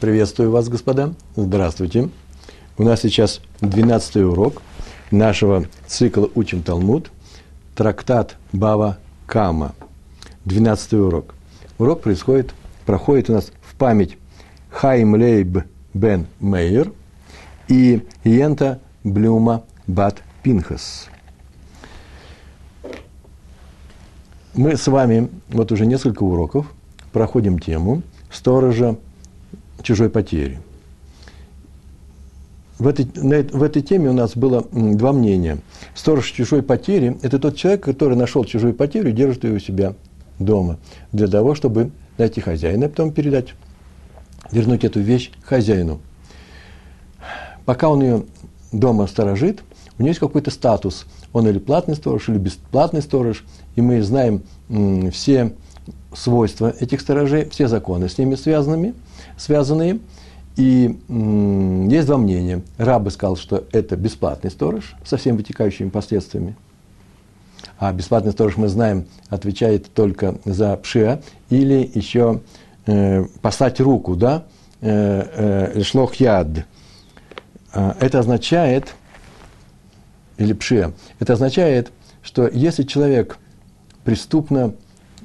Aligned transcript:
Приветствую 0.00 0.50
вас, 0.50 0.70
господа. 0.70 1.12
Здравствуйте. 1.36 2.08
У 2.78 2.84
нас 2.84 3.02
сейчас 3.02 3.42
12 3.60 4.16
урок 4.16 4.62
нашего 5.10 5.66
цикла 5.86 6.26
«Учим 6.34 6.62
Талмуд». 6.62 7.10
Трактат 7.76 8.36
Бава 8.50 8.96
Кама. 9.26 9.74
12 10.46 10.94
урок. 10.94 11.34
Урок 11.76 12.00
происходит, 12.00 12.54
проходит 12.86 13.28
у 13.28 13.34
нас 13.34 13.52
в 13.60 13.74
память 13.74 14.16
Хайм 14.70 15.16
Лейб 15.16 15.64
бен 15.92 16.26
Мейер 16.40 16.94
и 17.68 18.02
Йента 18.24 18.80
Блюма 19.04 19.64
Бат 19.86 20.22
Пинхас. 20.42 21.10
Мы 24.54 24.78
с 24.78 24.86
вами 24.86 25.28
вот 25.50 25.72
уже 25.72 25.84
несколько 25.84 26.22
уроков 26.22 26.72
проходим 27.12 27.58
тему 27.58 28.02
сторожа 28.30 28.96
чужой 29.82 30.10
потери. 30.10 30.60
В 32.78 32.86
этой, 32.86 33.04
в 33.04 33.62
этой 33.62 33.82
теме 33.82 34.08
у 34.08 34.14
нас 34.14 34.34
было 34.36 34.66
два 34.72 35.12
мнения. 35.12 35.58
Сторож 35.94 36.30
чужой 36.30 36.62
потери– 36.62 37.18
это 37.22 37.38
тот 37.38 37.56
человек, 37.56 37.84
который 37.84 38.16
нашел 38.16 38.44
чужую 38.44 38.72
потерю 38.72 39.10
и 39.10 39.12
держит 39.12 39.44
ее 39.44 39.54
у 39.54 39.58
себя 39.58 39.94
дома, 40.38 40.78
для 41.12 41.28
того, 41.28 41.54
чтобы 41.54 41.90
найти 42.16 42.40
хозяина, 42.40 42.84
и 42.84 42.88
потом 42.88 43.12
передать, 43.12 43.54
вернуть 44.50 44.84
эту 44.84 45.00
вещь 45.00 45.30
хозяину. 45.44 46.00
Пока 47.66 47.90
он 47.90 48.00
ее 48.00 48.24
дома 48.72 49.06
сторожит, 49.06 49.62
у 49.98 50.02
него 50.02 50.08
есть 50.08 50.20
какой-то 50.20 50.50
статус. 50.50 51.04
Он 51.34 51.46
или 51.46 51.58
платный 51.58 51.94
сторож, 51.94 52.30
или 52.30 52.38
бесплатный 52.38 53.02
сторож, 53.02 53.44
и 53.76 53.82
мы 53.82 54.02
знаем 54.02 54.42
все 55.12 55.52
свойства 56.14 56.74
этих 56.80 57.02
сторожей, 57.02 57.48
все 57.50 57.68
законы 57.68 58.08
с 58.08 58.16
ними 58.16 58.36
связанными, 58.36 58.94
связанные. 59.40 59.98
И 60.56 60.98
есть 61.90 62.06
два 62.06 62.18
мнения. 62.18 62.62
Рабы 62.76 63.10
сказал, 63.10 63.36
что 63.36 63.64
это 63.72 63.96
бесплатный 63.96 64.50
сторож 64.50 64.94
со 65.04 65.16
всеми 65.16 65.38
вытекающими 65.38 65.88
последствиями. 65.88 66.56
А 67.78 67.92
бесплатный 67.92 68.32
сторож, 68.32 68.56
мы 68.56 68.68
знаем, 68.68 69.06
отвечает 69.28 69.92
только 69.92 70.36
за 70.44 70.76
пшия 70.76 71.22
или 71.48 71.90
еще 71.94 72.40
э, 72.86 73.24
послать 73.40 73.80
руку, 73.80 74.16
да, 74.16 74.44
э, 74.80 75.72
э, 75.76 75.82
шлох 75.82 76.16
яд. 76.16 76.48
А, 77.72 77.96
это 78.00 78.18
означает, 78.18 78.94
или 80.36 80.52
пшия, 80.52 80.92
это 81.20 81.34
означает, 81.34 81.90
что 82.22 82.48
если 82.48 82.82
человек 82.82 83.38
преступно 84.04 84.74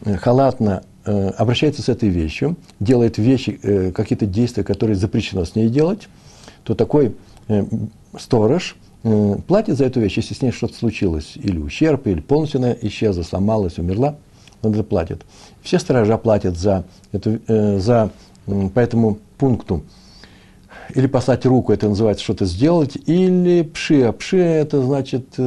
Э, 0.03 0.17
халатно 0.17 0.83
обращается 1.05 1.81
с 1.81 1.89
этой 1.89 2.09
вещью, 2.09 2.57
делает 2.79 3.17
вещи, 3.17 3.59
э, 3.61 3.91
какие-то 3.91 4.25
действия, 4.25 4.63
которые 4.63 4.95
запрещено 4.95 5.45
с 5.45 5.55
ней 5.55 5.69
делать, 5.69 6.07
то 6.63 6.73
такой 6.73 7.15
сторож 8.17 8.75
платит 9.47 9.77
за 9.77 9.85
эту 9.85 9.99
вещь, 9.99 10.17
если 10.17 10.33
с 10.33 10.41
ней 10.41 10.51
что-то 10.51 10.73
случилось, 10.73 11.33
или 11.35 11.59
ущерб, 11.59 12.07
или 12.07 12.21
полностью 12.21 12.57
она 12.59 12.75
исчезла, 12.81 13.21
сломалась, 13.21 13.77
умерла, 13.77 14.15
он 14.63 14.73
это 14.73 14.83
платит. 14.83 15.21
Все 15.61 15.77
сторожа 15.77 16.17
платят 16.17 16.57
за, 16.57 16.85
эту, 17.11 17.39
за 17.79 18.09
по 18.47 18.79
этому 18.79 19.19
пункту. 19.37 19.83
Или 20.95 21.05
послать 21.05 21.45
руку, 21.45 21.71
это 21.71 21.87
называется 21.87 22.23
что-то 22.23 22.45
сделать, 22.45 22.97
или 23.05 23.61
пши. 23.61 24.01
А 24.01 24.11
пши– 24.11 24.37
это 24.39 24.81
значит 24.81 25.37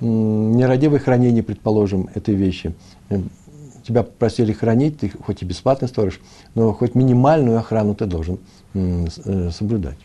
нерадивое 0.00 0.98
хранение, 0.98 1.42
предположим, 1.42 2.08
этой 2.14 2.34
вещи 2.34 2.74
тебя 3.86 4.02
попросили 4.02 4.52
хранить, 4.52 4.98
ты 4.98 5.10
хоть 5.10 5.42
и 5.42 5.44
бесплатный 5.44 5.88
сторож, 5.88 6.20
но 6.54 6.72
хоть 6.72 6.94
минимальную 6.94 7.58
охрану 7.58 7.94
ты 7.94 8.06
должен 8.06 8.38
э, 8.74 9.50
соблюдать. 9.50 9.98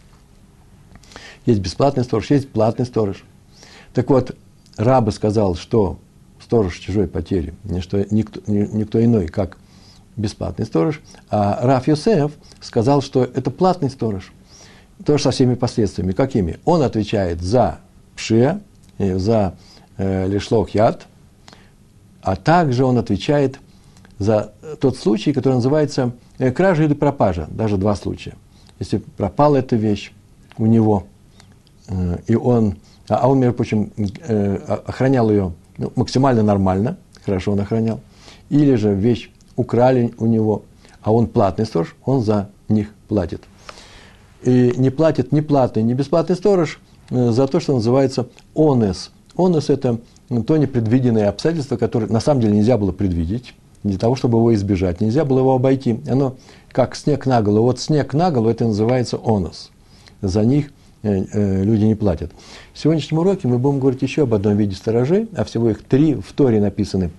Есть 1.46 1.62
бесплатный 1.62 2.04
сторож, 2.04 2.30
есть 2.30 2.50
платный 2.50 2.86
сторож. 2.86 3.24
Так 3.94 4.10
вот, 4.10 4.36
Раба 4.78 5.12
сказал, 5.12 5.56
что 5.56 5.98
сторож 6.42 6.78
чужой 6.78 7.08
потери, 7.08 7.54
что, 7.80 8.06
никто, 8.14 8.42
никто 8.48 9.04
иной, 9.04 9.28
как 9.28 9.58
бесплатный 10.16 10.66
сторож, 10.66 11.02
а 11.30 11.60
Раф 11.62 11.88
Йосеф 11.88 12.32
сказал, 12.62 13.02
что 13.02 13.24
это 13.24 13.52
платный 13.52 13.90
сторож. 13.90 14.32
Тоже 15.06 15.24
со 15.24 15.32
всеми 15.32 15.56
последствиями. 15.56 16.12
Какими? 16.12 16.60
Он 16.66 16.82
отвечает 16.82 17.42
за 17.42 17.80
пшия, 18.16 18.62
за 18.98 19.56
э, 19.98 20.28
лишлох 20.28 20.72
яд, 20.72 21.08
а 22.22 22.36
также 22.36 22.84
он 22.84 22.98
отвечает 22.98 23.60
за 24.20 24.52
тот 24.80 24.98
случай, 24.98 25.34
который 25.34 25.56
называется 25.56 26.12
э, 26.38 26.52
кража 26.52 26.84
или 26.84 26.94
пропажа, 26.94 27.48
даже 27.50 27.78
два 27.78 27.96
случая. 27.96 28.36
Если 28.78 28.98
пропала 28.98 29.56
эта 29.56 29.78
вещь 29.78 30.12
у 30.58 30.66
него, 30.66 31.06
э, 31.88 32.18
и 32.28 32.36
он, 32.36 32.76
а, 33.08 33.16
а 33.16 33.30
он, 33.30 33.40
между 33.40 33.56
прочим, 33.56 33.92
э, 33.98 34.56
охранял 34.86 35.32
ее 35.32 35.54
ну, 35.78 35.92
максимально 35.96 36.44
нормально, 36.44 36.98
хорошо 37.26 37.54
он 37.54 37.62
охранял, 37.62 38.02
или 38.50 38.76
же 38.76 38.94
вещь 38.94 39.32
украли 39.56 40.14
у 40.18 40.28
него, 40.28 40.64
а 41.02 41.14
он 41.14 41.28
платный 41.28 41.66
сторож, 41.66 41.96
он 42.04 42.22
за 42.22 42.50
них 42.68 42.90
платит. 43.08 43.42
И 44.44 44.74
не 44.78 44.90
платит 44.90 45.32
ни 45.32 45.40
платный, 45.40 45.84
ни 45.84 45.94
бесплатный 45.94 46.36
сторож 46.36 46.80
за 47.10 47.48
то, 47.48 47.60
что 47.60 47.74
называется 47.74 48.28
онес. 48.56 49.12
Онес– 49.36 49.70
это 49.70 50.00
то 50.46 50.58
непредвиденное 50.58 51.30
обстоятельство, 51.30 51.78
которое 51.78 52.08
на 52.08 52.20
самом 52.20 52.42
деле 52.42 52.56
нельзя 52.56 52.78
было 52.78 52.92
предвидеть, 52.92 53.54
для 53.84 53.98
того, 53.98 54.16
чтобы 54.16 54.38
его 54.38 54.54
избежать. 54.54 55.02
Нельзя 55.02 55.26
было 55.26 55.40
его 55.40 55.56
обойти. 55.56 56.00
Оно 56.08 56.36
как 56.72 56.96
снег 56.96 57.26
на 57.26 57.42
голову. 57.42 57.66
Вот 57.66 57.80
снег 57.80 58.14
на 58.14 58.32
голову, 58.32 58.50
это 58.50 58.66
называется 58.66 59.20
онос. 59.24 59.72
За 60.22 60.44
них 60.44 60.72
э, 61.04 61.24
э, 61.32 61.64
люди 61.64 61.86
не 61.86 61.96
платят. 61.96 62.32
В 62.74 62.80
сегодняшнем 62.80 63.20
уроке 63.20 63.48
мы 63.48 63.58
будем 63.58 63.80
говорить 63.80 64.02
еще 64.02 64.24
об 64.24 64.34
одном 64.34 64.58
виде 64.58 64.76
сторожей, 64.76 65.30
а 65.36 65.44
всего 65.46 65.70
их 65.70 65.84
три 65.84 66.16
в 66.16 66.34
Торе 66.34 66.60
написаны, 66.60 67.12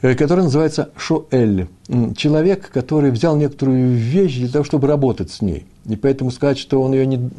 э, 0.00 0.14
который 0.14 0.44
называется 0.44 0.90
шоэль. 0.96 1.66
Человек, 2.16 2.70
который 2.70 3.10
взял 3.10 3.36
некоторую 3.36 3.94
вещь 3.94 4.38
для 4.38 4.48
того, 4.48 4.64
чтобы 4.64 4.86
работать 4.86 5.30
с 5.30 5.42
ней. 5.42 5.66
И 5.86 5.96
поэтому 5.96 6.30
сказать, 6.30 6.58
что 6.58 6.80
он 6.80 6.92
ее 6.94 7.04
не, 7.04 7.30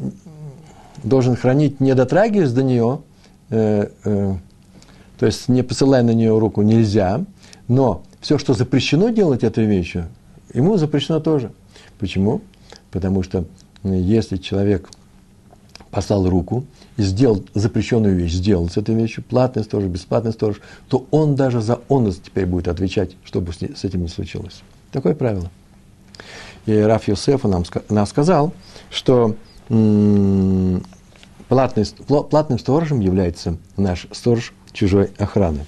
должен 1.02 1.36
хранить, 1.36 1.80
не 1.80 1.94
дотрагиваясь 1.94 2.52
до 2.52 2.62
нее, 2.62 3.00
то 3.48 4.38
есть 5.20 5.48
не 5.48 5.62
посылая 5.62 6.02
на 6.02 6.10
нее 6.10 6.36
руку, 6.38 6.62
нельзя– 6.62 7.24
но 7.68 8.02
все, 8.20 8.38
что 8.38 8.54
запрещено 8.54 9.10
делать 9.10 9.44
этой 9.44 9.66
вещью, 9.66 10.08
ему 10.52 10.76
запрещено 10.76 11.20
тоже. 11.20 11.52
Почему? 11.98 12.40
Потому 12.90 13.22
что 13.22 13.44
если 13.82 14.36
человек 14.36 14.88
послал 15.90 16.28
руку 16.28 16.64
и 16.96 17.02
сделал 17.02 17.44
запрещенную 17.54 18.16
вещь, 18.16 18.32
сделал 18.32 18.68
с 18.68 18.76
этой 18.76 18.94
вещью, 18.94 19.24
платный 19.24 19.64
сторож, 19.64 19.86
бесплатный 19.86 20.32
сторож, 20.32 20.60
то 20.88 21.06
он 21.10 21.34
даже 21.36 21.60
за 21.60 21.80
онос 21.88 22.20
теперь 22.24 22.46
будет 22.46 22.68
отвечать, 22.68 23.16
что 23.24 23.40
бы 23.40 23.52
с 23.52 23.84
этим 23.84 24.02
не 24.02 24.08
случилось. 24.08 24.62
Такое 24.92 25.14
правило. 25.14 25.50
И 26.66 26.74
Раф 26.74 27.08
Йосефа 27.08 27.48
нам, 27.48 27.64
нам 27.88 28.06
сказал, 28.06 28.52
что 28.90 29.36
платный, 31.48 31.84
платным 32.28 32.58
сторожем 32.58 33.00
является 33.00 33.56
наш 33.76 34.06
сторож 34.12 34.52
чужой 34.72 35.10
охраны. 35.18 35.64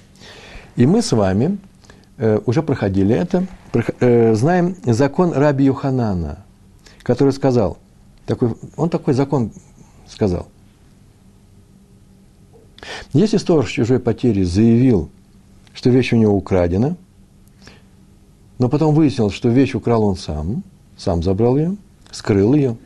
И 0.76 0.86
мы 0.86 1.02
с 1.02 1.12
вами 1.12 1.58
уже 2.18 2.62
проходили 2.62 3.14
это, 3.14 3.46
э, 4.00 4.34
знаем 4.34 4.76
закон 4.84 5.32
Раби 5.32 5.64
Юханана, 5.64 6.44
который 7.02 7.32
сказал, 7.32 7.78
такой, 8.26 8.54
он 8.76 8.90
такой 8.90 9.14
закон 9.14 9.52
сказал. 10.08 10.48
Если 13.12 13.36
сторож 13.36 13.70
чужой 13.70 14.00
потери 14.00 14.42
заявил, 14.42 15.10
что 15.74 15.90
вещь 15.90 16.12
у 16.12 16.16
него 16.16 16.34
украдена, 16.34 16.96
но 18.58 18.68
потом 18.68 18.94
выяснилось, 18.94 19.34
что 19.34 19.48
вещь 19.48 19.74
украл 19.74 20.02
он 20.02 20.16
сам, 20.16 20.64
сам 20.96 21.22
забрал 21.22 21.56
ее, 21.56 21.76
скрыл 22.10 22.54
ее, 22.54 22.76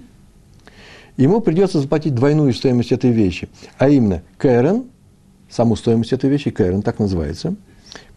ему 1.16 1.40
придется 1.40 1.80
заплатить 1.80 2.14
двойную 2.14 2.52
стоимость 2.52 2.92
этой 2.92 3.10
вещи, 3.10 3.48
а 3.78 3.88
именно 3.88 4.22
Кэрен, 4.36 4.84
саму 5.48 5.76
стоимость 5.76 6.12
этой 6.12 6.28
вещи, 6.28 6.50
Кэрен 6.50 6.82
так 6.82 6.98
называется– 6.98 7.54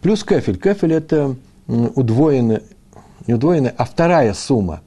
Плюс 0.00 0.24
кефель. 0.24 0.58
Кефель– 0.58 0.92
это 0.94 1.36
удвоенная, 1.66 2.62
не 3.26 3.34
удвоенная, 3.34 3.74
а 3.76 3.84
вторая 3.84 4.34
сумма, 4.34 4.82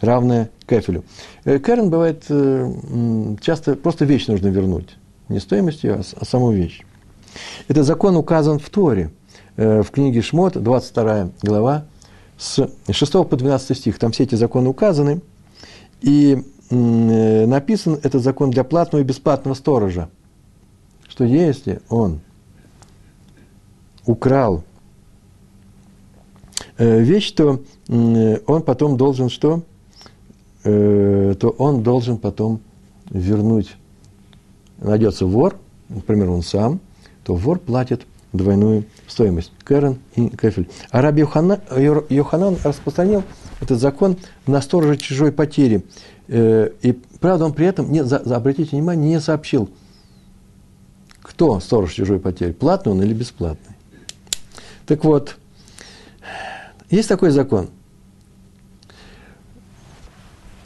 равная 0.00 0.50
кефелю. 0.66 1.04
Э, 1.44 1.58
Кэрен 1.58 1.90
бывает 1.90 2.24
э, 2.28 3.36
часто 3.40 3.74
просто 3.74 4.04
вещь 4.04 4.26
нужно 4.26 4.48
вернуть. 4.48 4.96
Не 5.28 5.40
стоимость 5.40 5.84
ее, 5.84 5.94
а, 5.94 6.02
а 6.16 6.24
саму 6.24 6.52
вещь. 6.52 6.82
Этот 7.68 7.86
закон 7.86 8.16
указан 8.16 8.58
в 8.58 8.68
Торе, 8.70 9.10
э, 9.56 9.82
в 9.82 9.90
книге 9.90 10.22
Шмот, 10.22 10.60
22 10.60 11.30
глава, 11.42 11.86
с 12.36 12.68
6 12.90 13.12
по 13.28 13.36
12 13.36 13.76
стих. 13.76 13.98
Там 13.98 14.12
все 14.12 14.24
эти 14.24 14.34
законы 14.34 14.68
указаны. 14.68 15.20
И 16.00 16.42
написан 16.70 17.98
этот 18.02 18.22
закон 18.22 18.50
для 18.50 18.62
платного 18.62 19.02
и 19.02 19.04
бесплатного 19.04 19.54
сторожа. 19.54 20.08
Что 21.08 21.24
если 21.24 21.80
он 21.88 22.20
украл 24.06 24.64
э, 26.78 27.00
вещь, 27.00 27.32
то 27.32 27.60
он 27.88 28.62
потом 28.62 28.96
должен 28.96 29.28
что? 29.28 29.62
э, 30.64 31.34
то 31.38 31.50
он 31.50 31.82
должен 31.82 32.18
потом 32.18 32.60
вернуть. 33.10 33.76
Найдется 34.78 35.26
вор, 35.26 35.56
например, 35.88 36.30
он 36.30 36.42
сам, 36.42 36.80
то 37.24 37.34
вор 37.34 37.58
платит 37.58 38.06
двойную 38.32 38.84
стоимость. 39.06 39.52
Кэрон 39.64 39.98
и 40.14 40.28
кефель. 40.28 40.68
А 40.90 41.02
Йоханан, 41.10 41.60
Йоханан 42.08 42.56
распространил 42.62 43.24
этот 43.60 43.80
закон 43.80 44.16
на 44.46 44.60
сторожа 44.60 44.96
чужой 44.96 45.32
потери. 45.32 45.84
Э, 46.28 46.70
и, 46.82 46.92
правда, 46.92 47.46
он 47.46 47.52
при 47.52 47.66
этом, 47.66 47.90
не, 47.90 48.04
за, 48.04 48.18
обратите 48.18 48.76
внимание, 48.76 49.10
не 49.10 49.20
сообщил, 49.20 49.68
кто 51.22 51.60
сторож 51.60 51.92
чужой 51.92 52.18
потери, 52.18 52.52
платный 52.52 52.92
он 52.92 53.02
или 53.02 53.12
бесплатный. 53.12 53.74
Так 54.90 55.04
вот, 55.04 55.36
есть 56.90 57.08
такой 57.08 57.30
закон. 57.30 57.70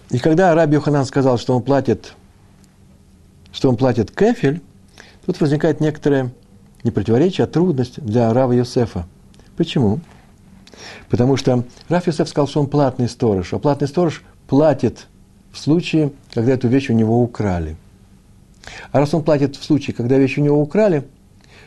И 0.09 0.19
когда 0.19 0.55
Раби 0.55 0.77
Йоханан 0.77 1.05
сказал, 1.05 1.37
что 1.37 1.55
он 1.55 1.63
платит, 1.63 2.15
что 3.53 3.69
он 3.69 3.77
платит 3.77 4.11
кефель, 4.11 4.63
тут 5.27 5.39
возникает 5.43 5.83
некоторое 5.83 6.33
не 6.85 6.91
противоречие, 6.91 7.45
а 7.45 7.47
трудность 7.47 8.01
для 8.03 8.33
Рава 8.33 8.53
Йосефа. 8.53 9.05
Почему? 9.59 10.01
Потому 11.11 11.37
что 11.37 11.63
Раф 11.91 12.07
Йосеф 12.07 12.27
сказал, 12.27 12.49
что 12.49 12.61
он 12.61 12.69
платный 12.69 13.11
сторож, 13.11 13.53
а 13.53 13.59
платный 13.59 13.89
сторож 13.89 14.25
платит 14.47 15.07
в 15.53 15.59
случае, 15.59 16.13
когда 16.33 16.53
эту 16.53 16.69
вещь 16.69 16.89
у 16.89 16.95
него 16.95 17.23
украли. 17.23 17.77
А 18.91 19.01
раз 19.01 19.13
он 19.13 19.23
платит 19.23 19.57
в 19.57 19.63
случае, 19.63 19.95
когда 19.95 20.17
вещь 20.17 20.39
у 20.39 20.41
него 20.41 20.63
украли, 20.63 21.07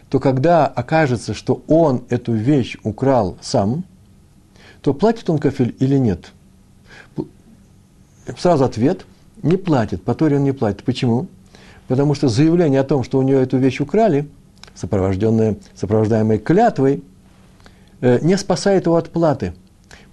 то 0.10 0.20
когда 0.20 0.68
окажется, 0.68 1.34
что 1.34 1.64
он 1.68 2.04
эту 2.10 2.34
вещь 2.34 2.78
украл 2.84 3.38
сам, 3.42 3.84
то 4.82 4.94
платит 4.94 5.30
он 5.30 5.38
кафель 5.38 5.76
или 5.80 5.98
нет? 5.98 6.32
Сразу 8.38 8.66
ответ– 8.66 9.06
не 9.44 9.58
платит, 9.58 10.04
по 10.04 10.16
Торе 10.16 10.38
он 10.38 10.44
не 10.44 10.52
платит. 10.52 10.84
Почему? 10.84 11.28
Потому 11.88 12.16
что 12.16 12.28
заявление 12.28 12.82
о 12.82 12.84
том, 12.84 13.04
что 13.04 13.20
у 13.20 13.22
него 13.22 13.40
эту 13.40 13.58
вещь 13.58 13.80
украли, 13.80 14.28
сопровожденное, 14.76 15.58
сопровождаемое 15.76 16.38
клятвой, 16.38 17.04
э, 18.02 18.20
не 18.22 18.38
спасает 18.38 18.86
его 18.86 18.98
от 18.98 19.10
платы. 19.10 19.54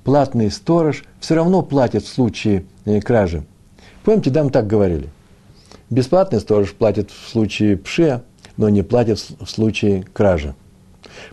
Платный 0.05 0.50
сторож 0.50 1.05
все 1.20 1.35
равно 1.35 1.62
платит 1.62 2.05
в 2.05 2.08
случае 2.08 2.64
э, 2.85 3.00
кражи. 3.00 3.44
Помните, 4.05 4.31
да, 4.31 4.44
мы 4.44 4.50
так 4.50 4.67
говорили. 4.67 5.08
Бесплатный 5.90 6.40
сторож 6.40 6.73
платит 6.73 7.11
в 7.11 7.29
случае 7.29 7.76
пше, 7.76 8.23
но 8.56 8.69
не 8.69 8.83
платит 8.83 9.19
в 9.19 9.47
случае 9.47 10.03
кражи. 10.03 10.55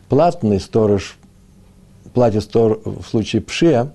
Платный 0.10 0.60
сторож 0.60 1.18
платит 2.14 2.44
стор 2.44 2.82
в 2.86 3.04
случае 3.04 3.42
пше, 3.42 3.92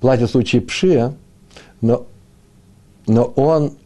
платит 0.00 0.28
в 0.28 0.32
случае 0.32 0.62
пше, 0.62 1.14
но, 1.80 2.06
но 3.06 3.24
он 3.24 3.76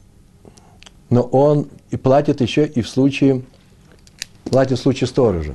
но 1.11 1.23
он 1.23 1.69
и 1.91 1.97
платит 1.97 2.41
еще 2.41 2.67
и 2.67 2.83
в 2.83 2.89
случае, 2.89 3.43
платит 4.45 4.79
в 4.79 4.83
случае 4.83 5.09
сторожа. 5.09 5.55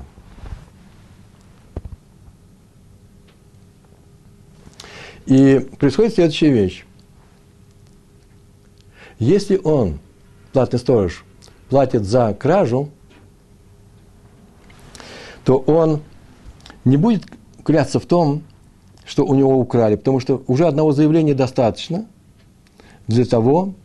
И 5.25 5.59
происходит 5.79 6.15
следующая 6.15 6.51
вещь. 6.51 6.85
Если 9.21 9.61
он, 9.63 9.99
платный 10.51 10.79
сторож, 10.79 11.23
платит 11.69 12.05
за 12.05 12.33
кражу, 12.33 12.89
то 15.45 15.59
он 15.59 16.01
не 16.85 16.97
будет 16.97 17.25
кляться 17.63 17.99
в 17.99 18.07
том, 18.07 18.41
что 19.05 19.23
у 19.23 19.35
него 19.35 19.59
украли, 19.59 19.95
потому 19.95 20.19
что 20.19 20.43
уже 20.47 20.65
одного 20.65 20.91
заявления 20.91 21.35
достаточно 21.35 22.07
для 23.05 23.23
того, 23.25 23.75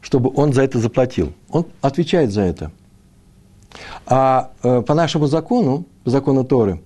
чтобы 0.00 0.32
он 0.34 0.54
за 0.54 0.62
это 0.62 0.78
заплатил. 0.78 1.34
Он 1.50 1.66
отвечает 1.82 2.32
за 2.32 2.40
это. 2.40 2.70
А 4.06 4.52
э, 4.62 4.80
по 4.80 4.94
нашему 4.94 5.26
закону, 5.26 5.84
по 6.04 6.10
закону 6.10 6.42
Торы, 6.42 6.80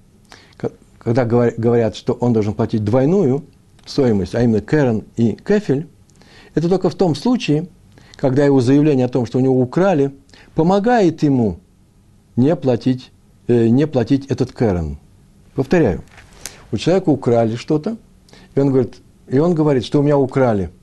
когда 0.98 1.24
говорят, 1.24 1.94
что 1.94 2.14
он 2.14 2.32
должен 2.32 2.54
платить 2.54 2.82
двойную 2.82 3.44
стоимость, 3.86 4.34
а 4.34 4.42
именно 4.42 4.62
Кэрон 4.62 5.04
и 5.16 5.34
Кефель, 5.34 5.86
это 6.58 6.68
только 6.68 6.90
в 6.90 6.94
том 6.94 7.14
случае, 7.14 7.68
когда 8.16 8.44
его 8.44 8.60
заявление 8.60 9.06
о 9.06 9.08
том, 9.08 9.26
что 9.26 9.38
у 9.38 9.40
него 9.40 9.60
украли, 9.60 10.14
помогает 10.54 11.22
ему 11.22 11.58
не 12.36 12.54
платить, 12.56 13.10
э, 13.46 13.68
не 13.68 13.86
платить 13.86 14.26
этот 14.26 14.52
Кэрон. 14.52 14.98
Повторяю, 15.54 16.02
у 16.72 16.76
человека 16.76 17.10
украли 17.10 17.56
что-то, 17.56 17.96
и 18.54 18.60
он 18.60 18.68
говорит, 18.68 18.96
и 19.28 19.38
он 19.38 19.54
говорит, 19.54 19.84
что 19.84 20.00
у 20.00 20.02
меня 20.02 20.18
украли– 20.18 20.70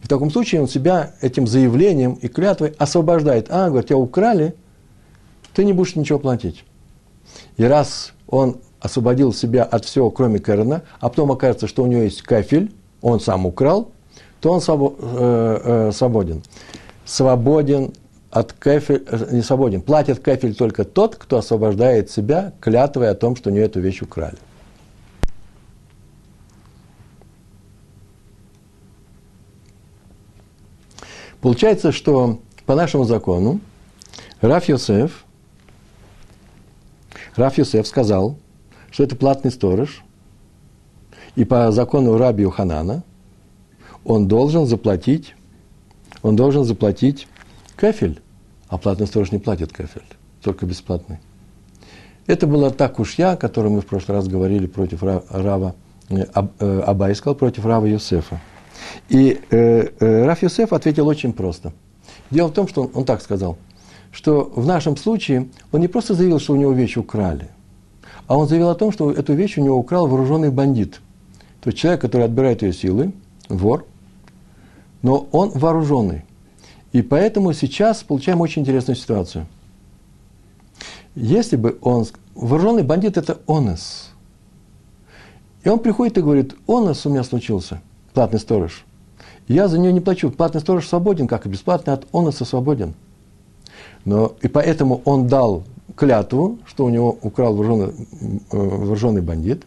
и 0.00 0.04
в 0.04 0.08
таком 0.08 0.30
случае 0.30 0.62
он 0.62 0.68
себя 0.68 1.14
этим 1.20 1.46
заявлением 1.46 2.14
и 2.14 2.28
клятвой 2.28 2.74
освобождает. 2.78 3.48
А, 3.50 3.68
говорит, 3.68 3.88
тебя 3.88 3.98
украли, 3.98 4.54
ты 5.54 5.64
не 5.64 5.72
будешь 5.72 5.94
ничего 5.94 6.18
платить. 6.18 6.64
И 7.56 7.64
раз 7.64 8.12
он 8.26 8.60
освободил 8.80 9.32
себя 9.32 9.62
от 9.62 9.84
всего, 9.84 10.10
кроме 10.10 10.38
Керна, 10.38 10.82
а 11.00 11.08
потом 11.10 11.32
окажется, 11.32 11.66
что 11.66 11.82
у 11.82 11.86
него 11.86 12.02
есть 12.02 12.22
кафель, 12.22 12.72
он 13.02 13.20
сам 13.20 13.46
украл, 13.46 13.92
то 14.40 14.52
он 14.52 14.60
э, 14.60 15.60
э, 15.62 15.92
свободен. 15.92 16.42
Свободен 17.04 17.92
от 18.30 18.52
кафель, 18.52 19.04
э, 19.06 19.28
не 19.32 19.42
свободен, 19.42 19.82
платит 19.82 20.20
кафель 20.20 20.54
только 20.54 20.84
тот, 20.84 21.16
кто 21.16 21.38
освобождает 21.38 22.10
себя 22.10 22.52
клятвой 22.60 23.10
о 23.10 23.14
том, 23.14 23.36
что 23.36 23.50
у 23.50 23.52
него 23.52 23.64
эту 23.64 23.80
вещь 23.80 24.02
украли. 24.02 24.38
Получается, 31.40 31.90
что 31.90 32.40
по 32.66 32.74
нашему 32.74 33.04
закону 33.04 33.60
Раф 34.40 34.68
Йосеф, 34.68 35.24
Раф 37.36 37.56
Йосеф 37.56 37.86
сказал, 37.86 38.36
что 38.90 39.04
это 39.04 39.16
платный 39.16 39.50
сторож, 39.50 40.02
и 41.36 41.44
по 41.44 41.70
закону 41.72 42.18
Раби 42.18 42.44
Ханана 42.44 43.04
он 44.04 44.28
должен 44.28 44.66
заплатить, 44.66 45.34
он 46.22 46.36
должен 46.36 46.64
заплатить 46.64 47.28
кафель, 47.76 48.20
а 48.68 48.78
платный 48.78 49.06
сторож 49.06 49.32
не 49.32 49.38
платит 49.38 49.72
кафель, 49.72 50.04
только 50.42 50.66
бесплатный. 50.66 51.18
Это 52.26 52.46
была 52.46 52.70
та 52.70 52.88
кушья, 52.88 53.32
о 53.32 53.36
которой 53.36 53.68
мы 53.68 53.80
в 53.80 53.86
прошлый 53.86 54.16
раз 54.16 54.28
говорили 54.28 54.66
против 54.66 55.02
Рава, 55.02 55.74
э, 56.08 56.24
э, 56.60 56.80
Абай 56.86 57.14
сказал 57.14 57.34
против 57.34 57.66
Рава 57.66 57.86
Йосефа. 57.86 58.40
И 59.08 59.40
э, 59.50 60.24
Раф 60.26 60.42
Йосеф 60.42 60.72
ответил 60.72 61.08
очень 61.08 61.32
просто. 61.32 61.72
Дело 62.30 62.48
в 62.48 62.52
том, 62.52 62.68
что 62.68 62.82
он, 62.82 62.90
он 62.94 63.04
так 63.04 63.20
сказал, 63.20 63.58
что 64.12 64.50
в 64.54 64.66
нашем 64.66 64.96
случае 64.96 65.48
он 65.72 65.80
не 65.80 65.88
просто 65.88 66.14
заявил, 66.14 66.38
что 66.38 66.52
у 66.52 66.56
него 66.56 66.72
вещь 66.72 66.96
украли, 66.96 67.48
а 68.26 68.36
он 68.36 68.46
заявил 68.48 68.68
о 68.68 68.74
том, 68.74 68.92
что 68.92 69.10
эту 69.10 69.34
вещь 69.34 69.58
у 69.58 69.62
него 69.62 69.76
украл 69.76 70.06
вооруженный 70.06 70.50
бандит. 70.50 71.00
То 71.60 71.70
есть 71.70 71.78
человек, 71.78 72.00
который 72.00 72.26
отбирает 72.26 72.62
ее 72.62 72.72
силы, 72.72 73.12
вор, 73.48 73.86
но 75.02 75.28
он 75.32 75.50
вооруженный. 75.50 76.24
И 76.92 77.02
поэтому 77.02 77.52
сейчас 77.52 78.02
получаем 78.02 78.40
очень 78.40 78.62
интересную 78.62 78.96
ситуацию. 78.96 79.46
Если 81.14 81.56
бы 81.56 81.78
он... 81.82 82.06
Вооруженный 82.34 82.82
бандит– 82.82 83.16
это 83.18 83.38
онес. 83.46 84.10
И 85.62 85.68
он 85.68 85.78
приходит 85.80 86.16
и 86.16 86.22
говорит, 86.22 86.54
онес 86.66 87.04
у 87.04 87.10
меня 87.10 87.22
случился– 87.22 87.82
платный 88.14 88.40
сторож. 88.40 88.84
Я 89.48 89.68
за 89.68 89.78
нее 89.78 89.92
не 89.92 90.00
плачу. 90.00 90.30
Платный 90.30 90.60
сторож 90.60 90.86
свободен, 90.86 91.26
как 91.26 91.46
и 91.46 91.48
бесплатный 91.48 91.94
от 91.94 92.06
оноса 92.12 92.44
свободен. 92.44 92.94
Но, 94.04 94.34
и 94.42 94.48
поэтому 94.48 95.02
он 95.04 95.26
дал 95.26 95.64
клятву, 95.96 96.58
что 96.66 96.84
у 96.84 96.88
него 96.88 97.18
украл 97.22 97.54
вооруженный, 97.54 97.94
э, 98.20 98.36
вооруженный 98.50 99.22
бандит. 99.22 99.64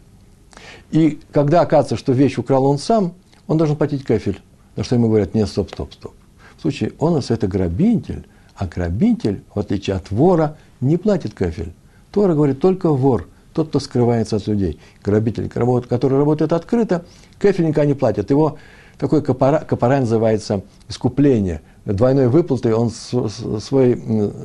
И 0.90 1.20
когда 1.32 1.60
оказывается, 1.60 1.96
что 1.96 2.12
вещь 2.12 2.38
украл 2.38 2.64
он 2.64 2.78
сам, 2.78 3.12
он 3.46 3.58
должен 3.58 3.76
платить 3.76 4.04
кафель. 4.04 4.40
На 4.76 4.84
что 4.84 4.96
ему 4.96 5.08
говорят, 5.08 5.34
нет, 5.34 5.48
стоп, 5.48 5.70
стоп, 5.70 5.92
стоп. 5.92 6.14
В 6.56 6.62
случае 6.62 6.92
онос– 6.98 7.30
это 7.30 7.46
грабитель, 7.46 8.26
а 8.56 8.66
грабитель, 8.66 9.42
в 9.54 9.58
отличие 9.58 9.96
от 9.96 10.10
вора, 10.10 10.56
не 10.80 10.96
платит 10.96 11.34
кафель. 11.34 11.72
Тора 12.10 12.34
говорит 12.34 12.60
только 12.60 12.90
вор, 12.90 13.28
тот, 13.52 13.68
кто 13.68 13.80
скрывается 13.80 14.36
от 14.36 14.46
людей. 14.46 14.78
Грабитель, 15.02 15.48
который 15.48 16.18
работает 16.18 16.52
открыто, 16.52 17.04
Кефель 17.40 17.66
никогда 17.66 17.86
не 17.86 17.94
платит. 17.94 18.30
Его 18.30 18.58
такой 18.98 19.22
капара, 19.22 19.60
капара 19.60 20.00
называется 20.00 20.62
искупление. 20.88 21.62
Двойной 21.84 22.28
выплатой 22.28 22.72
он 22.72 22.90
свой, 22.90 24.02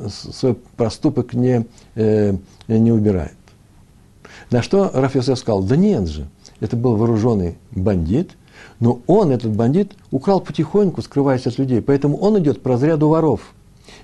свой 0.08 0.54
проступок 0.76 1.32
не, 1.32 1.66
э, 1.94 2.34
не 2.68 2.92
убирает. 2.92 3.34
На 4.50 4.62
что 4.62 4.90
Рафисов 4.92 5.38
сказал, 5.38 5.62
да 5.62 5.76
нет 5.76 6.08
же, 6.08 6.26
это 6.60 6.76
был 6.76 6.96
вооруженный 6.96 7.56
бандит, 7.70 8.32
но 8.80 9.00
он, 9.06 9.30
этот 9.30 9.52
бандит, 9.52 9.92
украл 10.10 10.40
потихоньку, 10.40 11.02
скрываясь 11.02 11.46
от 11.46 11.58
людей. 11.58 11.82
Поэтому 11.82 12.16
он 12.16 12.38
идет 12.38 12.62
по 12.62 12.70
разряду 12.70 13.08
воров. 13.08 13.52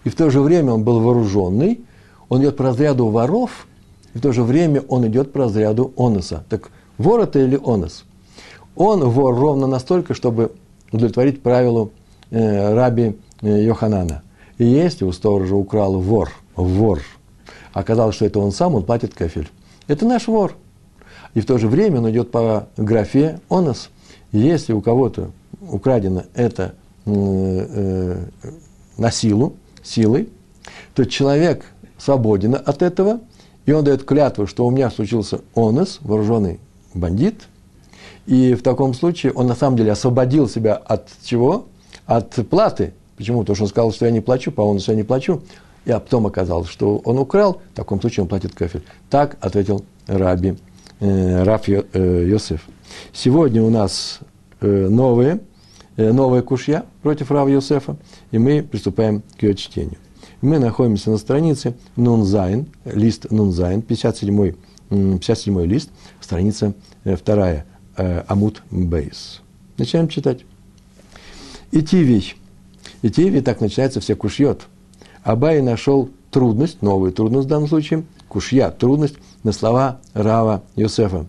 И 0.04 0.10
в 0.10 0.14
то 0.14 0.30
же 0.30 0.40
время 0.40 0.72
он 0.72 0.84
был 0.84 1.00
вооруженный, 1.00 1.80
он 2.28 2.42
идет 2.42 2.56
по 2.56 2.64
разряду 2.64 3.08
воров, 3.08 3.66
и 4.14 4.18
в 4.18 4.20
то 4.20 4.32
же 4.32 4.42
время 4.42 4.82
он 4.88 5.06
идет 5.06 5.32
по 5.32 5.40
разряду 5.40 5.92
оноса. 5.96 6.44
Так 6.48 6.70
вор 6.98 7.20
это 7.20 7.38
или 7.38 7.58
онос? 7.64 8.04
Он 8.76 9.04
вор 9.08 9.34
ровно 9.34 9.66
настолько, 9.66 10.12
чтобы 10.12 10.52
удовлетворить 10.92 11.42
правилу 11.42 11.92
э, 12.30 12.74
раби 12.74 13.16
э, 13.40 13.64
Йоханана. 13.64 14.22
И 14.58 14.64
если 14.64 15.04
у 15.04 15.12
сторожа 15.12 15.54
украл 15.54 15.98
вор, 15.98 16.30
вор, 16.54 17.00
оказалось, 17.72 18.16
что 18.16 18.26
это 18.26 18.38
он 18.38 18.52
сам, 18.52 18.74
он 18.74 18.84
платит 18.84 19.14
кафель. 19.14 19.48
Это 19.86 20.06
наш 20.06 20.28
вор. 20.28 20.54
И 21.34 21.40
в 21.40 21.46
то 21.46 21.58
же 21.58 21.68
время 21.68 21.98
он 21.98 22.10
идет 22.10 22.30
по 22.30 22.68
графе 22.76 23.40
онос. 23.48 23.90
Если 24.32 24.72
у 24.72 24.80
кого-то 24.80 25.30
украдено 25.60 26.24
это 26.34 26.74
э, 27.04 27.10
э, 27.12 28.50
на 28.98 29.10
силу, 29.10 29.54
силой, 29.82 30.28
то 30.94 31.04
человек 31.04 31.64
свободен 31.98 32.54
от 32.54 32.82
этого, 32.82 33.20
и 33.64 33.72
он 33.72 33.84
дает 33.84 34.04
клятву, 34.04 34.46
что 34.46 34.66
у 34.66 34.70
меня 34.70 34.90
случился 34.90 35.40
онос, 35.54 35.98
вооруженный 36.02 36.60
бандит, 36.94 37.48
и 38.26 38.54
в 38.54 38.62
таком 38.62 38.94
случае 38.94 39.32
он 39.32 39.46
на 39.46 39.54
самом 39.54 39.76
деле 39.76 39.92
освободил 39.92 40.48
себя 40.48 40.74
от 40.74 41.08
чего? 41.22 41.66
От 42.06 42.34
платы. 42.48 42.92
Почему? 43.16 43.40
Потому 43.40 43.54
что 43.54 43.64
он 43.64 43.70
сказал, 43.70 43.92
что 43.92 44.06
я 44.06 44.10
не 44.10 44.20
плачу, 44.20 44.50
по 44.52 44.68
оносу 44.68 44.90
я 44.90 44.96
не 44.96 45.04
плачу. 45.04 45.42
И 45.84 45.90
а 45.92 46.00
потом 46.00 46.26
оказалось, 46.26 46.68
что 46.68 46.98
он 46.98 47.18
украл, 47.18 47.60
в 47.72 47.76
таком 47.76 48.00
случае 48.00 48.24
он 48.24 48.28
платит 48.28 48.54
כפל. 48.54 48.82
Так 49.08 49.36
ответил 49.40 49.84
Раби, 50.08 50.56
э, 50.98 51.44
Рав 51.44 51.68
Йо, 51.68 51.84
э, 51.92 52.26
Йосеф. 52.28 52.66
Сегодня 53.12 53.62
у 53.62 53.70
нас 53.70 54.20
э, 54.60 54.88
новые, 54.88 55.40
э, 55.96 56.12
новая 56.12 56.42
קושיא 56.42 56.84
против 57.02 57.30
Рава 57.30 57.48
Йосефа, 57.48 57.96
и 58.30 58.38
мы 58.38 58.62
приступаем 58.62 59.22
к 59.38 59.42
ее 59.42 59.54
чтению. 59.54 59.98
Мы 60.42 60.58
находимся 60.58 61.10
на 61.10 61.16
странице 61.16 61.74
נון 61.96 62.23
זיין, 62.23 62.66
лист 62.84 63.30
נון 63.30 63.50
זיין, 63.50 63.82
57, 63.82 64.54
57 64.90 65.64
лист, 65.64 65.90
страница 66.20 66.74
э, 67.04 67.16
вторая, 67.16 67.64
э, 67.96 68.22
Амут 68.28 68.62
Бейс. 68.70 69.40
Начинаем 69.78 70.08
читать. 70.08 70.44
Итивий. 71.72 72.34
Итивий, 73.02 73.40
так 73.40 73.60
начинается 73.60 74.00
все 74.00 74.14
кушьет. 74.14 74.66
Абай 75.22 75.60
нашел 75.60 76.10
трудность, 76.30 76.82
новую 76.82 77.12
трудность 77.12 77.46
в 77.46 77.48
данном 77.48 77.68
случае, 77.68 78.04
кушья, 78.28 78.70
трудность 78.70 79.16
на 79.42 79.52
слова 79.52 80.00
Рава 80.14 80.62
Йосефа. 80.76 81.26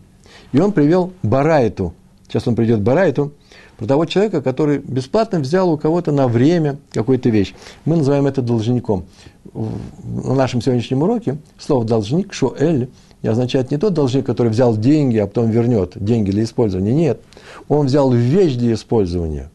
И 0.51 0.59
он 0.59 0.71
привел 0.71 1.13
Барайту. 1.23 1.93
Сейчас 2.27 2.47
он 2.47 2.55
придет 2.55 2.81
Барайту, 2.81 3.33
про 3.77 3.85
того 3.85 4.05
человека, 4.05 4.41
который 4.41 4.79
бесплатно 4.79 5.39
взял 5.39 5.69
у 5.69 5.77
кого-то 5.77 6.11
на 6.11 6.27
время 6.27 6.77
какую-то 6.91 7.29
вещь. 7.29 7.53
Мы 7.85 7.95
называем 7.97 8.25
это 8.25 8.41
должником. 8.41 9.05
На 9.53 10.33
нашем 10.33 10.61
сегодняшнем 10.61 11.03
уроке 11.03 11.37
слово 11.59 11.85
«должник» 11.85 12.33
«шоэль» 12.33 12.89
означает 13.23 13.71
не 13.71 13.77
тот 13.77 13.93
должник, 13.93 14.25
который 14.25 14.49
взял 14.49 14.75
деньги, 14.75 15.17
а 15.17 15.27
потом 15.27 15.51
вернет 15.51 15.93
деньги 15.95 16.31
для 16.31 16.43
использования. 16.43 16.93
Нет. 16.93 17.21
Он 17.67 17.87
взял 17.87 18.11
вещь 18.11 18.55
для 18.55 18.73
использования, 18.73 19.49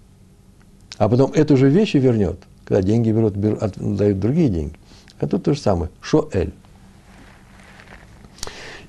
а 0.98 1.08
потом 1.08 1.32
эту 1.32 1.56
же 1.56 1.68
вещь 1.68 1.94
и 1.94 1.98
вернет. 1.98 2.38
Когда 2.64 2.82
деньги 2.82 3.10
берут, 3.10 3.34
берут 3.34 3.72
дают 3.76 4.20
другие 4.20 4.48
деньги. 4.48 4.74
А 5.18 5.26
тут 5.26 5.44
то 5.44 5.54
же 5.54 5.60
самое. 5.60 5.90
Шоэль. 6.00 6.52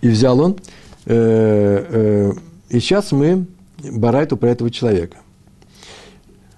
И 0.01 0.09
взял 0.09 0.39
он, 0.39 0.57
э, 1.05 1.85
э, 1.89 2.31
и 2.69 2.79
сейчас 2.79 3.11
мы 3.11 3.45
Барайту 3.91 4.37
про 4.37 4.49
этого 4.49 4.69
человека. 4.71 5.17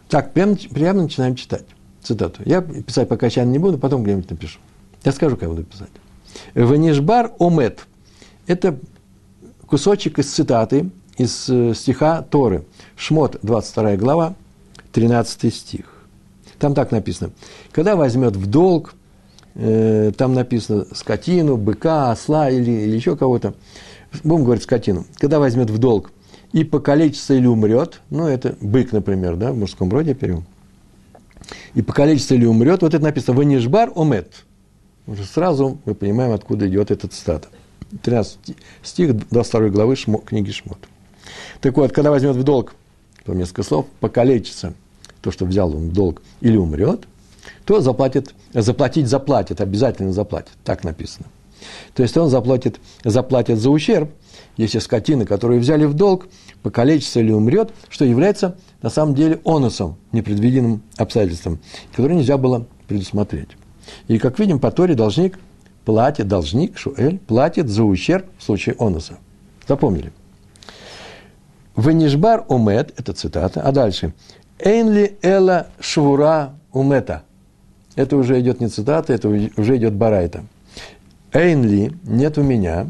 Так, 0.10 0.34
прямо, 0.34 0.56
прямо 0.56 1.04
начинаем 1.04 1.36
читать 1.36 1.66
цитату. 2.02 2.42
Я 2.46 2.62
писать 2.62 3.10
пока 3.10 3.30
сейчас 3.30 3.46
не 3.48 3.60
буду, 3.60 3.78
потом 3.78 4.04
где-нибудь 4.04 4.30
напишу. 4.30 4.60
Я 5.04 5.12
скажу, 5.12 5.38
как 5.38 5.50
буду 5.50 5.64
писать. 5.64 5.90
Ванишбар 6.54 7.34
омет. 7.40 7.88
Это 8.48 8.78
кусочек 9.66 10.20
из 10.20 10.32
цитаты, 10.32 10.90
из 11.18 11.50
э, 11.50 11.74
стиха 11.74 12.22
Торы. 12.22 12.66
Шмот, 12.96 13.40
22 13.42 13.96
глава, 13.98 14.36
13 14.92 15.54
стих. 15.54 15.86
Там 16.60 16.74
так 16.74 16.92
написано. 16.92 17.32
Когда 17.72 17.96
возьмет 17.96 18.36
в 18.36 18.46
долг, 18.48 18.96
э, 19.56 20.12
там 20.18 20.34
написано 20.34 20.86
скотину, 20.94 21.58
быка, 21.58 22.12
осла 22.12 22.50
или, 22.50 22.72
или 22.72 22.96
еще 22.96 23.16
кого-то, 23.16 23.56
будем 24.24 24.44
говорить 24.44 24.64
скотину, 24.64 25.06
когда 25.18 25.40
возьмет 25.40 25.70
в 25.70 25.78
долг 25.78 26.12
и 26.54 26.64
покалечится 26.64 27.34
или 27.34 27.48
умрет, 27.48 28.02
ну, 28.10 28.28
это 28.28 28.56
бык, 28.62 28.92
например, 28.92 29.36
да, 29.36 29.52
в 29.52 29.58
мужском 29.58 29.90
роде 29.92 30.14
перевод, 30.14 30.44
и 31.74 31.82
покалечится 31.82 32.36
или 32.36 32.46
умрет, 32.46 32.82
вот 32.82 32.94
это 32.94 33.04
написано 33.04 33.38
«Ванишбар 33.38 33.92
омет». 33.96 34.46
Уже 35.08 35.26
сразу 35.26 35.80
мы 35.86 35.94
понимаем, 35.94 36.32
откуда 36.32 36.68
идет 36.68 36.90
этот 36.90 37.14
цитата. 37.14 37.48
13 38.02 38.40
стих 38.82 39.30
22 39.30 39.70
главы 39.70 39.96
Шмо, 39.96 40.18
книги 40.18 40.52
Шмот. 40.52 40.80
Так 41.62 41.78
вот, 41.78 41.92
когда 41.92 42.10
возьмет 42.12 42.36
в 42.36 42.44
долг, 42.44 42.76
то 43.26 43.34
несколько 43.34 43.64
слов, 43.64 43.86
покалечится, 44.00 44.74
то, 45.22 45.32
что 45.32 45.46
взял 45.46 45.76
он 45.76 45.90
в 45.90 45.94
долг, 45.94 46.22
или 46.42 46.58
умрет, 46.58 47.08
то 47.66 47.82
заплатит, 47.82 48.34
заплатить 48.54 49.08
заплатит, 49.08 49.62
обязательно 49.62 50.14
заплатит. 50.14 50.52
Так 50.64 50.84
написано. 50.84 51.26
То 51.94 52.04
есть 52.04 52.16
он 52.18 52.30
заплатит, 52.30 52.80
заплатит 53.04 53.60
за 53.60 53.70
ущерб, 53.70 54.12
если 54.58 54.80
скотина, 54.80 55.26
которую 55.26 55.60
взяли 55.60 55.86
в 55.86 55.94
долг, 55.94 56.28
покалечится 56.64 57.20
или 57.20 57.32
умрет, 57.32 57.72
что 57.90 58.06
является 58.06 58.58
на 58.82 58.90
самом 58.90 59.16
деле 59.16 59.40
онусом, 59.44 59.98
непредвиденным 60.12 60.82
обстоятельством, 60.98 61.60
которое 61.92 62.16
нельзя 62.16 62.38
было 62.38 62.66
предусмотреть. 62.88 63.50
И, 64.08 64.18
как 64.18 64.40
видим, 64.40 64.60
по 64.60 64.72
Торе 64.72 64.96
должник 64.96 65.40
платит, 65.86 66.28
должник, 66.28 66.78
Шуэль, 66.78 67.20
платит 67.20 67.70
за 67.70 67.84
ущерб 67.84 68.26
в 68.38 68.44
случае 68.44 68.76
онуса. 68.80 69.18
Запомнили? 69.68 70.12
Венишбар 71.76 72.46
умет, 72.48 72.94
это 72.98 73.14
цитата, 73.14 73.62
а 73.62 73.72
дальше. 73.72 74.14
Эйнли 74.60 75.18
эла 75.22 75.68
швура 75.80 76.54
умета. 76.72 77.24
Это 77.96 78.18
уже 78.18 78.40
идет 78.40 78.62
не 78.62 78.68
цитата, 78.68 79.14
это 79.14 79.28
уже 79.30 79.78
идет 79.78 79.94
барайта. 79.94 80.46
Эйнли, 81.36 81.92
нет 82.06 82.38
у 82.38 82.44
меня, 82.44 82.90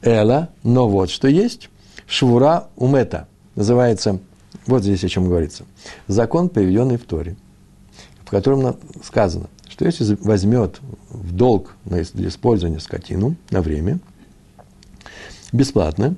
эла, 0.00 0.50
но 0.62 0.88
вот 0.88 1.10
что 1.10 1.26
есть, 1.26 1.68
Швура 2.06 2.68
умета. 2.76 3.26
Называется, 3.56 4.20
вот 4.66 4.84
здесь 4.84 5.02
о 5.02 5.08
чем 5.08 5.24
говорится. 5.24 5.64
Закон, 6.06 6.48
приведенный 6.48 6.96
в 6.96 7.02
Торе, 7.02 7.34
в 8.24 8.30
котором 8.30 8.76
сказано, 9.02 9.48
что 9.68 9.84
если 9.84 10.16
возьмет 10.20 10.80
в 11.10 11.32
долг 11.34 11.74
для 11.84 12.28
использования 12.28 12.78
скотину 12.78 13.34
на 13.50 13.62
время, 13.62 13.98
бесплатно, 15.50 16.14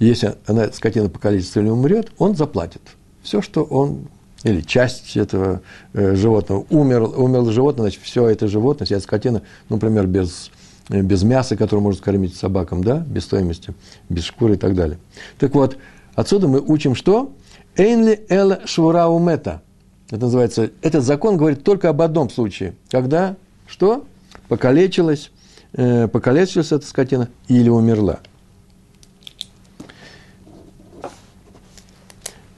если 0.00 0.34
она, 0.46 0.70
скотина 0.70 1.08
покалечится 1.08 1.60
или 1.60 1.70
умрет, 1.70 2.12
он 2.18 2.36
заплатит. 2.36 2.82
Все, 3.22 3.40
что 3.40 3.62
он, 3.62 4.08
или 4.44 4.60
часть 4.60 5.16
этого 5.16 5.62
э, 5.94 6.14
животного, 6.14 6.66
умер, 6.68 7.04
умерло 7.04 7.50
животное, 7.52 7.84
значит, 7.84 8.02
все 8.02 8.28
это 8.28 8.48
животное, 8.48 8.84
вся 8.84 9.00
скотина, 9.00 9.40
ну, 9.70 9.76
например, 9.76 10.06
без 10.06 10.50
без 10.88 11.22
мяса, 11.22 11.56
которое 11.56 11.82
может 11.82 12.00
кормить 12.00 12.36
собакам, 12.36 12.82
да, 12.82 12.98
без 12.98 13.24
стоимости, 13.24 13.74
без 14.08 14.24
шкуры 14.24 14.54
и 14.54 14.56
так 14.56 14.74
далее. 14.74 14.98
Так 15.38 15.54
вот, 15.54 15.76
отсюда 16.14 16.48
мы 16.48 16.60
учим 16.60 16.94
что? 16.94 17.32
Эйнли 17.76 18.24
эла 18.28 18.60
швура 18.66 19.06
умета. 19.06 19.62
Это 20.08 20.22
называется, 20.22 20.70
этот 20.82 21.04
закон 21.04 21.36
говорит 21.36 21.62
только 21.62 21.88
об 21.88 22.02
одном 22.02 22.30
случае. 22.30 22.74
Когда, 22.90 23.36
что? 23.66 24.04
Покалечилась, 24.48 25.30
э, 25.74 26.08
покалечилась 26.08 26.72
эта 26.72 26.84
скотина 26.84 27.28
или 27.46 27.68
умерла. 27.68 28.18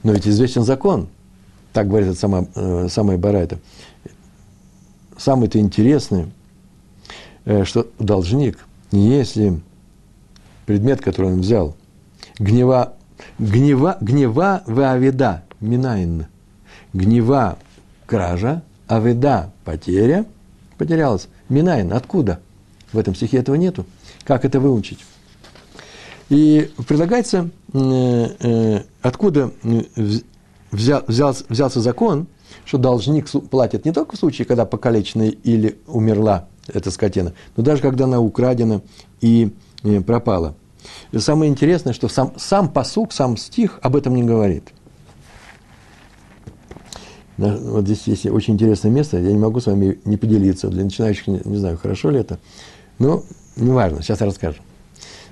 Но 0.01 0.11
ведь 0.11 0.27
известен 0.27 0.63
закон, 0.63 1.07
так 1.71 1.87
говорит 1.87 2.17
сама, 2.17 2.47
э, 2.55 2.87
самая 2.89 3.17
Барайта. 3.17 3.59
Самый-то 5.17 5.59
интересный– 5.59 6.31
что 7.45 7.87
должник, 7.99 8.59
если 8.91 9.61
предмет, 10.65 11.01
который 11.01 11.33
он 11.33 11.41
взял, 11.41 11.75
гнева, 12.39 12.93
гнева, 13.39 13.97
гнева 14.01 14.63
аведа, 14.65 15.43
минайн, 15.59 16.27
гнева 16.93 17.57
кража, 18.05 18.63
аведа 18.87 19.51
потеря, 19.65 20.25
потерялась, 20.77 21.27
минайн, 21.49 21.93
откуда? 21.93 22.39
В 22.91 22.97
этом 22.97 23.15
стихе 23.15 23.37
этого 23.37 23.55
нету. 23.55 23.85
Как 24.23 24.45
это 24.45 24.59
выучить? 24.59 24.99
И 26.29 26.71
предлагается, 26.87 27.49
э, 27.73 28.27
э, 28.39 28.81
откуда 29.01 29.51
взял, 30.71 31.03
взялся, 31.07 31.43
взялся 31.49 31.81
закон, 31.81 32.27
что 32.65 32.77
должник 32.77 33.29
платит 33.49 33.85
не 33.85 33.91
только 33.91 34.15
в 34.15 34.19
случае, 34.19 34.45
когда 34.45 34.65
покалеченный 34.65 35.29
или 35.29 35.79
умерла 35.87 36.47
эта 36.67 36.91
скотина, 36.91 37.33
но 37.55 37.63
даже 37.63 37.81
когда 37.81 38.05
она 38.05 38.19
украдена 38.19 38.81
и 39.21 39.53
э, 39.83 40.01
пропала. 40.01 40.55
И 41.11 41.19
самое 41.19 41.51
интересное, 41.51 41.93
что 41.93 42.07
сам, 42.07 42.33
сам 42.37 42.69
посук, 42.69 43.13
сам 43.13 43.37
стих 43.37 43.79
об 43.81 43.95
этом 43.95 44.15
не 44.15 44.23
говорит. 44.23 44.69
Вот 47.37 47.85
здесь 47.85 48.03
есть 48.05 48.25
очень 48.27 48.53
интересное 48.53 48.91
место, 48.91 49.17
я 49.17 49.31
не 49.31 49.39
могу 49.39 49.59
с 49.59 49.65
вами 49.65 49.99
не 50.05 50.17
поделиться. 50.17 50.67
Для 50.67 50.83
начинающих, 50.83 51.27
не, 51.27 51.41
не 51.43 51.57
знаю, 51.57 51.77
хорошо 51.77 52.11
ли 52.11 52.19
это, 52.19 52.39
но 52.99 53.23
неважно, 53.55 54.01
сейчас 54.01 54.21
я 54.21 54.27
расскажу. 54.27 54.61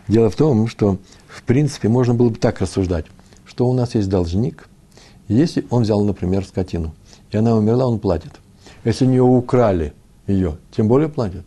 Дело 0.08 0.30
в 0.30 0.36
том, 0.36 0.68
что, 0.68 0.98
в 1.28 1.44
принципе, 1.44 1.90
можно 1.90 2.14
было 2.14 2.30
бы 2.30 2.36
так 2.36 2.60
рассуждать, 2.60 3.06
что 3.46 3.68
у 3.68 3.74
нас 3.74 3.94
есть 3.94 4.10
должник, 4.10 4.68
если 5.28 5.66
он 5.70 5.84
взял, 5.84 6.04
например, 6.04 6.44
скотину, 6.44 6.94
и 7.30 7.38
она 7.38 7.56
умерла, 7.56 7.88
он 7.88 8.00
платит. 8.00 8.32
Если 8.84 9.06
у 9.06 9.10
нее 9.10 9.22
украли 9.22 9.94
ее, 10.28 10.58
тем 10.72 10.88
более 10.88 11.10
платит. 11.10 11.46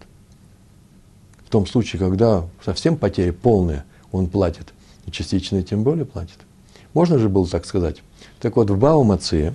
В 1.45 1.51
том 1.51 1.67
случае, 1.67 2.01
когда 2.01 2.47
совсем 2.65 2.97
потери 2.97 3.31
полные, 3.31 3.85
он 4.13 4.29
платит. 4.29 4.73
И 5.07 5.11
частичные 5.11 5.63
тем 5.63 5.85
более 5.85 6.05
платит. 6.05 6.39
Можно 6.95 7.19
же 7.19 7.29
было 7.29 7.47
так 7.47 7.67
сказать. 7.67 8.03
Так 8.41 8.57
вот, 8.57 8.71
в 8.71 8.79
Баумации 8.79 9.55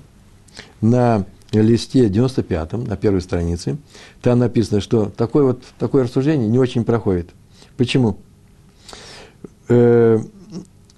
на 0.82 1.26
листе 1.52 2.10
95, 2.10 2.74
на 2.74 2.98
первой 2.98 3.22
странице, 3.22 3.78
там 4.22 4.40
написано, 4.40 4.82
что 4.82 5.06
такое, 5.06 5.44
вот, 5.46 5.64
такое 5.80 6.04
рассуждение 6.04 6.48
не 6.48 6.60
очень 6.60 6.84
проходит. 6.84 7.30
Почему? 7.78 8.18
Э, 9.68 10.20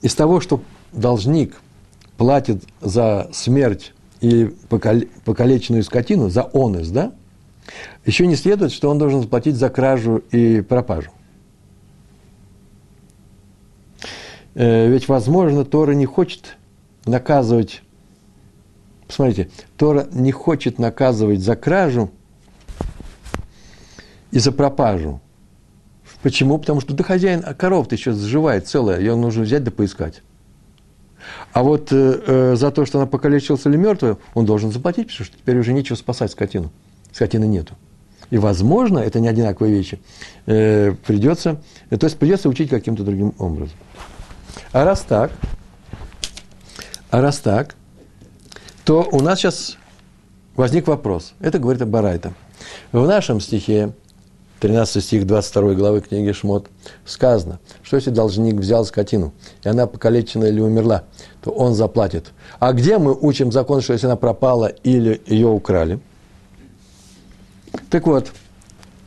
из 0.01 0.15
того, 0.15 0.41
что 0.41 0.61
должник 0.91 1.55
платит 2.17 2.63
за 2.81 3.29
смерть 3.33 3.93
и 4.19 4.53
покалеченную 4.69 5.83
скотину, 5.83 6.29
за 6.29 6.43
онес, 6.53 6.89
да, 6.89 7.13
еще 8.05 8.27
не 8.27 8.35
следует, 8.35 8.71
что 8.71 8.89
он 8.89 8.97
должен 8.97 9.21
заплатить 9.21 9.55
за 9.55 9.69
кражу 9.69 10.17
и 10.31 10.61
пропажу. 10.61 11.11
Э, 14.55 14.87
ведь, 14.89 15.07
возможно, 15.07 15.65
Тора 15.65 15.91
не 15.91 16.05
хочет 16.05 16.57
наказывать 17.05 17.81
Посмотрите, 19.11 19.49
Тора 19.75 20.07
не 20.13 20.31
хочет 20.31 20.79
наказывать 20.79 21.41
за 21.41 21.57
кражу 21.57 22.11
и 24.31 24.39
за 24.39 24.53
пропажу. 24.53 25.19
Почему? 26.21 26.57
Потому 26.57 26.79
что 26.79 26.93
да 26.93 27.03
хозяин, 27.03 27.43
а 27.45 27.53
коров-то 27.53 27.93
еще 27.93 28.13
сживает 28.13 28.69
целая, 28.69 28.99
ее 29.01 29.17
нужно 29.17 29.43
взять 29.43 29.65
да 29.65 29.71
поискать. 29.71 30.21
А 31.51 31.61
вот 31.61 31.91
э, 31.91 32.21
э, 32.25 32.55
за 32.55 32.71
то, 32.71 32.85
что 32.85 32.99
она 32.99 33.05
покалечилась 33.05 33.65
или 33.65 33.75
мертвая, 33.75 34.15
он 34.33 34.45
должен 34.45 34.71
заплатить, 34.71 35.07
потому 35.07 35.25
что 35.25 35.37
теперь 35.37 35.59
уже 35.59 35.73
нечего 35.73 35.97
спасать 35.97 36.31
скотину. 36.31 36.71
Скотины 37.13 37.45
нету. 37.45 37.75
И, 38.29 38.37
возможно, 38.37 38.99
это 38.99 39.19
не 39.19 39.27
одинаковые 39.27 39.73
вещи, 39.75 39.99
э, 40.45 40.93
придется, 41.05 41.61
э, 41.89 41.97
то 41.97 42.05
есть 42.05 42.17
придется 42.17 42.47
учить 42.47 42.69
каким-то 42.69 43.03
другим 43.03 43.33
образом. 43.37 43.75
А 44.71 44.85
раз 44.85 45.01
так, 45.01 45.31
а 47.09 47.21
раз 47.21 47.39
так, 47.39 47.75
то 48.85 49.07
у 49.11 49.19
нас 49.19 49.39
сейчас 49.39 49.77
возник 50.55 50.87
вопрос. 50.87 51.33
Это 51.41 51.59
говорит 51.59 51.85
Барайта. 51.85 52.33
В 52.93 53.05
нашем 53.05 53.41
стихе, 53.41 53.91
13 54.61 55.03
стих 55.03 55.27
22 55.27 55.73
главы 55.73 56.01
книги 56.01 56.31
Шмот, 56.31 56.67
сказано, 57.05 57.59
что 57.83 57.97
если 57.97 58.11
должник 58.11 58.55
взял 58.55 58.85
скотину, 58.85 59.33
и 59.63 59.69
она 59.69 59.87
покалечена 59.87 60.45
или 60.45 60.61
умерла, 60.61 61.03
то 61.41 61.51
он 61.51 61.73
заплатит. 61.73 62.31
А 62.59 62.71
где 62.71 62.97
мы 62.97 63.13
учим 63.13 63.51
закон, 63.51 63.81
что 63.81 63.93
если 63.93 64.05
она 64.05 64.15
пропала 64.15 64.67
или 64.67 65.21
ее 65.25 65.47
украли? 65.47 65.99
Так 67.89 68.07
вот, 68.07 68.31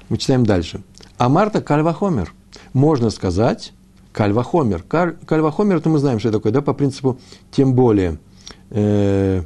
мы 0.08 0.18
читаем 0.18 0.44
дальше. 0.44 0.82
А 1.18 1.28
Марта 1.28 1.60
Кальвахомер. 1.60 2.32
Можно 2.72 3.10
сказать, 3.10 3.72
Кальвахомер. 4.12 4.82
Кальвахомер, 4.82 5.76
это 5.76 5.88
мы 5.88 5.98
знаем, 5.98 6.18
что 6.18 6.28
это 6.28 6.38
такое, 6.38 6.52
да, 6.52 6.62
по 6.62 6.72
принципу 6.72 7.18
тем 7.50 7.74
более. 7.74 8.18
Э, 8.70 9.42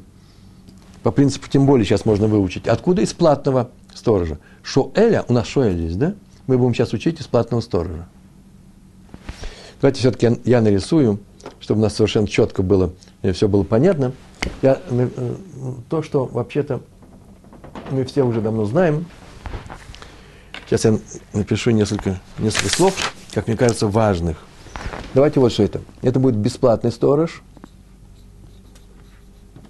по 1.02 1.10
принципу 1.10 1.48
тем 1.48 1.66
более 1.66 1.84
сейчас 1.84 2.04
можно 2.04 2.26
выучить. 2.26 2.66
Откуда 2.66 3.02
из 3.02 3.12
платного 3.12 3.70
сторожа? 3.94 4.38
Шоэля, 4.62 5.24
у 5.28 5.32
нас 5.32 5.46
Шоэль 5.46 5.80
есть, 5.80 5.98
да? 5.98 6.14
Мы 6.46 6.58
будем 6.58 6.74
сейчас 6.74 6.92
учить 6.92 7.20
из 7.20 7.26
платного 7.26 7.60
сторожа. 7.60 8.08
Давайте 9.80 10.00
все-таки 10.00 10.40
я 10.44 10.60
нарисую, 10.60 11.20
чтобы 11.60 11.80
у 11.80 11.82
нас 11.84 11.94
совершенно 11.94 12.26
четко 12.26 12.62
было, 12.62 12.92
все 13.32 13.48
было 13.48 13.62
понятно. 13.62 14.12
Я, 14.62 14.80
э, 14.90 15.34
то, 15.88 16.02
что 16.02 16.24
вообще-то 16.26 16.80
мы 17.90 18.04
все 18.04 18.22
уже 18.22 18.40
давно 18.40 18.64
знаем. 18.64 19.06
Сейчас 20.66 20.84
я 20.84 20.98
напишу 21.32 21.70
несколько, 21.70 22.20
несколько 22.38 22.68
слов, 22.68 23.14
как 23.32 23.46
мне 23.46 23.56
кажется, 23.56 23.86
важных. 23.88 24.38
Давайте 25.14 25.40
вот 25.40 25.52
что 25.52 25.62
это. 25.62 25.80
Это 26.02 26.20
будет 26.20 26.36
бесплатный 26.36 26.92
сторож– 26.92 27.42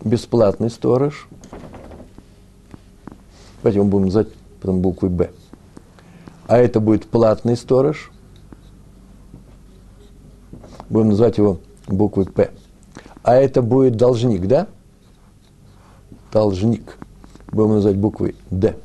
бесплатный 0.04 0.70
сторож. 0.70 1.28
Давайте 3.62 3.82
мы 3.82 3.88
будем 3.88 4.06
называть 4.06 4.28
потом 4.60 4.80
буквой 4.80 5.10
«Б». 5.10 5.30
А 6.46 6.58
это 6.58 6.80
будет 6.80 7.08
платный 7.08 7.56
сторож. 7.56 8.10
Будем 10.88 11.08
называть 11.10 11.38
его 11.38 11.60
буквой 11.86 12.26
«П». 12.26 12.50
А 13.22 13.34
это 13.34 13.60
будет 13.62 13.96
должник, 13.96 14.46
да? 14.46 14.68
Должник. 16.32 16.98
Будем 17.50 17.74
называть 17.74 17.96
буквой 17.96 18.36
«Д». 18.50 18.76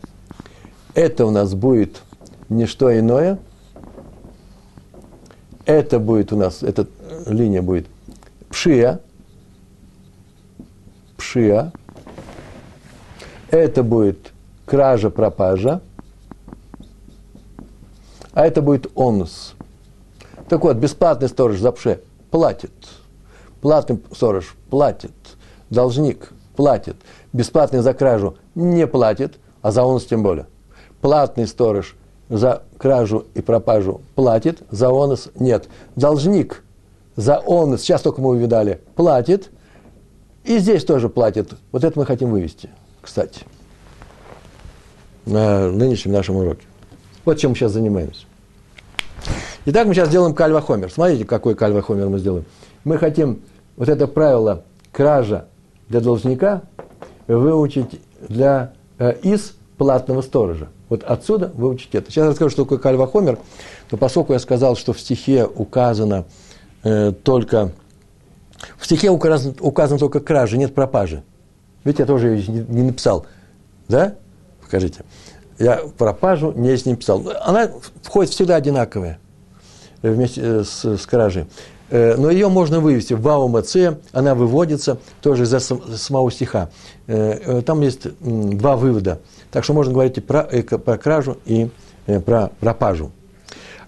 Это 0.94 1.26
у 1.26 1.32
нас 1.32 1.54
будет 1.54 2.02
не 2.50 2.66
что 2.66 2.98
иное. 2.98 3.40
Это 5.66 6.00
будет 6.00 6.34
у 6.34 6.38
нас, 6.38 6.62
эта 6.62 6.88
линия 7.26 7.62
будет 7.62 7.88
пшия– 8.50 9.00
пшия, 11.34 11.72
это 13.50 13.82
будет 13.82 14.34
кража, 14.68 15.10
пропажа, 15.10 15.82
а 18.34 18.46
это 18.46 18.62
будет 18.62 18.92
онус. 18.96 19.56
Так 20.48 20.64
вот, 20.64 20.78
бесплатный 20.78 21.30
сторож 21.30 21.58
за 21.58 21.72
пше 21.72 22.02
платит, 22.30 22.72
платный 23.62 24.00
сторож 24.14 24.56
платит, 24.70 25.12
должник 25.72 26.34
платит, 26.56 26.98
бесплатный 27.32 27.80
за 27.80 27.96
кражу 27.96 28.38
не 28.56 28.88
платит, 28.88 29.40
а 29.62 29.72
за 29.72 29.84
онус 29.84 30.06
тем 30.06 30.24
более. 30.24 30.48
Платный 31.02 31.48
сторож 31.48 31.96
за 32.30 32.64
кражу 32.78 33.26
и 33.34 33.42
пропажу 33.42 34.02
платит, 34.16 34.64
за 34.72 34.90
онус 34.90 35.30
нет. 35.36 35.68
Должник 35.96 36.64
за 37.16 37.40
онус, 37.40 37.82
сейчас 37.82 38.02
только 38.02 38.22
мы 38.22 38.30
увидали, 38.30 38.82
платит– 38.96 39.50
и 40.44 40.58
здесь 40.58 40.84
тоже 40.84 41.10
платят. 41.10 41.54
Вот 41.72 41.84
это 41.84 41.98
мы 41.98 42.06
хотим 42.06 42.30
вывести, 42.30 42.70
кстати, 43.02 43.42
на 45.26 45.72
нынешнем 45.72 46.12
нашем 46.12 46.36
уроке. 46.36 46.66
Вот 47.24 47.38
чем 47.38 47.52
мы 47.52 47.56
сейчас 47.56 47.72
занимаемся. 47.72 48.26
Итак, 49.66 49.88
мы 49.88 49.94
сейчас 49.94 50.10
делаем 50.10 50.36
кальвахомер. 50.36 50.92
Смотрите, 50.92 51.24
какой 51.24 51.56
кальвахомер 51.56 52.10
мы 52.10 52.20
сделаем. 52.20 52.44
Мы 52.84 52.98
хотим 52.98 53.42
вот 53.78 53.88
это 53.88 54.08
правило 54.08 54.64
кража 54.92 55.48
для 55.88 56.02
должника 56.02 56.64
выучить 57.28 58.02
для, 58.30 58.74
э, 59.00 59.14
из 59.24 59.56
платного 59.78 60.22
сторожа. 60.22 60.70
Вот 60.90 61.04
отсюда 61.04 61.52
выучить 61.56 61.96
это. 61.96 62.12
Сейчас 62.12 62.28
расскажу, 62.28 62.52
что 62.52 62.64
такое 62.64 62.78
кальвахомер. 62.78 63.40
Но 63.92 63.98
поскольку 63.98 64.34
я 64.34 64.40
сказал, 64.40 64.76
что 64.76 64.94
в 64.94 65.00
стихе 65.00 65.46
указано 65.46 66.26
э, 66.84 67.12
только 67.12 67.72
в 68.78 68.86
стихе 68.86 69.10
указан, 69.10 69.56
указан 69.60 69.98
только 69.98 70.20
кража, 70.20 70.58
нет 70.58 70.74
пропажи. 70.74 71.24
Ведь 71.84 72.00
я 72.00 72.06
тоже 72.06 72.30
ее 72.30 72.48
не, 72.48 72.60
не 72.60 72.84
написал. 72.84 73.26
Да? 73.88 74.16
Покажите. 74.62 75.04
Я 75.60 75.82
пропажу 75.98 76.52
не 76.54 76.76
ним 76.86 76.98
писал. 76.98 77.24
Она 77.42 77.70
входит 78.02 78.32
всегда 78.32 78.56
одинаковая 78.56 79.20
вместе 80.02 80.42
э, 80.42 80.64
с, 80.64 80.98
с 80.98 81.06
кражей. 81.06 81.46
Э, 81.94 82.16
но 82.18 82.32
ее 82.32 82.50
можно 82.50 82.80
вывести 82.80 83.14
в 83.14 83.22
Баумаце, 83.22 84.00
она 84.14 84.34
выводится 84.34 84.98
тоже 85.22 85.44
из 85.44 86.02
самого 86.02 86.32
стиха. 86.32 86.72
Э, 87.06 87.62
там 87.62 87.82
есть 87.82 88.08
два 88.20 88.76
вывода. 88.76 89.20
Так 89.52 89.64
что 89.64 89.74
можно 89.74 89.94
говорить 89.94 90.18
и 90.18 90.22
про, 90.22 90.42
и 90.42 90.64
про 90.64 90.98
кражу, 90.98 91.38
и 91.46 91.70
про 92.26 92.52
пропажу. 92.60 93.12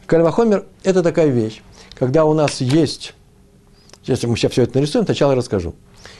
Кальвахомер– 0.05 0.65
это 0.83 1.01
такая 1.01 1.29
вещь, 1.29 1.63
когда 1.95 2.25
у 2.25 2.33
нас 2.35 2.61
есть 2.61 3.15
если 4.03 4.27
мы 4.27 4.37
сейчас 4.37 4.51
все 4.51 4.61
это 4.61 4.77
нарисуем, 4.77 5.05
сначала 5.05 5.33
расскажу. 5.33 5.73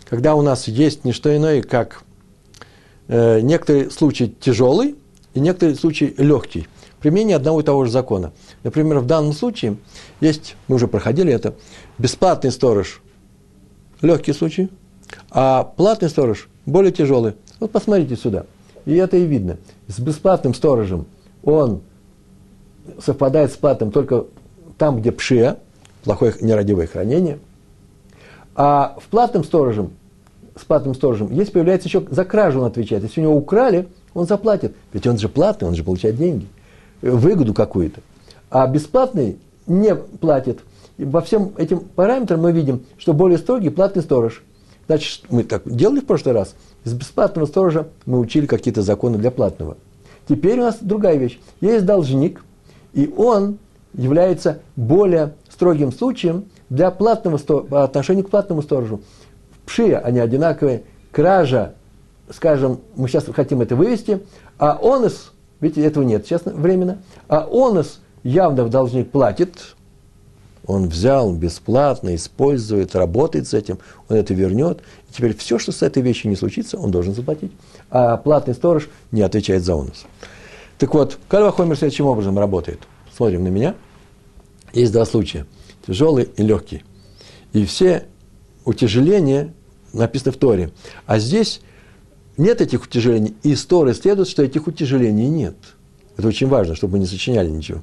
Когда 0.10 0.34
у 0.34 0.42
нас 0.42 0.68
есть 0.68 1.06
не 1.06 1.12
что 1.12 1.36
иное, 1.38 1.62
как 1.62 2.02
э, 3.08 3.42
некоторые 3.42 3.92
случаи 3.92 4.36
тяжелый 4.40 4.96
и 5.36 5.40
некоторые 5.40 5.76
случаи 5.76 6.16
легкий. 6.18 6.68
Применение 7.00 7.36
одного 7.36 7.62
и 7.62 7.64
того 7.64 7.86
же 7.86 7.92
закона. 7.92 8.34
Например, 8.66 9.00
в 9.00 9.06
данном 9.06 9.32
случае 9.32 9.78
есть, 10.20 10.58
мы 10.68 10.76
уже 10.76 10.90
проходили 10.90 11.32
это, 11.32 11.56
бесплатный 11.98 12.52
сторож, 12.52 13.02
легкий 14.02 14.34
случай, 14.34 14.70
а 15.32 15.64
платный 15.64 16.10
сторож 16.10 16.50
более 16.66 16.92
тяжелый. 16.92 17.36
Вот 17.62 17.72
посмотрите 17.72 18.18
сюда. 18.18 18.46
И 18.86 18.94
это 18.96 19.16
и 19.16 19.26
видно. 19.26 19.58
С 19.88 20.00
бесплатным 20.00 20.54
сторожем 20.54 21.06
он 21.44 21.82
совпадает 23.00 23.54
с 23.54 23.56
платным 23.56 23.92
только 23.92 24.26
там, 24.78 25.00
где 25.00 25.14
пшия, 25.14 25.60
плохое 26.04 26.34
нерадивое 26.42 26.88
хранение– 26.88 27.40
а 28.56 28.96
в 29.02 29.08
платном 29.10 29.44
сторожем, 29.44 29.92
с 30.56 30.64
платным 30.64 30.96
сторожем, 30.96 31.32
есть 31.32 31.52
появляется 31.52 31.90
еще 31.90 32.04
за 32.10 32.24
кражу 32.24 32.62
он 32.62 32.66
отвечает. 32.66 33.04
Если 33.04 33.20
у 33.20 33.24
него 33.24 33.36
украли, 33.36 33.90
он 34.14 34.26
заплатит. 34.26 34.76
Ведь 34.94 35.06
он 35.06 35.18
же 35.18 35.28
платный, 35.28 35.68
он 35.68 35.76
же 35.76 35.84
получает 35.84 36.16
деньги, 36.16 36.48
выгоду 37.02 37.54
какую-то. 37.54 38.00
А 38.50 38.68
бесплатный 38.68 39.40
не 39.68 39.96
платит. 39.96 40.60
И 40.98 41.06
по 41.06 41.22
всем 41.22 41.54
этим 41.58 41.80
параметрам 41.80 42.42
мы 42.42 42.52
видим, 42.52 42.86
что 42.98 43.14
более 43.14 43.38
строгий 43.38 43.70
платный 43.70 44.02
сторож. 44.02 44.44
Значит, 44.88 45.26
мы 45.30 45.44
так 45.44 45.64
делали 45.66 46.00
в 46.00 46.06
прошлый 46.06 46.34
раз. 46.34 46.56
Из 46.84 46.94
бесплатного 46.94 47.48
сторожа 47.48 47.88
мы 48.06 48.20
учили 48.20 48.46
какие-то 48.46 48.82
законы 48.82 49.18
для 49.18 49.32
платного. 49.32 49.78
Теперь 50.28 50.60
у 50.60 50.64
нас 50.64 50.78
другая 50.82 51.18
вещь. 51.18 51.40
Есть 51.60 51.86
должник, 51.86 52.44
и 52.94 53.12
он 53.16 53.58
является 53.94 54.60
более 54.76 55.34
строгим 55.50 55.92
случаем 55.92 56.46
для 56.70 56.92
платного, 56.92 57.38
по 57.38 57.84
отношению 57.84 58.26
к 58.26 58.30
платному 58.30 58.62
сторожу. 58.62 59.02
Пшия 59.66 60.00
они 60.00 60.20
одинаковые. 60.20 60.84
Кража, 61.12 61.74
скажем, 62.30 62.80
мы 62.96 63.08
сейчас 63.08 63.26
хотим 63.26 63.62
это 63.62 63.76
вывести, 63.76 64.22
а 64.60 64.78
онос, 64.82 65.32
видите, 65.62 65.86
этого 65.86 66.04
нет 66.04 66.26
сейчас 66.26 66.42
временно, 66.46 67.00
а 67.28 67.48
онос 67.50 68.02
явно 68.26 68.66
в 68.66 68.70
должник 68.70 69.12
платит, 69.12 69.76
он 70.66 70.90
взял 70.90 71.32
бесплатно, 71.32 72.16
использует, 72.16 72.96
работает 72.96 73.48
с 73.48 73.54
этим, 73.54 73.78
он 74.10 74.18
это 74.18 74.34
вернет. 74.34 74.82
И 75.10 75.14
теперь 75.14 75.36
все, 75.38 75.60
что 75.60 75.72
с 75.72 75.84
этой 75.84 76.02
вещью 76.02 76.30
не 76.30 76.36
случится, 76.36 76.78
он 76.78 76.90
должен 76.90 77.14
заплатить. 77.14 77.52
А 77.92 78.18
платный 78.18 78.56
сторож 78.56 78.90
не 79.12 79.22
отвечает 79.22 79.64
за 79.64 79.76
онос. 79.76 80.06
Так 80.80 80.94
вот, 80.94 81.20
Кальва 81.30 81.52
Хомер 81.52 81.78
следующим 81.78 82.08
образом 82.08 82.38
работает. 82.38 82.80
Смотрим 83.16 83.44
на 83.44 83.50
меня. 83.50 83.76
Есть 84.74 84.92
два 84.92 85.06
случая. 85.06 85.46
Тяжелый 85.86 86.28
и 86.36 86.42
легкий. 86.42 86.84
И 87.54 87.64
все 87.64 88.08
утяжеления 88.66 89.54
написаны 89.94 90.32
в 90.32 90.38
Торе. 90.38 90.72
А 91.06 91.20
здесь 91.20 91.62
нет 92.38 92.60
этих 92.60 92.84
утяжелений. 92.84 93.36
И 93.44 93.52
из 93.52 93.64
Торы 93.66 93.94
следует, 93.94 94.28
что 94.28 94.42
этих 94.42 94.66
утяжелений 94.66 95.28
нет. 95.28 95.56
Это 96.18 96.28
очень 96.28 96.48
важно, 96.48 96.76
чтобы 96.76 96.94
мы 96.94 97.00
не 97.00 97.06
сочиняли 97.06 97.50
ничего. 97.50 97.82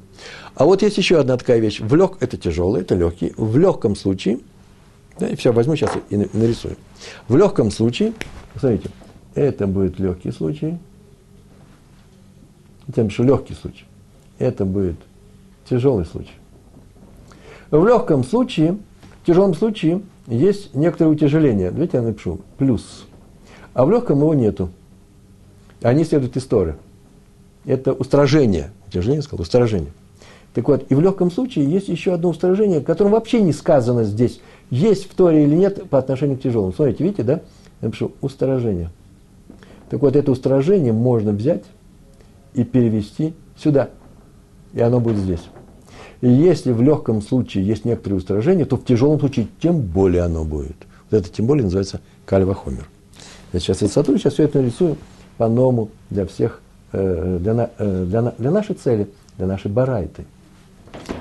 А 0.55 0.65
вот 0.65 0.83
есть 0.83 0.97
еще 0.97 1.19
одна 1.19 1.37
такая 1.37 1.59
вещь. 1.59 1.81
В 1.81 1.95
лег, 1.95 2.17
это 2.21 2.37
тяжелый, 2.37 2.81
это 2.81 2.95
легкий. 2.95 3.35
В 3.37 3.59
легком 3.59 3.95
случае, 3.95 4.41
да, 5.19 5.35
все, 5.37 5.53
возьму 5.53 5.77
сейчас 5.77 5.93
и 6.09 6.17
нарисую. 6.17 6.77
В 7.29 7.37
легком 7.37 7.71
случае, 7.71 8.15
смотрите, 8.59 8.91
это 9.35 9.67
будет 9.67 9.99
легкий 9.99 10.31
случай. 10.31 10.79
Я 12.95 13.03
напишу 13.05 13.23
легкий 13.23 13.55
случай. 13.55 13.85
Это 14.39 14.65
будет 14.65 14.97
тяжелый 15.69 16.07
случай. 16.07 16.33
В 17.71 17.87
легком 17.87 18.25
случае, 18.25 18.79
в 19.23 19.27
тяжелом 19.27 19.55
случае 19.55 20.03
есть 20.27 20.75
некоторое 20.75 21.11
утяжеление. 21.11 21.71
Давайте 21.71 21.99
я 21.99 22.03
напишу 22.03 22.41
плюс. 22.59 23.07
А 23.75 23.85
в 23.85 23.91
легком 23.91 24.19
его 24.19 24.35
нету. 24.35 24.71
Они 25.81 26.05
следуют 26.05 26.37
из 26.37 26.45
Торы. 26.45 26.77
Это 27.65 27.93
устражение. 27.93 28.71
Утяжеление 28.89 29.23
сказал, 29.23 29.43
устражение. 29.43 29.93
Так 30.55 30.69
вот, 30.69 30.85
и 30.91 30.95
в 30.95 31.01
легком 31.01 31.31
случае 31.31 31.71
есть 31.71 31.89
еще 31.89 32.13
одно 32.13 32.31
устражение, 32.31 32.81
которое 32.81 33.11
вообще 33.11 33.41
не 33.41 33.53
сказано 33.53 34.05
здесь, 34.05 34.41
есть 34.71 35.11
в 35.11 35.15
Торе 35.15 35.45
или 35.45 35.55
нет 35.55 35.89
по 35.89 35.99
отношению 35.99 36.39
к 36.39 36.43
тяжелому. 36.43 36.73
Смотрите, 36.73 37.05
видите, 37.05 37.23
да? 37.23 37.33
Я 37.81 37.89
напишу 37.89 38.13
устражение. 38.21 38.91
Так 39.89 40.01
вот, 40.03 40.17
это 40.17 40.31
устражение 40.31 40.93
можно 40.93 41.33
взять 41.33 41.65
и 42.55 42.65
перевести 42.65 43.35
сюда. 43.57 43.91
И 44.73 44.81
оно 44.81 45.01
будет 45.01 45.19
здесь. 45.19 45.43
И 46.21 46.29
если 46.29 46.73
в 46.73 46.81
легком 46.81 47.21
случае 47.21 47.67
есть 47.67 47.85
некоторые 47.85 48.19
устражения, 48.19 48.65
то 48.65 48.77
в 48.77 48.85
тяжелом 48.85 49.19
случае 49.19 49.49
тем 49.61 49.81
более 49.81 50.23
оно 50.23 50.45
будет. 50.45 50.77
Вот 51.11 51.19
это 51.19 51.29
тем 51.29 51.47
более 51.47 51.65
называется 51.65 52.01
кальвахомер. 52.27 52.89
Я 53.53 53.61
сейчас 53.61 53.83
это 53.83 53.93
сотру, 53.93 54.17
сейчас 54.17 54.35
все 54.35 54.45
это 54.45 54.61
нарисую 54.61 54.97
по-новому 55.37 55.91
для 56.11 56.27
всех, 56.27 56.63
для, 56.93 57.71
э, 57.79 58.05
для, 58.07 58.23
для 58.23 58.51
нашей 58.51 58.75
цели, 58.75 59.09
для 59.39 59.47
нашей 59.47 59.71
барайты. 59.71 60.25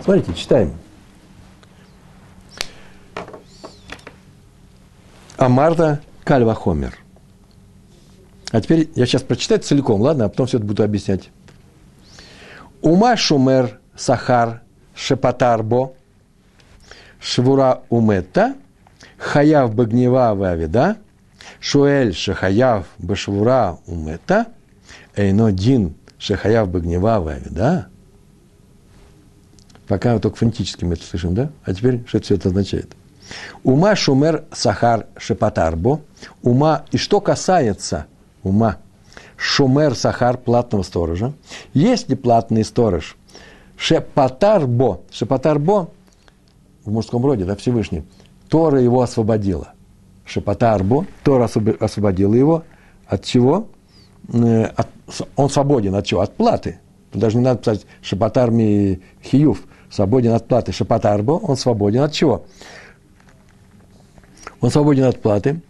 Смотрите, 0.03 0.33
читаем. 0.33 0.73
Амарта 5.37 6.01
Кальвахомер. 6.23 6.97
А 8.51 8.61
теперь 8.61 8.89
я 8.95 9.05
сейчас 9.05 9.23
прочитаю 9.23 9.61
целиком, 9.61 10.01
ладно, 10.01 10.25
а 10.25 10.29
потом 10.29 10.45
все 10.45 10.57
это 10.57 10.67
буду 10.67 10.83
объяснять. 10.83 11.29
Ума 12.81 13.15
шумер 13.15 13.79
сахар 13.95 14.61
шепатарбо, 14.93 15.93
швура 17.19 17.81
умета, 17.89 18.55
хаяв 19.17 19.73
багнева 19.73 20.33
вавида, 20.35 20.97
шуэль 21.59 22.13
шахаяв 22.13 22.85
башвура 22.97 23.77
умета, 23.87 24.47
эйно 25.15 25.51
дин 25.51 25.95
шахаяв 26.17 26.69
багнева 26.69 27.19
вавида. 27.19 27.87
Пока 29.87 30.17
только 30.19 30.37
фонетически 30.37 30.85
мы 30.85 30.93
это 30.93 31.03
слышим, 31.03 31.33
да? 31.33 31.51
А 31.63 31.73
теперь 31.73 32.03
что 32.07 32.21
все 32.21 32.35
это 32.35 32.49
означает? 32.49 32.95
Ума 33.63 33.95
шумер 33.95 34.45
сахар 34.51 35.07
шепатарбо. 35.17 36.01
Ума, 36.43 36.85
и 36.91 36.97
что 36.97 37.19
касается 37.19 38.05
ума, 38.43 38.77
шумер 39.37 39.95
сахар 39.95 40.37
платного 40.37 40.83
сторожа. 40.83 41.33
Если 41.73 42.15
платный 42.15 42.63
сторож 42.63 43.17
Шепатарбо. 43.81 45.01
Шепатарбо 45.09 45.89
в 46.85 46.91
мужском 46.91 47.25
роде, 47.25 47.45
да, 47.45 47.55
Всевышний. 47.55 48.03
Тора 48.47 48.79
его 48.79 49.01
освободила. 49.01 49.73
Шепатарбо. 50.23 51.07
Тора 51.23 51.49
освободила 51.79 52.35
его. 52.35 52.63
От 53.07 53.25
чего? 53.25 53.69
Э, 54.33 54.65
от, 54.75 54.87
он 55.35 55.49
свободен 55.49 55.95
от 55.95 56.05
чего? 56.05 56.21
От 56.21 56.35
платы. 56.35 56.79
Даже 57.13 57.37
не 57.37 57.43
надо 57.43 57.59
писать 57.59 57.85
Шепатарми 58.01 59.01
Хиюв. 59.23 59.63
Свободен 59.89 60.33
от 60.33 60.47
платы. 60.47 60.71
Шепатарбо. 60.71 61.33
Он 61.33 61.57
свободен 61.57 62.01
от 62.01 62.13
чего? 62.13 62.45
Он 64.61 64.71
свободен 64.71 65.05
от 65.05 65.21
платы. 65.21 65.61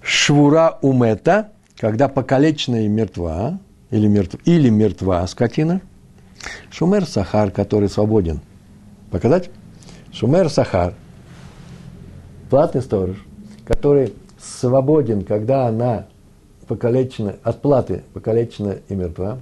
Швура 0.00 0.78
умета, 0.82 1.52
когда 1.76 2.08
покалеченная 2.08 2.88
мертва, 2.88 3.60
или, 3.90 4.08
мертв, 4.08 4.36
или 4.44 4.68
мертва 4.68 5.26
скотина– 5.26 5.80
Шумер 6.70 7.06
Сахар, 7.06 7.50
который 7.50 7.88
свободен. 7.88 8.40
Показать? 9.10 9.50
Шумер 10.12 10.48
Сахар, 10.48 10.94
платный 12.50 12.82
сторож, 12.82 13.16
который 13.64 14.14
свободен, 14.38 15.24
когда 15.24 15.66
она 15.66 16.06
покалечена, 16.74 17.36
от 17.42 17.60
платы 17.60 18.02
покалечена 18.14 18.78
и 18.88 18.94
мертва. 18.94 19.38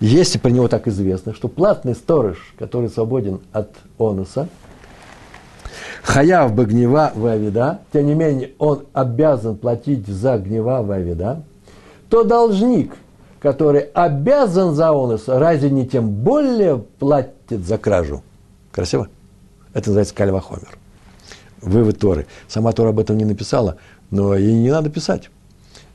Если 0.00 0.38
про 0.38 0.50
него 0.50 0.68
так 0.68 0.88
известно, 0.88 1.34
что 1.34 1.48
платный 1.48 1.94
сторож, 1.94 2.54
который 2.58 2.88
свободен 2.88 3.40
от 3.52 3.76
онуса, 3.98 4.48
хаяв 6.02 6.54
бы 6.54 6.64
гнева 6.64 7.12
в 7.14 7.78
тем 7.92 8.06
не 8.06 8.14
менее 8.14 8.52
он 8.58 8.86
обязан 8.94 9.56
платить 9.56 10.06
за 10.06 10.38
гнева 10.38 10.82
в 10.82 11.42
то 12.08 12.24
должник– 12.24 12.96
который 13.40 13.80
обязан 13.80 14.74
за 14.74 14.90
онос, 14.90 15.24
разве 15.26 15.70
не 15.70 15.86
тем 15.86 16.08
более 16.10 16.78
платит 16.78 17.66
за 17.66 17.78
кражу? 17.78 18.22
Красиво? 18.70 19.08
Это 19.72 19.88
называется 19.88 20.14
кальвахомер. 20.14 20.78
Вывод 21.60 21.98
Торы. 21.98 22.26
Сама 22.48 22.72
Тора 22.72 22.90
об 22.90 23.00
этом 23.00 23.16
не 23.16 23.24
написала, 23.24 23.76
но 24.10 24.34
ей 24.34 24.54
не 24.54 24.70
надо 24.70 24.90
писать. 24.90 25.30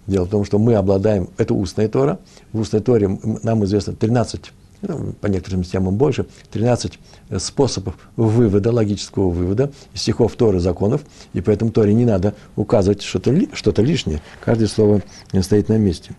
Дело 0.08 0.26
в 0.26 0.30
том, 0.30 0.46
что 0.46 0.60
мы 0.60 0.76
обладаем, 0.76 1.30
это 1.38 1.54
устная 1.54 1.88
Тора, 1.88 2.20
в 2.54 2.60
устной 2.60 2.80
Торе 2.80 3.20
нам 3.44 3.64
известно 3.66 3.94
13, 3.94 4.52
ну, 4.82 5.14
по 5.14 5.28
некоторым 5.28 5.64
темам 5.64 5.96
больше, 5.96 6.28
13 6.52 7.00
способов 7.40 7.96
вывода, 8.16 8.72
логического 8.72 9.30
вывода 9.30 9.72
из 9.94 10.02
стихов 10.02 10.36
Торы, 10.36 10.60
законов, 10.60 11.02
и 11.34 11.42
поэтому 11.42 11.72
Торе 11.72 11.94
не 11.94 12.06
надо 12.06 12.36
указывать 12.56 13.02
что-то, 13.02 13.36
что-то 13.54 13.82
лишнее. 13.82 14.22
Каждое 14.44 14.68
слово 14.68 15.02
стоит 15.42 15.70
на 15.70 15.78
месте. 15.78 16.16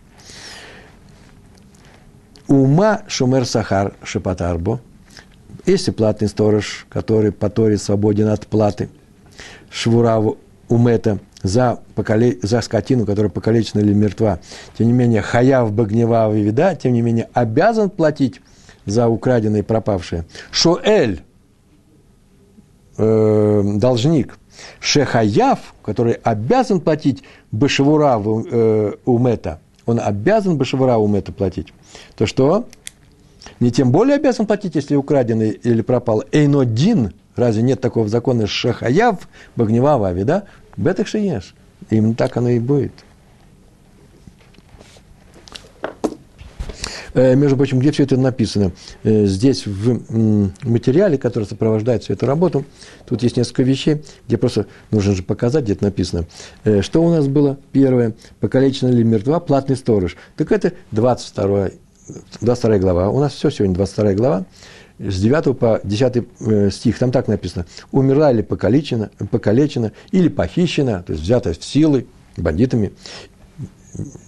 Ума 2.49 3.03
шумер 3.07 3.45
сахар 3.45 3.95
шепатарбо. 4.03 4.81
Если 5.65 5.91
платный 5.91 6.29
сторож, 6.29 6.87
который 6.89 7.33
по 7.33 7.51
Торе 7.51 7.77
свободен 7.77 8.29
от 8.29 8.47
платы, 8.47 8.89
швураву 9.69 10.39
умета 10.69 11.19
за, 11.43 11.79
поколе... 11.95 12.39
за 12.43 12.61
скотину, 12.61 13.07
которая 13.07 13.31
покалечена 13.31 13.81
или 13.81 13.93
мертва, 13.93 14.41
тем 14.77 14.87
не 14.87 14.93
менее, 14.93 15.23
хаяв 15.23 15.73
багнева 15.73 16.33
вида, 16.33 16.75
тем 16.75 16.93
не 16.93 17.03
менее, 17.03 17.29
обязан 17.33 17.91
платить 17.91 18.41
за 18.85 19.09
украденное 19.09 19.61
и 19.61 19.63
пропавшее. 19.63 20.25
Шоэль, 20.51 21.23
э, 22.99 23.63
должник, 23.77 24.39
шехаяв, 24.81 25.75
который 25.83 26.15
обязан 26.15 26.81
платить 26.81 27.23
бешевура 27.53 28.21
э, 28.21 28.93
умета, 29.05 29.61
он 29.85 30.01
обязан 30.01 30.57
бешевура 30.57 30.97
умета 30.97 31.33
платить 31.33 31.73
то 32.17 32.27
что? 32.27 32.67
Не 33.61 33.71
тем 33.71 33.93
более 33.93 34.17
обязан 34.17 34.47
платить, 34.47 34.75
если 34.75 34.97
украденный 34.97 35.51
или 35.51 35.83
пропал. 35.83 36.25
Эйнодин, 36.33 37.13
разве 37.37 37.63
нет 37.63 37.81
такого 37.81 38.09
закона 38.09 38.47
шахаяв, 38.47 39.29
багнева 39.57 39.99
вави, 39.99 40.25
да? 40.25 40.45
Бетах 40.77 41.07
шиеш. 41.07 41.55
Именно 41.91 42.15
так 42.15 42.37
оно 42.37 42.51
и 42.51 42.59
будет. 42.59 42.93
Э, 47.17 47.35
между 47.35 47.57
прочим, 47.57 47.79
где 47.79 47.93
все 47.93 48.03
это 48.03 48.19
написано? 48.19 48.73
Э, 49.03 49.25
здесь 49.25 49.67
в 49.67 50.51
материале, 50.65 51.17
который 51.17 51.45
сопровождает 51.45 52.03
всю 52.03 52.13
эту 52.13 52.27
работу, 52.27 52.67
тут 53.07 53.23
есть 53.23 53.39
несколько 53.39 53.63
вещей, 53.63 54.03
где 54.27 54.37
просто 54.37 54.67
нужно 54.91 55.15
же 55.15 55.23
показать, 55.23 55.65
где 55.65 55.73
это 55.73 55.85
написано. 55.85 56.27
Э, 56.65 56.83
что 56.83 57.03
у 57.03 57.11
нас 57.11 57.27
было? 57.27 57.57
Первое. 57.73 58.15
Покалечена 58.41 58.91
ли 58.91 59.03
мертва 59.03 59.41
платный 59.41 59.77
сторож? 59.77 60.15
Так 60.37 60.53
это 60.53 60.75
22, 60.91 61.71
22 62.43 62.79
глава. 62.79 63.09
У 63.09 63.19
нас 63.19 63.33
все 63.33 63.49
сегодня 63.49 63.75
22 63.75 64.13
глава 64.13 64.45
с 64.99 65.21
9 65.21 65.59
по 65.59 65.81
10 65.85 66.73
стих, 66.73 66.99
там 66.99 67.11
так 67.13 67.29
написано, 67.29 67.67
умерла 67.93 68.33
или 68.33 68.43
покалечена, 68.43 69.11
покалечена 69.31 69.93
или 70.11 70.29
похищена, 70.29 71.03
то 71.03 71.13
есть 71.13 71.23
взята 71.23 71.53
в 71.53 71.65
силы 71.65 72.07
бандитами, 72.37 72.93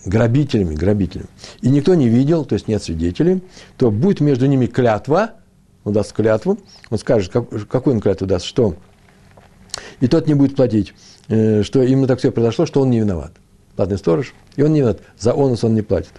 грабителями, 0.07 0.75
грабителями, 0.75 1.29
и 1.61 1.69
никто 1.69 1.95
не 1.95 2.09
видел, 2.09 2.45
то 2.45 2.55
есть 2.55 2.69
нет 2.69 2.83
свидетелей, 2.83 3.43
то 3.77 3.91
будет 3.91 4.21
между 4.21 4.47
ними 4.47 4.67
клятва, 4.67 5.33
он 5.85 5.93
даст 5.93 6.13
клятву, 6.13 6.59
он 6.91 6.99
скажет, 6.99 7.33
как, 7.33 7.49
какую 7.69 7.97
он 7.97 8.01
клятву 8.01 8.27
даст, 8.27 8.45
что, 8.45 8.77
и 10.01 10.07
тот 10.07 10.27
не 10.27 10.35
будет 10.35 10.57
платить, 10.57 10.95
э, 11.29 11.63
что 11.63 11.83
именно 11.83 12.07
так 12.07 12.19
все 12.19 12.31
произошло, 12.31 12.67
что 12.67 12.81
он 12.81 12.91
не 12.91 13.01
виноват. 13.01 13.33
Платный 13.79 13.97
сторож, 13.97 14.35
и 14.57 14.63
он 14.65 14.73
не 14.73 14.81
виноват, 14.81 15.03
за 15.21 15.33
онус 15.33 15.63
он 15.63 15.77
не 15.77 15.83
платит. 15.83 16.11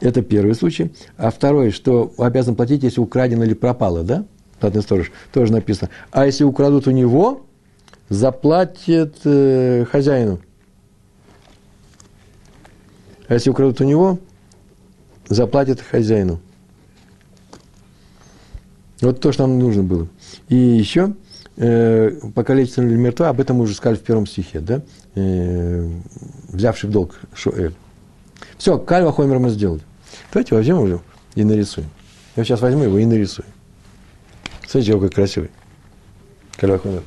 Это 0.00 0.22
первый 0.22 0.56
случай. 0.56 0.92
А 1.16 1.30
второй, 1.30 1.70
что 1.70 2.12
обязан 2.18 2.56
платить, 2.56 2.82
если 2.82 3.00
украдено 3.00 3.44
или 3.44 3.54
пропало, 3.54 4.02
да? 4.02 4.24
Платный 4.58 4.82
сторож, 4.82 5.12
тоже 5.32 5.52
написано. 5.52 5.88
А 6.10 6.26
если 6.26 6.42
украдут 6.42 6.88
у 6.88 6.90
него, 6.90 7.46
заплатит 8.08 9.18
э, 9.22 9.84
хозяину. 9.88 10.40
А 13.28 13.34
если 13.34 13.50
украдут 13.50 13.80
у 13.80 13.84
него, 13.84 14.18
заплатят 15.28 15.80
хозяину. 15.80 16.40
Вот 19.00 19.20
то, 19.20 19.30
что 19.30 19.46
нам 19.46 19.60
нужно 19.60 19.84
было. 19.84 20.08
И 20.48 20.56
еще, 20.56 21.14
э, 21.56 22.10
покалеченный 22.34 22.88
или 22.88 22.96
мертва, 22.96 23.28
об 23.28 23.40
этом 23.40 23.56
мы 23.56 23.64
уже 23.64 23.74
сказали 23.74 23.98
в 23.98 24.02
первом 24.02 24.26
стихе, 24.26 24.60
да? 24.60 24.82
Э, 25.14 25.88
взявший 26.48 26.88
в 26.88 26.92
долг 26.92 27.20
Шуэль. 27.34 27.74
Все, 28.58 28.78
кальва 28.78 29.12
хомер 29.12 29.38
мы 29.38 29.50
сделали. 29.50 29.82
Давайте 30.32 30.54
возьмем 30.54 30.86
его 30.86 31.02
и 31.34 31.44
нарисуем. 31.44 31.88
Я 32.36 32.44
сейчас 32.44 32.60
возьму 32.60 32.84
его 32.84 32.98
и 32.98 33.04
нарисую. 33.04 33.46
Смотрите, 34.66 34.92
какой 34.92 35.10
красивый. 35.10 35.50
Кальва 36.56 36.78
хомер. 36.78 37.02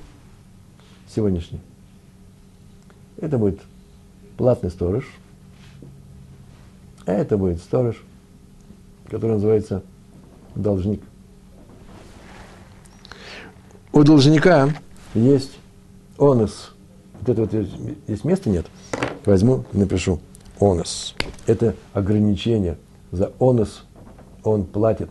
Сегодняшний. 1.13 1.59
Это 3.17 3.37
будет 3.37 3.59
платный 4.37 4.69
сторож– 4.69 5.05
а 7.09 7.13
это 7.13 7.39
будет 7.39 7.57
сторож, 7.57 8.03
который 9.09 9.31
называется 9.31 9.81
должник. 10.53 11.01
У 13.91 14.03
должника 14.03 14.69
есть 15.13 15.57
онос. 16.17 16.71
Вот 17.19 17.29
это 17.29 17.41
вот 17.41 17.51
здесь 18.07 18.23
места 18.23 18.49
нет. 18.49 18.67
Возьму, 19.25 19.65
напишу 19.73 20.19
онос. 20.59 21.15
Это 21.47 21.75
ограничение. 21.93 22.77
За 23.11 23.31
онос 23.39 23.83
он 24.43 24.65
платит. 24.65 25.09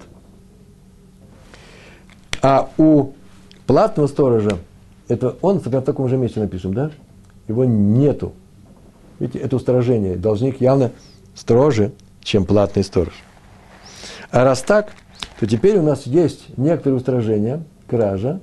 А 2.41 2.71
у 2.79 3.13
платного 3.67 4.07
сторожа, 4.07 4.59
это 5.09 5.37
он 5.43 5.59
в 5.59 5.83
таком 5.83 6.09
же 6.09 6.17
месте 6.17 6.41
напишем, 6.41 6.73
да? 6.73 6.93
Его 7.49 7.65
нету. 7.65 8.33
Видите, 9.19 9.41
это 9.41 9.57
устражение. 9.57 10.17
Должник 10.17 10.61
явно 10.61 10.93
строже, 11.35 11.93
чем 12.23 12.45
платный 12.45 12.85
сторож. 12.85 13.15
А 14.31 14.45
раз 14.45 14.63
так, 14.63 14.93
то 15.41 15.47
теперь 15.47 15.79
у 15.79 15.83
нас 15.83 16.07
есть 16.07 16.57
некоторые 16.57 16.99
устражения, 16.99 17.65
кража. 17.89 18.41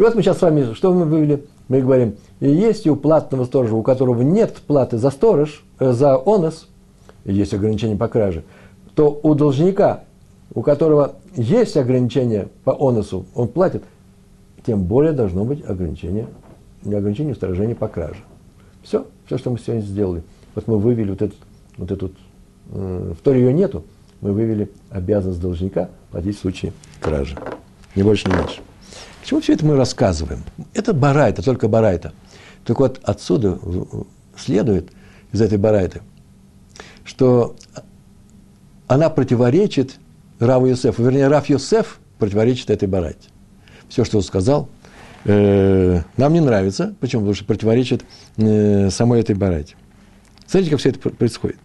И 0.00 0.02
вот 0.02 0.14
мы 0.14 0.22
сейчас 0.22 0.38
с 0.38 0.40
вами, 0.40 0.72
что 0.72 0.94
мы 0.94 1.04
вывели? 1.04 1.44
Мы 1.68 1.82
говорим, 1.82 2.14
есть 2.40 2.86
у 2.86 2.96
платного 2.96 3.44
сторожа, 3.44 3.74
у 3.74 3.82
которого 3.82 4.22
нет 4.22 4.54
платы 4.66 4.96
за 4.96 5.10
сторож, 5.10 5.62
э, 5.78 5.92
за 5.92 6.16
онос, 6.16 6.68
есть 7.26 7.52
ограничение 7.52 7.98
по 7.98 8.08
краже, 8.08 8.42
то 8.94 9.20
у 9.22 9.34
должника, 9.34 10.04
у 10.54 10.62
которого 10.62 11.16
есть 11.36 11.76
ограничение 11.76 12.48
по 12.64 12.70
оносу, 12.70 13.26
он 13.34 13.48
платит, 13.48 13.84
тем 14.64 14.84
более 14.84 15.12
должно 15.12 15.44
быть 15.44 15.62
ограничение 15.68 16.28
не 16.82 16.94
ограничение 16.94 17.34
устражения 17.34 17.74
по 17.74 17.86
краже. 17.86 18.22
Все, 18.82 19.06
все, 19.26 19.36
что 19.36 19.50
мы 19.50 19.58
сегодня 19.58 19.82
сделали. 19.82 20.22
Вот 20.54 20.66
мы 20.66 20.78
вывели 20.78 21.10
вот 21.10 21.20
этот, 21.20 21.36
вот 21.76 21.90
этот 21.90 22.12
э, 22.70 23.12
в 23.22 23.30
ее 23.30 23.52
нету, 23.52 23.84
мы 24.22 24.32
вывели 24.32 24.70
обязанность 24.88 25.42
должника 25.42 25.90
платить 26.10 26.38
в 26.38 26.40
случае 26.40 26.72
кражи. 27.02 27.36
Не 27.94 28.02
больше, 28.02 28.30
не 28.30 28.36
меньше. 28.38 28.62
Чему 29.30 29.40
все 29.42 29.52
это 29.52 29.64
мы 29.64 29.76
рассказываем? 29.76 30.42
Это 30.74 30.92
барайта, 30.92 31.40
только 31.40 31.68
барайта. 31.68 32.12
Так 32.64 32.80
вот, 32.80 32.98
отсюда 33.04 33.60
следует, 34.36 34.90
из 35.30 35.40
этой 35.40 35.56
барайты, 35.56 36.00
что 37.04 37.54
она 38.88 39.08
противоречит 39.08 40.00
Раву 40.40 40.66
Йосефу. 40.66 41.04
Вернее, 41.04 41.28
Рав 41.28 41.48
Йосеф 41.48 42.00
противоречит 42.18 42.70
этой 42.70 42.88
барайте. 42.88 43.28
Все, 43.88 44.04
что 44.04 44.16
он 44.16 44.24
сказал– 44.24 44.68
э, 45.26 46.00
нам 46.16 46.32
не 46.32 46.40
нравится. 46.40 46.96
Почему? 46.98 47.20
Потому 47.20 47.34
что 47.34 47.44
противоречит 47.44 48.04
э, 48.36 48.90
самой 48.90 49.20
этой 49.20 49.36
барате. 49.36 49.76
Смотрите, 50.44 50.72
как 50.72 50.80
все 50.80 50.88
это 50.88 51.08
происходит. 51.08 51.60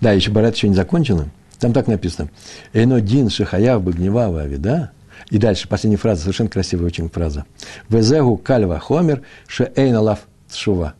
Да, 0.00 0.12
еще 0.12 0.30
барат 0.30 0.54
еще 0.54 0.68
не 0.68 0.76
закончена. 0.76 1.28
Там 1.58 1.72
так 1.72 1.86
написано. 1.86 2.30
Эйно 2.72 3.00
дин 3.00 3.30
шихаяв 3.30 3.82
багнева 3.82 4.26
авида. 4.42 4.92
И 5.30 5.38
дальше, 5.38 5.68
последняя 5.68 5.98
фраза, 5.98 6.22
совершенно 6.22 6.48
красивая 6.48 6.86
очень 6.86 7.08
фраза. 7.08 7.44
Везегу 7.88 8.36
кальва 8.36 8.78
хомер 8.78 9.22
шеэйна 9.46 10.00
лав 10.00 10.20
шува. 10.52 10.94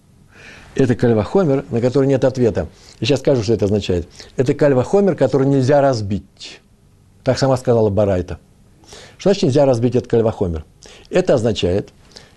Это 0.75 0.95
кальва 0.95 1.23
хомер, 1.23 1.65
на 1.71 1.81
который 1.81 2.07
нет 2.07 2.25
ответа. 2.25 2.69
И 3.01 3.05
сейчас 3.05 3.21
скажу, 3.21 3.43
что 3.43 3.55
это 3.55 3.67
означает. 3.67 4.09
Это 4.37 4.55
кальва 4.55 4.83
хомер, 4.83 5.15
который 5.15 5.47
нельзя 5.47 5.81
разбить. 5.81 6.61
Так 7.25 7.39
сама 7.39 7.57
сказала 7.57 7.91
Барайта. 7.91 8.39
Что 9.19 9.31
значит 9.31 9.43
нельзя 9.45 9.67
разбить 9.67 9.97
этот 9.97 10.09
кальвахомер? 10.09 10.65
Это 11.11 11.35
означает, 11.35 11.91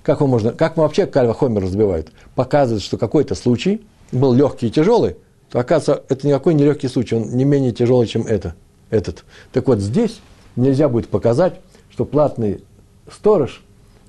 как, 0.03 0.19
можно, 0.21 0.51
как 0.51 0.77
вообще 0.77 1.05
кальвахомер 1.05 1.63
разбивают? 1.63 2.11
Показывает, 2.35 2.83
что 2.83 2.97
какой-то 2.97 3.35
случай 3.35 3.85
был 4.11 4.33
легкий 4.33 4.67
и 4.67 4.71
тяжелый, 4.71 5.15
то 5.51 5.59
оказывается, 5.59 6.05
это 6.07 6.27
никакой 6.27 6.53
не 6.53 6.63
легкий 6.63 6.87
случай, 6.87 7.15
он 7.15 7.35
не 7.35 7.43
менее 7.43 7.73
тяжелый, 7.73 8.07
чем 8.07 8.25
это, 8.25 8.55
этот. 8.89 9.25
Так 9.51 9.67
вот, 9.67 9.79
здесь 9.79 10.21
нельзя 10.55 10.87
будет 10.87 11.09
показать, 11.09 11.59
что 11.89 12.05
платный 12.05 12.63
сторож 13.11 13.61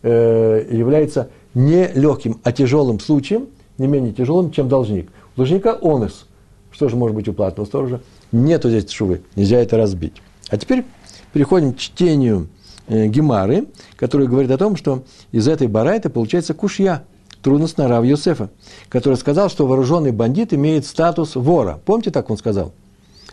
э, 0.02 0.66
является 0.70 1.31
не 1.55 1.88
легким, 1.88 2.40
а 2.44 2.52
тяжелым 2.52 3.00
случаем, 3.00 3.48
не 3.76 3.88
менее 3.88 4.12
тяжелым, 4.12 4.52
чем 4.52 4.68
должник. 4.68 5.11
У 5.35 5.38
должника 5.38 5.76
онес. 5.83 6.26
Что 6.70 6.88
же 6.88 6.94
может 6.94 7.16
быть 7.16 7.26
у 7.26 7.33
платного 7.33 7.66
сторожа? 7.66 8.00
Нету 8.31 8.70
здесь 8.70 8.88
шувы, 8.88 9.22
нельзя 9.35 9.59
это 9.59 9.76
разбить. 9.76 10.22
А 10.48 10.57
теперь 10.57 10.85
переходим 11.33 11.72
к 11.72 11.78
чтению 11.78 12.48
э, 12.87 13.09
Гемары, 13.09 13.66
который 13.96 14.28
говорит 14.28 14.52
о 14.52 14.59
том, 14.59 14.76
что 14.76 15.02
из 15.33 15.48
этой 15.48 15.66
барайты 15.66 16.09
получается 16.09 16.55
кушья, 16.55 17.02
трудность 17.42 17.78
на 17.78 17.88
Рав 17.88 18.05
Йосефа, 18.05 18.50
который 18.88 19.14
сказал, 19.16 19.50
что 19.50 19.66
вооруженный 19.66 20.12
бандит 20.12 20.55
имеет 20.55 20.87
статус 20.87 21.35
вора. 21.35 21.81
Помните, 21.85 22.11
так 22.11 22.31
он 22.31 22.38
сказал? 22.38 22.72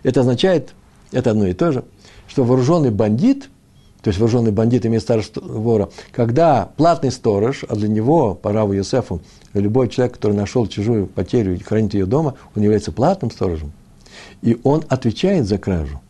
Это 0.04 0.22
означает, 0.22 0.74
это 1.12 1.32
одно 1.32 1.48
и 1.48 1.54
то 1.54 1.72
же, 1.72 1.84
что 2.28 2.43
вооруженный 2.43 2.91
бандит, 2.91 3.50
то 4.02 4.10
есть 4.10 4.19
вооруженный 4.19 4.52
бандит 4.52 4.86
имеет 4.86 5.04
статус 5.04 5.32
вора, 5.36 5.89
когда 6.12 6.69
платный 6.78 7.12
сторож, 7.12 7.63
а 7.67 7.76
для 7.76 7.88
него, 7.88 8.34
по 8.36 8.52
Раву 8.52 8.74
Йосефу, 8.74 9.22
любой 9.54 9.89
человек, 9.89 10.15
который 10.15 10.34
нашел 10.34 10.67
чужую 10.67 11.08
потерю 11.08 11.56
и 11.56 11.60
хранит 11.60 11.93
ее 11.93 12.06
дома, 12.06 12.36
он 12.56 12.63
является 12.63 12.91
платным 12.91 13.32
сторожем, 13.32 13.72
и 14.41 14.60
он 14.63 14.84
отвечает 14.89 15.48
за 15.48 15.58
кражу 15.58 16.02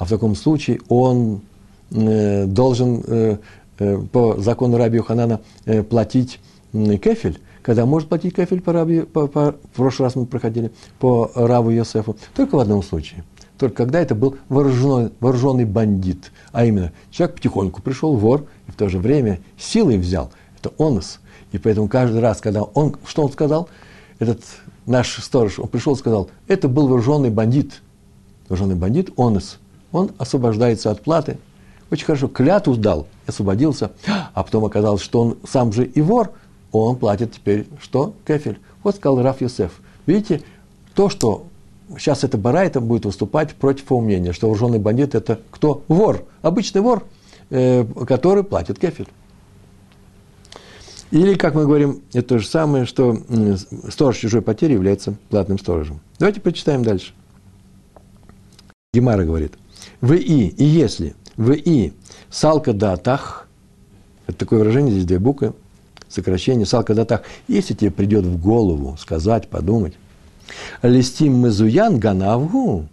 а 0.00 0.06
в 0.06 0.08
таком 0.08 0.34
случае 0.34 0.80
он 0.88 1.42
э, 1.90 2.46
должен 2.46 3.04
э, 3.06 3.36
э, 3.78 3.98
по 4.10 4.40
закону 4.40 4.78
Раби 4.78 4.96
Йоханана 4.96 5.40
э, 5.66 5.82
платить 5.82 6.40
кефель, 6.72 7.40
когда 7.62 7.86
может 7.86 8.08
платить 8.08 8.34
кефель 8.34 8.60
по, 8.60 8.72
Раби, 8.72 9.02
по, 9.02 9.26
по, 9.26 9.52
в 9.52 9.76
прошлый 9.76 10.06
раз 10.06 10.16
мы 10.16 10.26
проходили 10.26 10.70
по 10.98 11.30
Раву 11.34 11.70
Йосефу, 11.70 12.16
только 12.34 12.56
в 12.56 12.60
одном 12.60 12.82
случае. 12.82 13.24
Только 13.58 13.84
когда 13.84 14.00
это 14.00 14.14
был 14.14 14.36
вооруженный, 14.48 15.10
вооруженный 15.20 15.66
бандит, 15.66 16.32
а 16.52 16.64
именно 16.64 16.92
человек 17.10 17.36
потихоньку 17.36 17.82
пришел, 17.82 18.16
вор, 18.16 18.46
и 18.66 18.70
в 18.70 18.74
то 18.74 18.88
же 18.88 18.98
время 18.98 19.40
силой 19.58 19.98
взял. 19.98 20.30
Это 20.58 20.72
онос. 20.78 21.20
И 21.52 21.58
поэтому 21.58 21.88
каждый 21.88 22.20
раз, 22.20 22.40
когда 22.40 22.62
он, 22.62 22.96
что 23.06 23.22
он 23.22 23.32
сказал, 23.32 23.68
этот 24.18 24.40
наш 24.86 25.22
сторож, 25.22 25.58
он 25.58 25.68
пришел 25.68 25.94
и 25.94 25.98
сказал, 25.98 26.30
это 26.48 26.68
был 26.68 26.88
вооруженный 26.88 27.30
бандит. 27.30 27.82
Вооруженный 28.48 28.76
бандит, 28.76 29.10
онос– 29.16 29.58
он 29.92 30.12
освобождается 30.18 30.90
от 30.90 31.02
платы, 31.02 31.38
очень 31.90 32.04
хорошо 32.04 32.28
клятву 32.28 32.76
дал, 32.76 33.08
освободился, 33.26 33.92
а 34.34 34.42
потом 34.42 34.64
оказалось, 34.64 35.02
что 35.02 35.20
он 35.20 35.38
сам 35.48 35.72
же 35.72 35.84
и 35.84 36.00
вор, 36.00 36.32
он 36.72 36.96
платит 36.96 37.32
теперь 37.32 37.66
что? 37.80 38.14
Кефель. 38.26 38.58
Вот 38.82 38.96
сказал 38.96 39.22
Раф 39.22 39.40
Юсеф. 39.40 39.80
Видите, 40.06 40.42
то, 40.94 41.08
что 41.08 41.46
сейчас 41.98 42.24
это 42.24 42.38
Барайта 42.38 42.80
будет 42.80 43.04
выступать 43.04 43.54
против 43.54 43.90
его 43.90 44.00
мнения, 44.00 44.32
что 44.32 44.46
вооруженный 44.46 44.78
бандит– 44.78 45.14
это 45.16 45.40
кто? 45.50 45.82
Вор, 45.88 46.24
обычный 46.42 46.80
вор, 46.80 47.04
э, 47.50 47.84
который 48.06 48.44
платит 48.44 48.78
кефель. 48.78 49.08
Или, 51.10 51.34
как 51.34 51.54
мы 51.54 51.64
говорим, 51.64 52.02
это 52.12 52.28
то 52.28 52.38
же 52.38 52.46
самое, 52.46 52.84
что 52.86 53.18
сторож 53.88 54.18
чужой 54.18 54.42
потери 54.42 54.74
является 54.74 55.14
платным 55.28 55.58
сторожем. 55.58 56.00
Давайте 56.20 56.40
прочитаем 56.40 56.84
дальше. 56.84 57.12
Гемара 58.92 59.24
говорит, 59.24 59.54
«В 60.00 60.12
и, 60.12 60.46
и 60.48 60.64
если, 60.64 61.14
в 61.36 61.52
и, 61.52 61.92
салка 62.28 62.72
датах, 62.72 63.48
это 64.26 64.38
такое 64.38 64.60
выражение, 64.60 64.92
здесь 64.92 65.06
две 65.06 65.18
буквы, 65.18 65.52
сокращение, 66.10 66.66
салка 66.66 66.94
датах, 66.94 67.22
если 67.48 67.74
тебе 67.74 67.90
придет 67.90 68.24
в 68.24 68.40
голову 68.40 68.96
сказать, 68.98 69.48
подумать, 69.48 69.94
листим 70.82 71.34
мазуян 71.34 71.98
ганавгу, 71.98 72.86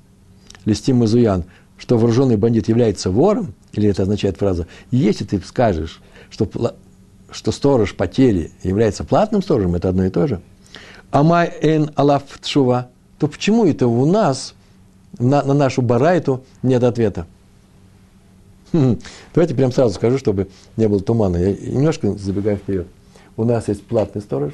листим 0.66 0.98
мазуян, 0.98 1.44
что 1.78 1.98
вооруженный 1.98 2.38
бандит 2.38 2.68
является 2.68 3.12
вором, 3.12 3.54
или 3.74 3.90
это 3.90 4.04
означает 4.04 4.38
фраза, 4.38 4.68
если 4.92 5.26
ты 5.26 5.40
скажешь, 5.40 6.00
что 6.30 6.46
что 7.30 7.52
сторож 7.52 7.94
потери 7.94 8.52
является 8.64 9.04
платным 9.04 9.42
сторожем, 9.42 9.76
это 9.76 9.90
одно 9.90 10.06
и 10.06 10.10
то 10.10 10.28
же. 10.28 10.42
Амай 11.12 11.54
эн 11.62 11.92
алаф 11.96 12.24
тшува, 12.42 12.90
то 13.20 13.28
почему 13.28 13.66
это 13.66 13.88
у 13.88 14.06
нас, 14.06 14.54
на, 15.20 15.44
на 15.44 15.54
нашу 15.54 15.82
барайту, 15.82 16.44
нет 16.64 16.84
ответа? 16.84 17.28
Хм, 18.74 19.00
давайте 19.34 19.56
прям 19.56 19.72
сразу 19.72 19.96
скажу, 19.96 20.18
чтобы 20.18 20.50
не 20.76 20.88
было 20.88 21.00
тумана. 21.00 21.38
Я 21.38 21.54
немножко 21.54 22.14
забегаю 22.14 22.58
вперед. 22.58 22.88
У 23.38 23.46
нас 23.46 23.68
есть 23.68 23.86
платный 23.86 24.22
сторож, 24.22 24.54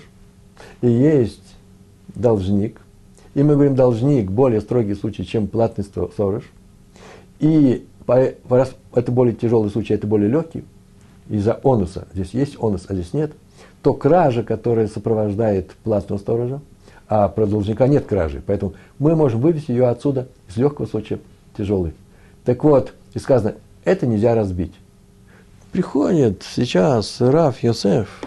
и 0.81 0.87
есть 0.87 1.55
должник. 2.09 2.79
И 3.33 3.41
мы 3.41 3.53
говорим 3.55 3.75
должник, 3.75 4.29
более 4.29 4.61
строгий 4.61 4.93
случай, 4.93 5.25
чем 5.25 5.47
платный 5.47 5.83
сторож. 5.83 6.43
И 7.39 7.87
раз 8.05 8.75
это 8.93 9.11
более 9.11 9.33
тяжелый 9.33 9.71
случай, 9.71 9.93
это 9.93 10.05
более 10.05 10.29
легкий, 10.29 10.63
из-за 11.29 11.59
онуса, 11.63 12.07
здесь 12.13 12.33
есть 12.33 12.57
онус, 12.59 12.85
а 12.89 12.93
здесь 12.93 13.13
нет, 13.13 13.31
то 13.81 13.93
кража, 13.93 14.43
которая 14.43 14.87
сопровождает 14.87 15.71
платного 15.83 16.19
сторожа, 16.19 16.61
а 17.07 17.29
про 17.29 17.45
должника 17.45 17.87
нет 17.87 18.05
кражи, 18.05 18.41
поэтому 18.45 18.73
мы 18.99 19.15
можем 19.15 19.39
вывести 19.39 19.71
ее 19.71 19.87
отсюда 19.87 20.27
из 20.49 20.57
легкого 20.57 20.85
случая 20.85 21.19
тяжелый. 21.57 21.93
Так 22.43 22.63
вот, 22.63 22.93
и 23.13 23.19
сказано, 23.19 23.55
это 23.85 24.05
нельзя 24.05 24.35
разбить. 24.35 24.73
Приходит 25.71 26.43
сейчас 26.43 27.19
Раф 27.19 27.63
Йосеф 27.63 28.21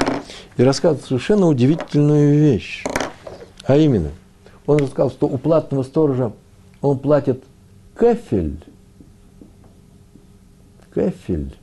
и 0.57 0.63
рассказывает 0.63 1.05
совершенно 1.05 1.47
удивительную 1.47 2.39
вещь. 2.39 2.85
А 3.65 3.77
именно, 3.77 4.11
он 4.67 4.79
рассказал, 4.79 5.11
что 5.11 5.27
у 5.27 5.39
платного 5.39 5.83
сторожа 5.83 6.33
он 6.81 6.99
платит 6.99 7.43
кефель. 7.99 8.59
Кефель. 10.95 11.55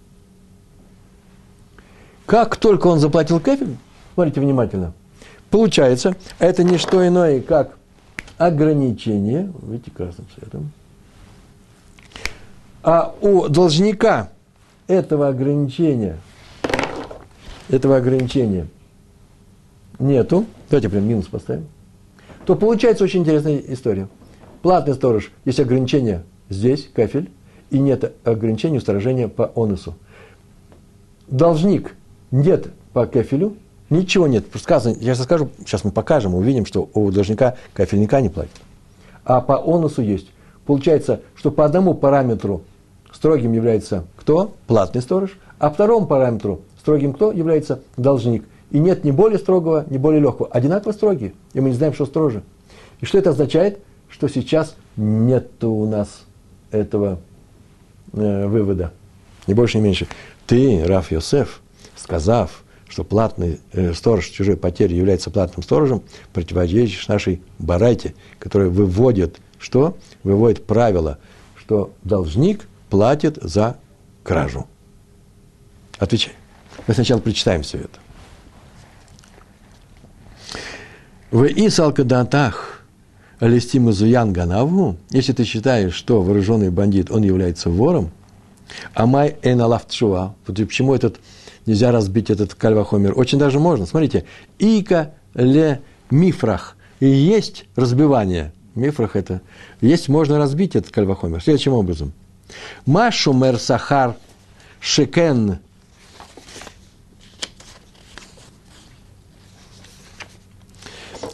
Как 2.25 2.55
только 2.55 2.87
он 2.87 2.99
заплатил 2.99 3.39
кефель, 3.39 3.77
смотрите 4.13 4.39
внимательно, 4.41 4.93
получается, 5.49 6.15
это 6.39 6.63
не 6.63 6.77
что 6.77 7.05
иное, 7.05 7.41
как 7.41 7.77
ограничение, 8.37 9.51
видите, 9.61 9.91
красным 9.91 10.27
цветом, 10.33 10.71
а 12.83 13.13
у 13.21 13.47
должника 13.47 14.29
этого 14.87 15.29
ограничения, 15.29 16.17
этого 17.69 17.97
ограничения 17.97 18.67
нету, 19.99 20.45
давайте 20.69 20.89
прям 20.89 21.07
минус 21.07 21.27
поставим, 21.27 21.67
то 22.45 22.55
получается 22.55 23.03
очень 23.03 23.21
интересная 23.21 23.57
история. 23.67 24.07
Платный 24.61 24.93
сторож, 24.93 25.31
есть 25.45 25.59
ограничение 25.59 26.23
здесь, 26.49 26.89
кафель, 26.93 27.29
и 27.69 27.79
нет 27.79 28.13
ограничения 28.23 28.77
устражения 28.77 29.27
по 29.27 29.51
онусу. 29.55 29.95
Должник 31.27 31.95
нет 32.31 32.67
по 32.93 33.05
кафелю, 33.05 33.57
ничего 33.89 34.27
нет. 34.27 34.45
Сказано, 34.55 34.95
я 34.99 35.15
сейчас 35.15 35.25
скажу, 35.25 35.49
сейчас 35.59 35.83
мы 35.83 35.91
покажем, 35.91 36.35
увидим, 36.35 36.65
что 36.65 36.89
у 36.93 37.11
должника 37.11 37.55
кафельника 37.73 38.21
не 38.21 38.29
платит. 38.29 38.51
А 39.25 39.41
по 39.41 39.57
онусу 39.57 40.01
есть. 40.01 40.27
Получается, 40.65 41.21
что 41.35 41.51
по 41.51 41.65
одному 41.65 41.93
параметру 41.93 42.63
строгим 43.11 43.53
является 43.53 44.05
кто? 44.15 44.53
Платный 44.67 45.01
сторож. 45.01 45.37
А 45.59 45.69
второму 45.69 46.05
параметру 46.05 46.61
строгим 46.83 47.13
кто? 47.13 47.31
Является 47.31 47.81
должник. 47.97 48.45
И 48.69 48.77
нет 48.77 49.03
ни 49.03 49.11
более 49.11 49.39
строгого, 49.39 49.85
ни 49.89 49.97
более 49.97 50.21
легкого. 50.21 50.47
Одинаково 50.49 50.91
строгие. 50.91 51.33
И 51.53 51.59
мы 51.59 51.69
не 51.69 51.75
знаем, 51.75 51.93
что 51.93 52.05
строже. 52.05 52.43
И 53.01 53.05
что 53.05 53.17
это 53.17 53.31
означает? 53.31 53.79
Что 54.09 54.27
сейчас 54.27 54.75
нет 54.95 55.63
у 55.63 55.85
нас 55.87 56.23
этого 56.69 57.19
э, 58.11 58.47
вывода. 58.47 58.93
Ни 59.47 59.53
больше, 59.53 59.79
ни 59.79 59.81
меньше. 59.81 60.07
Ты, 60.45 60.83
Раф 60.85 61.11
Йосеф, 61.11 61.61
сказав, 61.95 62.63
что 62.87 63.03
платный 63.03 63.59
э, 63.71 63.93
сторож 63.93 64.27
чужой 64.27 64.57
потери 64.57 64.93
является 64.93 65.31
платным 65.31 65.63
сторожем, 65.63 66.03
противоречишь 66.31 67.07
нашей 67.07 67.41
барайте, 67.57 68.13
которая 68.39 68.69
выводит 68.69 69.39
что? 69.57 69.95
Выводит 70.23 70.65
правило, 70.65 71.19
что 71.55 71.93
должник 72.03 72.67
платит 72.89 73.37
за 73.41 73.77
кражу. 74.23 74.67
Отвечай. 75.97 76.33
Мы 76.87 76.93
сначала 76.93 77.19
прочитаем 77.19 77.63
все 77.63 77.79
это. 77.79 77.99
В 81.31 81.45
Исалкадатах 81.45 82.83
Алистима 83.39 83.91
Зуян 83.91 84.31
Ганаву, 84.31 84.97
если 85.09 85.33
ты 85.33 85.43
считаешь, 85.43 85.93
что 85.93 86.21
вооруженный 86.21 86.69
бандит, 86.69 87.09
он 87.11 87.23
является 87.23 87.69
вором, 87.69 88.11
Амай 88.93 89.37
Эналафтшуа, 89.41 90.35
почему 90.45 90.93
этот 90.93 91.19
нельзя 91.65 91.91
разбить 91.91 92.29
этот 92.29 92.55
кальвахомер. 92.55 93.17
Очень 93.17 93.39
даже 93.39 93.59
можно. 93.59 93.85
Смотрите, 93.85 94.25
ика 94.59 95.13
ле 95.33 95.81
мифрах. 96.09 96.75
И 96.99 97.07
есть 97.07 97.65
разбивание. 97.75 98.51
Мифрах 98.75 99.15
это. 99.15 99.41
Есть, 99.81 100.09
можно 100.09 100.37
разбить 100.37 100.75
этот 100.75 100.91
кальвахомер. 100.91 101.41
Следующим 101.41 101.73
образом. 101.73 102.13
Машумер 102.85 103.59
сахар 103.59 104.15
шекен 104.79 105.59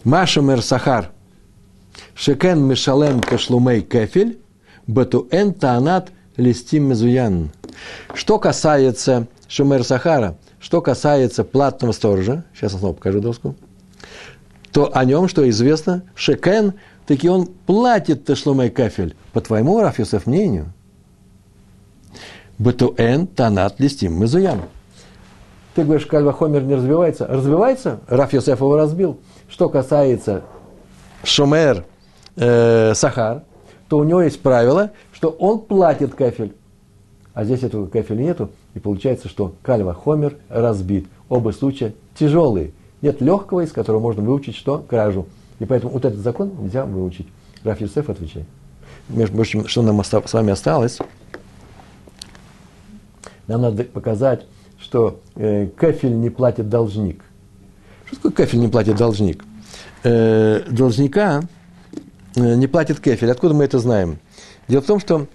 Машумер 0.04 0.62
сахар 0.62 1.12
шекен 2.16 2.64
мешалем 2.66 3.22
кашлумей 3.22 3.82
кефель 3.82 4.40
батуэн 4.88 5.54
таанат 5.54 6.12
листим 6.38 6.90
мезуян. 6.90 7.52
Что 8.14 8.40
касается 8.40 9.28
Шумер 9.50 9.84
Сахара. 9.84 10.38
Что 10.60 10.82
касается 10.82 11.44
платного 11.44 11.92
сторожа, 11.92 12.46
сейчас 12.54 12.74
я 12.74 12.80
снова 12.80 12.94
покажу 12.94 13.20
доску, 13.20 13.56
то 14.72 14.92
о 14.94 15.04
нем, 15.06 15.28
что 15.28 15.50
известно, 15.50 16.04
Шекен, 16.16 16.74
таки 17.08 17.28
он 17.28 17.48
платит 17.48 18.26
Тешломей 18.26 18.70
Кафель. 18.70 19.16
По 19.34 19.42
твоему, 19.42 19.82
Раф 19.82 20.00
Йосеф, 20.00 20.28
мнению, 20.28 20.72
Бетуэн 22.60 23.26
Танат 23.26 23.80
Листим 23.80 24.20
Мезуям. 24.20 24.64
Ты 25.76 25.84
говоришь, 25.84 26.06
Кальва 26.06 26.34
Хомер 26.34 26.62
не 26.64 26.76
развивается. 26.76 27.26
Развивается? 27.26 28.02
Раф 28.08 28.34
Йосеф 28.34 28.60
его 28.60 28.76
разбил. 28.76 29.20
Что 29.50 29.68
касается 29.68 30.44
Шумер 31.24 31.84
э, 32.36 32.94
Сахар, 32.94 33.44
то 33.88 33.98
у 33.98 34.04
него 34.04 34.22
есть 34.22 34.42
правило, 34.42 34.92
что 35.12 35.30
он 35.30 35.60
платит 35.60 36.14
кафель. 36.14 36.54
А 37.34 37.44
здесь 37.44 37.64
этого 37.64 37.88
кафеля 37.88 38.22
нету, 38.22 38.52
и 38.76 38.80
получается, 38.80 39.28
что 39.28 39.56
кальва 39.64 39.94
хомер 39.94 40.38
разбит. 40.50 41.08
Оба 41.30 41.52
случая 41.52 41.94
тяжелые. 42.18 42.72
Нет 43.02 43.22
легкого, 43.22 43.62
из 43.62 43.72
которого 43.72 44.00
можно 44.00 44.22
выучить 44.22 44.56
что? 44.56 44.80
Кражу. 44.80 45.26
И 45.60 45.66
поэтому 45.66 45.94
вот 45.94 46.06
этот 46.06 46.20
закон 46.20 46.52
нельзя 46.60 46.86
выучить. 46.86 47.28
Раф 47.64 47.82
Юсеф 47.82 48.10
отвечает. 48.10 48.46
Между 49.10 49.36
прочим, 49.36 49.68
что 49.68 49.82
нам 49.82 50.04
с 50.04 50.34
вами 50.34 50.52
осталось? 50.52 51.00
Нам 53.48 53.62
надо 53.62 53.84
показать, 53.84 54.46
что 54.80 55.20
э, 55.36 55.68
кафель 55.68 56.16
не 56.20 56.30
платит 56.30 56.70
должник. 56.70 57.24
Что 58.10 58.16
такое 58.16 58.32
кафель 58.32 58.60
не 58.60 58.68
платит 58.68 58.96
должник? 58.96 59.46
Э, 60.04 60.64
должника 60.70 61.44
э, 62.36 62.56
не 62.56 62.66
платит 62.66 63.00
кафель. 63.00 63.30
Откуда 63.30 63.54
мы 63.54 63.66
это 63.66 63.78
знаем? 63.78 64.20
Дело 64.68 64.82
в 64.82 64.86
том, 64.86 65.00
что 65.00 65.28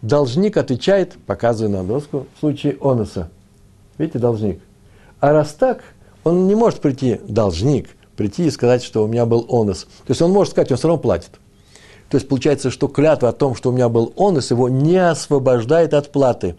должник 0.00 0.56
отвечает, 0.56 1.16
показывая 1.26 1.70
на 1.70 1.84
доску, 1.84 2.26
в 2.34 2.40
случае 2.40 2.78
онуса. 2.80 3.30
Видите, 3.98 4.18
должник. 4.18 4.60
А 5.20 5.32
раз 5.32 5.52
так, 5.52 5.82
он 6.24 6.46
не 6.46 6.54
может 6.54 6.80
прийти, 6.80 7.20
должник, 7.28 7.90
прийти 8.16 8.46
и 8.46 8.50
сказать, 8.50 8.82
что 8.82 9.04
у 9.04 9.06
меня 9.06 9.26
был 9.26 9.44
онус. 9.50 9.84
То 9.84 10.10
есть 10.10 10.22
он 10.22 10.30
может 10.30 10.52
сказать, 10.52 10.70
он 10.70 10.78
все 10.78 10.88
равно 10.88 11.02
платит. 11.02 11.32
То 12.08 12.16
есть 12.16 12.28
получается, 12.28 12.70
что 12.70 12.88
клятва 12.88 13.30
о 13.30 13.32
том, 13.32 13.54
что 13.54 13.70
у 13.70 13.72
меня 13.72 13.90
был 13.90 14.12
онус, 14.16 14.50
его 14.50 14.70
не 14.70 14.96
освобождает 14.96 15.92
от 15.92 16.10
платы. 16.10 16.56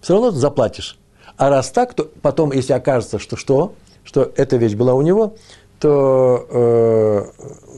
все 0.00 0.14
равно 0.14 0.30
ты 0.30 0.38
заплатишь. 0.38 0.98
А 1.36 1.50
раз 1.50 1.70
так, 1.70 1.94
то 1.94 2.10
потом, 2.22 2.52
если 2.52 2.72
окажется, 2.72 3.18
что 3.18 3.36
что, 3.36 3.74
что 4.08 4.32
эта 4.36 4.56
вещь 4.56 4.72
была 4.72 4.94
у 4.94 5.02
него, 5.02 5.36
то 5.80 6.46
э, 6.48 7.24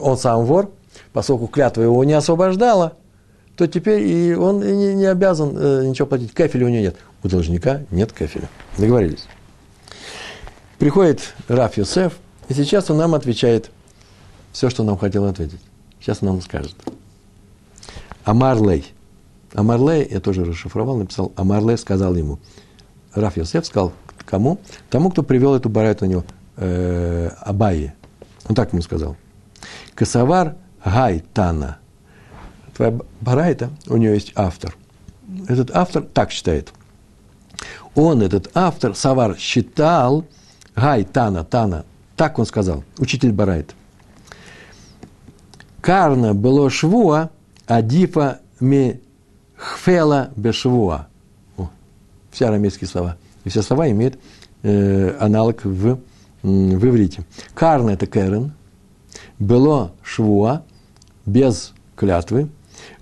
он 0.01 0.17
сам 0.17 0.45
вор, 0.45 0.71
поскольку 1.13 1.49
клятва 1.49 1.83
его 1.83 2.05
не 2.05 2.13
освобождала, 2.13 2.93
то 3.57 3.67
теперь 3.67 4.03
и 4.07 4.35
он 4.37 4.61
не, 4.61 4.95
не 4.95 5.07
обязан 5.07 5.57
э, 5.59 5.87
ничего 5.87 6.07
платить. 6.07 6.33
Кафеля 6.33 6.67
у 6.67 6.69
него 6.69 6.83
нет. 6.83 6.97
У 7.25 7.29
должника 7.29 7.83
нет 7.91 8.13
кафеля. 8.13 8.49
Договорились. 8.79 9.27
Приходит 10.79 11.35
Раф 11.49 11.77
Юсеф, 11.77 12.17
и 12.49 12.55
сейчас 12.55 12.89
он 12.93 12.99
нам 12.99 13.17
отвечает 13.17 13.73
все, 14.53 14.71
что 14.71 14.85
нам 14.85 14.97
хотел 14.99 15.25
ответить. 15.25 15.61
Сейчас 15.99 16.19
он 16.21 16.29
нам 16.29 16.43
скажет. 16.43 16.77
Амарлей. 18.23 18.87
Амарлей, 19.53 20.07
я 20.09 20.21
тоже 20.21 20.45
расшифровал, 20.45 20.97
написал, 20.97 21.33
Амарлей 21.35 21.77
сказал 21.77 22.15
ему. 22.15 22.39
Раф 23.15 23.37
Йосеф 23.37 23.67
сказал, 23.67 23.93
кому? 24.31 24.59
Тому, 24.89 25.11
кто 25.11 25.23
привел 25.23 25.55
эту 25.55 25.69
барайту 25.69 26.07
на 26.07 26.11
него, 26.11 26.25
э, 26.57 27.31
Абайи. 27.41 27.93
Он 28.49 28.55
так 28.55 28.73
ему 28.73 28.83
сказал. 28.83 29.17
Касавар 29.95 30.57
Гай 30.85 31.23
Тана. 31.35 31.79
Твоя 32.75 32.99
барайта, 33.21 33.71
у 33.89 33.97
нее 33.97 34.15
есть 34.15 34.33
автор. 34.35 34.75
Этот 35.49 35.71
автор 35.73 36.03
так 36.03 36.31
считает. 36.31 36.73
Он, 37.95 38.23
этот 38.23 38.51
автор, 38.55 38.95
Савар, 38.95 39.37
считал, 39.37 40.25
Гай 40.75 41.05
Тана, 41.05 41.45
так 42.17 42.39
он 42.39 42.47
сказал, 42.47 42.85
учитель 42.99 43.33
барайта. 43.33 43.75
Карна 45.81 46.35
было 46.35 46.71
швуа, 46.71 47.31
адифа 47.67 48.41
ми 48.61 49.01
хфела 49.57 50.31
бешвуа. 50.37 51.07
Все 52.31 52.47
арамейские 52.47 52.89
слова. 52.89 53.17
И 53.45 53.49
все 53.49 53.63
слова 53.63 53.91
имеют 53.91 54.19
э, 54.63 55.17
аналог 55.19 55.65
в, 55.65 55.99
в 56.43 56.87
иврите. 56.87 57.25
Карна– 57.55 57.91
это 57.93 58.07
керен. 58.07 58.53
Было 59.39 59.93
швуа 60.03 60.63
без 61.27 61.73
клятвы. 61.97 62.49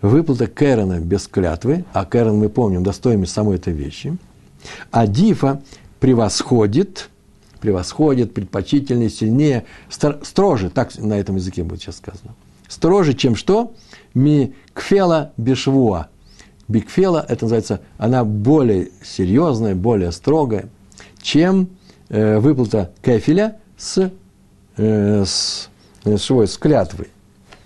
Выплата 0.02 0.46
керена 0.46 1.00
без 1.00 1.26
клятвы. 1.26 1.84
А 1.92 2.04
керен, 2.04 2.36
мы 2.36 2.48
помним, 2.48 2.82
до 2.82 2.92
стоимости 2.92 3.34
самой 3.34 3.56
этой 3.56 3.72
вещи. 3.72 4.16
А 4.90 5.06
дифа 5.06 5.62
превосходит, 6.00 7.10
превосходит, 7.60 8.34
предпочтительнее, 8.34 9.10
сильнее, 9.10 9.64
строже, 10.22 10.70
так 10.70 10.96
на 10.98 11.14
этом 11.14 11.36
языке 11.36 11.62
будет 11.64 11.80
сейчас 11.80 11.96
сказано– 11.96 12.34
Строже, 12.68 13.14
чем 13.14 13.34
что? 13.34 13.72
Ми 14.14 14.54
кфела 14.74 15.32
бешвуа. 15.36 16.08
Бикфела, 16.68 17.24
это 17.28 17.44
называется, 17.44 17.80
она 17.96 18.24
более 18.24 18.90
серьезная, 19.02 19.74
более 19.74 20.12
строгая, 20.12 20.68
чем 21.20 21.70
э, 22.08 22.38
выплата 22.38 22.92
кефеля 23.02 23.58
с, 23.76 24.10
э, 24.76 25.24
с, 25.24 25.70
с, 26.04 26.22
швой, 26.22 26.46
с 26.46 26.56
клятвой. 26.58 27.08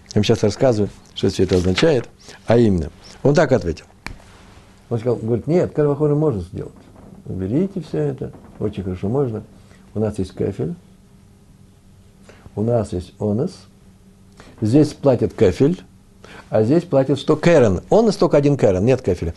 Я 0.09 0.16
вам 0.16 0.24
сейчас 0.24 0.42
рассказываю, 0.42 0.90
что 1.14 1.28
все 1.30 1.44
это 1.44 1.57
означает, 1.57 2.09
а 2.46 2.57
именно. 2.57 2.90
Он 3.22 3.34
так 3.34 3.53
ответил. 3.53 3.86
Он 4.88 4.98
сказал, 4.98 5.16
говорит, 5.16 5.46
нет, 5.46 5.72
карвахоры 5.72 6.14
можно 6.14 6.40
сделать. 6.42 6.72
Берите 7.24 7.80
все 7.80 7.98
это, 7.98 8.32
очень 8.59 8.82
хорошо 8.82 9.09
можно. 9.09 9.42
У 9.94 10.00
нас 10.00 10.18
есть 10.18 10.34
кефель, 10.36 10.74
у 12.55 12.62
нас 12.62 12.92
есть 12.92 13.14
онос– 13.18 13.53
Здесь 14.62 14.92
платит 14.92 15.34
кефель, 15.34 15.82
а 16.51 16.62
здесь 16.62 16.85
платит 16.85 17.18
что? 17.18 17.37
Кэрен. 17.37 17.80
Он 17.91 18.09
и 18.09 18.12
только 18.12 18.37
один 18.37 18.57
кэрен, 18.57 18.85
нет 18.85 19.03
кефеля. 19.03 19.35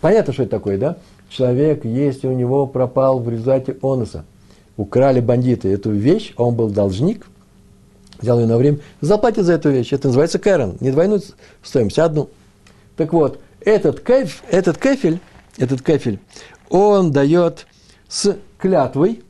Понятно, 0.00 0.32
что 0.32 0.42
это 0.42 0.50
такое, 0.50 0.78
да? 0.78 0.96
Человек, 1.28 1.84
если 1.84 2.26
у 2.26 2.32
него 2.32 2.66
пропал 2.66 3.18
в 3.18 3.28
результате 3.28 3.76
оноса, 3.82 4.24
украли 4.76 5.20
бандиты 5.20 5.68
эту 5.68 5.90
вещь, 5.90 6.32
а 6.36 6.44
он 6.44 6.54
был 6.54 6.70
должник, 6.70 7.26
взял 8.20 8.38
ее 8.38 8.46
на 8.46 8.56
время, 8.56 8.78
заплатит 9.00 9.44
за 9.44 9.54
эту 9.54 9.70
вещь. 9.70 9.92
Это 9.92 10.08
называется 10.08 10.38
кэрен. 10.38 10.76
Не 10.80 10.90
двойную 10.90 11.22
стоимость, 11.62 11.98
а 11.98 12.04
одну. 12.04 12.28
Так 12.96 13.12
вот, 13.12 13.40
этот, 13.60 14.00
кеф, 14.00 14.42
этот 14.50 14.78
кефель, 14.78 15.20
этот 15.58 15.82
кефель, 15.82 16.20
он 16.68 17.12
дает 17.12 17.66
с 18.08 18.36
клятвой, 18.58 19.22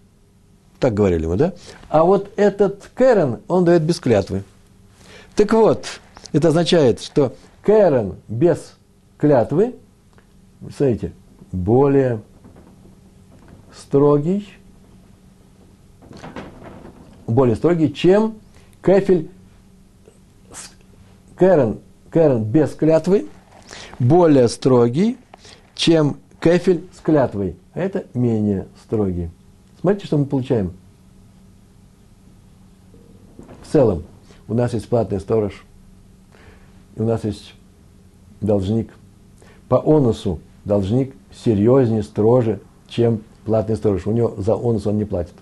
так 0.79 0.95
говорили 0.95 1.27
мы, 1.27 1.37
да? 1.37 1.55
А 1.89 2.05
вот 2.05 2.31
этот 2.37 2.91
кэрен, 2.95 3.39
он 3.49 3.65
дает 3.65 3.83
без 3.83 3.99
клятвы. 3.99 4.43
Так 5.35 5.53
вот, 5.53 5.87
это 6.37 6.49
означает, 6.49 7.01
что 7.01 7.35
Кэрон 7.63 8.17
без 8.29 8.75
клятвы, 9.17 9.77
смотрите, 10.61 11.13
более 11.51 12.21
строгий, 13.75 14.47
более 17.27 17.57
строгий, 17.57 17.93
чем 17.93 18.35
кефель 18.85 19.31
Кэрон, 21.37 21.81
Кэрон 22.11 22.45
без 22.45 22.75
клятвы, 22.75 23.27
более 23.99 24.49
строгий, 24.49 25.17
чем 25.75 26.19
кефель 26.41 26.87
с 26.95 27.01
клятвой. 27.01 27.57
А 27.73 27.81
это 27.81 28.07
менее 28.15 28.69
строгий. 28.85 29.31
Смотрите, 29.81 30.07
что 30.07 30.19
мы 30.19 30.27
получаем. 30.27 30.73
В 33.63 33.73
целом– 33.73 34.05
у 34.49 34.55
нас 34.55 34.75
есть 34.75 34.89
платный 34.89 35.21
сторож, 35.21 35.65
и 36.97 37.01
у 37.01 37.05
нас 37.05 37.25
есть 37.25 37.55
должник. 38.41 38.91
По 39.69 39.77
онусу 39.77 40.41
должник 40.65 41.15
серьезнее, 41.33 42.03
строже, 42.03 42.61
чем 42.89 43.21
платный 43.45 43.77
сторож. 43.77 44.07
У 44.07 44.13
него 44.13 44.35
за 44.39 44.55
онус 44.55 44.87
он 44.87 44.99
не 44.99 45.05
платит. 45.05 45.35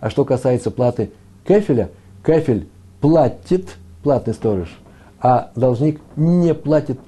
А 0.00 0.10
что 0.10 0.24
касается 0.24 0.70
платы 0.70 1.10
кефеля, 1.46 1.90
кефель 2.24 2.68
платит 3.00 3.76
платный 4.02 4.34
сторож, 4.34 4.68
а 5.20 5.50
должник 5.54 6.00
не 6.16 6.54
платит, 6.54 6.98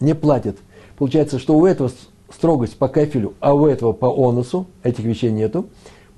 не 0.00 0.14
платит. 0.14 0.58
Получается, 0.96 1.38
что 1.38 1.56
у 1.56 1.66
этого 1.66 1.90
строгость 2.30 2.76
по 2.76 2.88
кефелю, 2.88 3.34
а 3.40 3.54
у 3.54 3.66
этого 3.66 3.92
по 3.92 4.06
онусу, 4.06 4.66
этих 4.82 5.04
вещей 5.04 5.30
нету, 5.30 5.66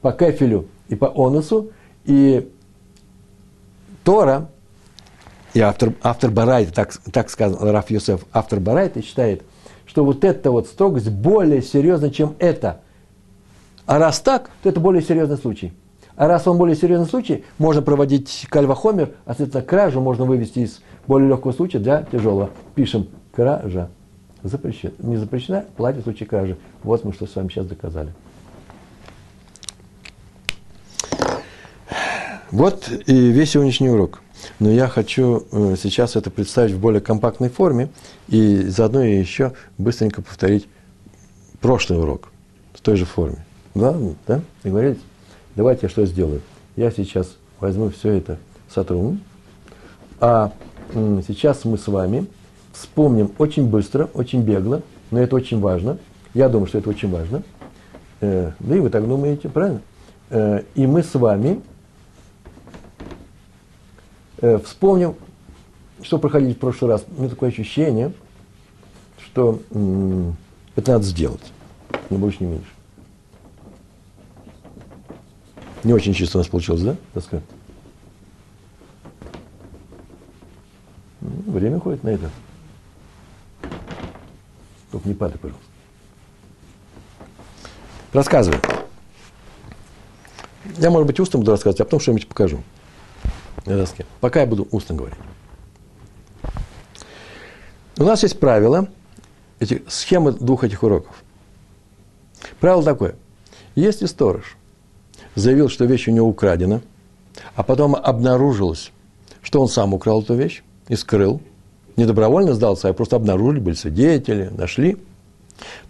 по 0.01 0.13
кефелю 0.13 0.67
и 0.89 0.95
по 0.95 1.07
онусу, 1.07 1.71
и 2.05 2.51
Тора, 4.05 4.49
и 5.55 5.61
автор, 5.61 5.95
автор 6.03 6.31
Барайта, 6.31 6.73
так, 6.73 6.93
так 7.13 7.31
сказал 7.31 7.71
Раф 7.73 7.91
Юсеф, 7.91 8.25
автор 8.33 8.59
Барайта 8.59 9.03
считает, 9.03 9.43
что 9.87 10.05
вот 10.05 10.25
эта 10.25 10.51
вот 10.51 10.67
строгость 10.67 11.09
более 11.09 11.63
серьезна, 11.63 12.11
чем 12.11 12.35
это. 12.41 12.81
А 13.87 13.99
раз 13.99 14.21
так, 14.21 14.51
то 14.63 14.69
это 14.69 14.81
более 14.81 15.03
серьезный 15.03 15.37
случай. 15.37 15.73
А 16.17 16.27
раз 16.27 16.47
он 16.47 16.59
более 16.59 16.77
серьезный 16.77 17.07
случай, 17.07 17.45
можно 17.59 17.83
проводить 17.83 18.47
кальвахомер, 18.49 19.15
а 19.25 19.31
соответственно 19.31 19.65
кражу 19.65 20.01
можно 20.01 20.25
вывести 20.25 20.61
из 20.61 20.81
более 21.07 21.29
легкого 21.29 21.53
случая 21.53 21.79
для 21.79 22.03
тяжелого. 22.03 22.51
Пишем 22.75 23.09
кража. 23.33 23.89
Запрещена. 24.43 24.93
Не 24.99 25.17
запрещена, 25.17 25.65
платит 25.77 26.01
в 26.01 26.05
случае 26.05 26.29
кражи. 26.29 26.57
Вот 26.83 27.05
мы 27.05 27.13
что 27.13 27.27
с 27.27 27.35
вами 27.35 27.49
сейчас 27.49 27.67
доказали. 27.67 28.13
Вот 32.51 32.89
и 33.07 33.31
весь 33.33 33.53
сегодняшний 33.53 33.89
урок. 33.89 34.24
Но 34.59 34.71
я 34.71 34.89
хочу 34.89 35.47
э, 35.51 35.77
сейчас 35.81 36.17
это 36.17 36.31
представить 36.31 36.73
в 36.73 36.79
более 36.79 37.01
компактной 37.01 37.49
форме 37.49 37.89
и 38.29 38.63
заодно 38.69 39.03
еще 39.03 39.53
быстренько 39.79 40.23
повторить 40.23 40.69
прошлый 41.61 41.99
урок 41.99 42.29
в 42.73 42.81
той 42.81 42.97
же 42.97 43.05
форме. 43.05 43.45
Да, 43.75 43.97
да, 44.27 44.41
договорились? 44.63 45.01
Давайте 45.57 45.81
я 45.85 45.89
что 45.89 46.05
сделаю. 46.07 46.41
Я 46.77 46.91
сейчас 46.91 47.37
возьму 47.61 47.91
все 47.91 48.13
это, 48.13 48.39
сотру, 48.69 49.17
а 50.21 50.53
сейчас 51.27 51.65
мы 51.65 51.79
с 51.79 51.87
вами 51.87 52.27
вспомним 52.73 53.33
очень 53.39 53.69
быстро, 53.69 54.09
очень 54.15 54.43
бегло, 54.43 54.83
но 55.11 55.21
это 55.21 55.37
очень 55.37 55.61
важно. 55.61 55.99
Я 56.35 56.49
думаю, 56.49 56.67
что 56.67 56.79
это 56.79 56.91
очень 56.91 57.11
важно. 57.11 57.43
Э, 58.21 58.53
да 58.59 58.77
и 58.77 58.81
вы 58.81 58.91
так 58.91 59.07
думаете, 59.07 59.49
правильно? 59.49 59.81
Э, 60.31 60.63
и 60.75 60.87
мы 60.87 61.03
с 61.03 61.15
вами 61.15 61.61
э, 64.45 64.59
вспомним, 64.59 65.17
что 66.03 66.19
проходили 66.19 66.53
в 66.53 66.59
прошлый 66.59 66.91
раз. 66.91 67.05
У 67.17 67.21
меня 67.21 67.31
такое 67.31 67.49
ощущение, 67.49 68.13
что 69.19 69.63
э, 69.71 70.33
это 70.77 70.93
надо 70.93 71.05
сделать. 71.05 71.53
Не 72.11 72.19
больше, 72.19 72.45
не 72.45 72.51
меньше. 72.51 72.71
Не 75.83 75.93
очень 75.93 76.15
чисто 76.15 76.39
у 76.39 76.41
нас 76.41 76.49
получилось, 76.49 76.83
да, 76.83 76.97
доска? 77.15 77.41
Ну, 81.21 81.31
время 81.47 81.81
ходит 81.81 82.05
на 82.05 82.11
это. 82.11 82.31
Только 84.91 85.09
не 85.09 85.15
падай, 85.15 85.39
пожалуйста. 85.39 85.71
Рассказывай. 88.13 88.59
Я, 90.79 90.91
может 90.91 91.07
быть, 91.07 91.19
устно 91.21 91.39
буду 91.39 91.51
рассказывать, 91.51 91.81
а 91.81 91.85
потом 91.85 92.01
что-нибудь 92.01 92.29
покажу 92.29 92.61
на 93.67 93.77
доске. 93.77 94.07
Пока 94.21 94.41
я 94.41 94.47
буду 94.47 94.69
устно 94.71 94.95
говорить. 94.95 95.19
У 97.97 98.05
нас 98.05 98.23
есть 98.23 98.39
правило, 98.41 98.89
эти, 99.61 99.83
схемы 99.89 100.33
двух 100.33 100.65
этих 100.65 100.83
уроков. 100.83 101.23
Правило 102.61 102.83
такое. 102.83 103.15
Если 103.75 104.07
сторож 104.07 104.57
заявил, 105.35 105.69
что 105.69 105.85
вещь 105.85 106.09
у 106.09 106.11
него 106.11 106.29
украдена, 106.29 106.83
а 107.55 107.63
потом 107.63 107.95
обнаружилось, 107.95 108.91
что 109.43 109.61
он 109.61 109.69
сам 109.69 109.95
украл 109.95 110.23
эту 110.23 110.35
вещь 110.35 110.63
и 110.89 110.97
скрыл, 110.97 111.41
не 111.97 112.05
добровольно 112.05 112.55
сдался, 112.55 112.89
а 112.89 112.93
просто 112.93 113.17
обнаружили, 113.17 113.61
были 113.61 113.75
свидетели, 113.75 114.49
нашли, 114.49 114.97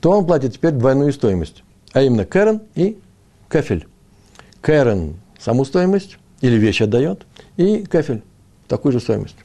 то 0.01 0.11
он 0.11 0.27
платит 0.27 0.55
теперь 0.55 0.72
двойную 0.72 1.12
стоимость, 1.12 1.62
а 1.93 2.03
именно 2.03 2.25
Кэрон 2.25 2.62
и 2.75 2.99
Кафель. 3.49 3.87
Кэрон– 4.61 5.14
саму 5.39 5.64
стоимость, 5.64 6.18
или 6.41 6.57
вещь 6.57 6.83
отдает, 6.83 7.27
и 7.57 7.85
Кафель– 7.85 8.23
такую 8.69 8.93
же 8.93 9.01
стоимость. 9.01 9.37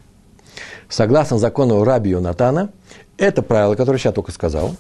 Согласно 0.88 1.38
закону 1.38 1.84
Раби 1.84 2.16
Натана, 2.16 2.72
это 3.18 3.41
правило, 3.41 3.76
которое 3.76 3.99
я 4.03 4.12
только 4.12 4.32
сказал, 4.32 4.76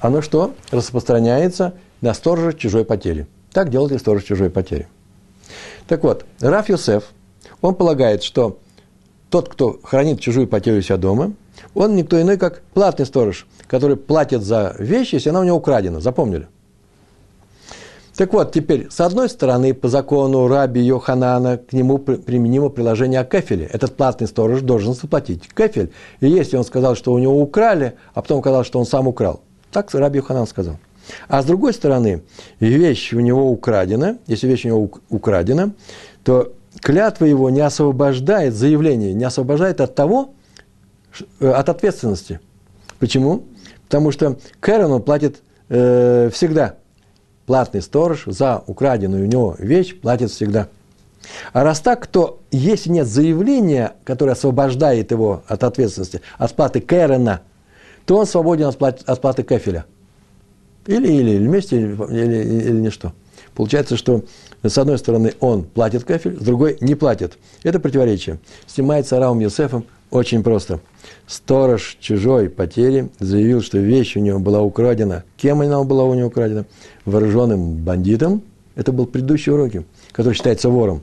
оно 0.00 0.22
что? 0.22 0.54
Распространяется 0.70 1.74
на 2.00 2.14
сторожа 2.14 2.52
чужой 2.52 2.84
потери. 2.84 3.26
Так 3.52 3.70
делает 3.70 3.92
и 3.92 3.98
сторож 3.98 4.24
чужой 4.24 4.50
потери. 4.50 4.88
Так 5.86 6.02
вот, 6.02 6.26
Раф 6.40 6.68
Юсеф, 6.68 7.04
он 7.60 7.74
полагает, 7.74 8.22
что 8.22 8.58
тот, 9.30 9.48
кто 9.48 9.78
хранит 9.82 10.20
чужую 10.20 10.46
потерю 10.48 10.78
у 10.78 10.82
себя 10.82 10.96
дома, 10.96 11.32
он 11.74 11.96
никто 11.96 12.20
иной, 12.20 12.36
как 12.36 12.62
платный 12.74 13.06
сторож, 13.06 13.46
который 13.66 13.96
платит 13.96 14.42
за 14.42 14.74
вещь, 14.78 15.12
если 15.12 15.30
она 15.30 15.40
у 15.40 15.44
него 15.44 15.56
украдена. 15.56 16.00
Запомнили? 16.00 16.48
Так 18.16 18.32
вот, 18.32 18.52
теперь, 18.52 18.86
с 18.90 19.00
одной 19.00 19.28
стороны, 19.28 19.74
по 19.74 19.88
закону 19.88 20.48
раби 20.48 20.80
Йоханана 20.80 21.58
к 21.58 21.74
нему 21.74 21.98
применимо 21.98 22.70
приложение 22.70 23.20
о 23.20 23.24
кефеле. 23.24 23.66
Этот 23.66 23.94
платный 23.94 24.26
сторож 24.26 24.62
должен 24.62 24.94
заплатить 24.94 25.46
кефель. 25.54 25.92
И 26.20 26.28
если 26.28 26.56
он 26.56 26.64
сказал, 26.64 26.96
что 26.96 27.12
у 27.12 27.18
него 27.18 27.38
украли, 27.38 27.94
а 28.14 28.22
потом 28.22 28.40
сказал, 28.40 28.64
что 28.64 28.78
он 28.78 28.86
сам 28.86 29.06
украл, 29.06 29.42
так 29.70 29.92
раби 29.92 30.18
Йоханан 30.18 30.46
сказал. 30.46 30.78
А 31.28 31.42
с 31.42 31.44
другой 31.44 31.74
стороны, 31.74 32.22
вещь 32.58 33.12
у 33.12 33.20
него 33.20 33.50
украдена, 33.50 34.16
если 34.26 34.46
вещь 34.46 34.64
у 34.64 34.68
него 34.68 34.90
украдена, 35.10 35.72
то 36.24 36.54
клятва 36.80 37.26
его 37.26 37.50
не 37.50 37.60
освобождает, 37.60 38.54
заявление 38.54 39.12
не 39.12 39.24
освобождает 39.24 39.82
от 39.82 39.94
того, 39.94 40.30
э, 41.38 41.50
от 41.50 41.68
ответственности. 41.68 42.40
Почему? 42.98 43.44
Потому 43.84 44.10
что 44.10 44.38
Кэрон 44.60 45.02
платит 45.02 45.42
э, 45.68 46.30
всегда– 46.32 46.76
платный 47.46 47.82
сторож 47.82 48.24
за 48.26 48.62
украденную 48.66 49.24
у 49.24 49.26
него 49.26 49.56
вещь 49.58 49.98
платит 49.98 50.30
всегда. 50.30 50.68
А 51.52 51.64
раз 51.64 51.80
так, 51.80 52.06
то 52.06 52.40
если 52.50 52.90
нет 52.90 53.06
заявления, 53.06 53.94
которое 54.04 54.32
освобождает 54.32 55.10
его 55.10 55.42
от 55.48 55.64
ответственности, 55.64 56.20
от 56.38 56.54
платы 56.54 56.80
Кэрена, 56.80 57.40
то 58.04 58.18
он 58.18 58.26
свободен 58.26 58.66
от 58.66 59.20
платы, 59.20 59.42
Кефеля. 59.42 59.86
Или, 60.86 61.08
или, 61.12 61.30
или 61.32 61.46
вместе, 61.46 61.80
или, 61.80 61.96
или, 62.10 62.62
или 62.62 62.80
ничто. 62.80 63.12
Получается, 63.54 63.96
что 63.96 64.22
с 64.62 64.76
одной 64.78 64.98
стороны 64.98 65.32
он 65.40 65.64
платит 65.64 66.04
кефель, 66.04 66.38
с 66.38 66.44
другой 66.44 66.76
не 66.80 66.94
платит. 66.94 67.38
Это 67.62 67.80
противоречие. 67.80 68.38
Снимается 68.66 69.18
Раум 69.18 69.40
Йосефом 69.40 69.86
очень 70.10 70.42
просто. 70.42 70.80
Сторож 71.26 71.96
чужой 72.00 72.48
потери 72.48 73.08
заявил, 73.18 73.62
что 73.62 73.78
вещь 73.78 74.16
у 74.16 74.20
него 74.20 74.38
была 74.38 74.60
украдена. 74.60 75.24
Кем 75.36 75.60
она 75.60 75.82
была 75.84 76.04
у 76.04 76.14
него 76.14 76.28
украдена? 76.28 76.64
Вооруженным 77.04 77.76
бандитом. 77.76 78.42
Это 78.74 78.92
был 78.92 79.06
предыдущий 79.06 79.52
уроки, 79.52 79.84
который 80.12 80.34
считается 80.34 80.68
вором. 80.68 81.02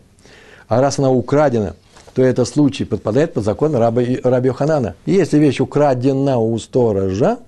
А 0.67 0.79
раз 0.81 0.99
она 0.99 1.11
украдена, 1.11 1.75
то 2.13 2.21
этот 2.21 2.47
случай 2.47 2.85
подпадает 2.85 3.33
под 3.33 3.43
закон 3.43 3.75
раби, 3.75 4.19
раби 4.23 4.47
Йоханана. 4.47 4.95
И 5.05 5.13
если 5.13 5.39
вещь 5.39 5.59
украдена 5.59 6.37
у 6.37 6.57
сторожа, 6.59 7.39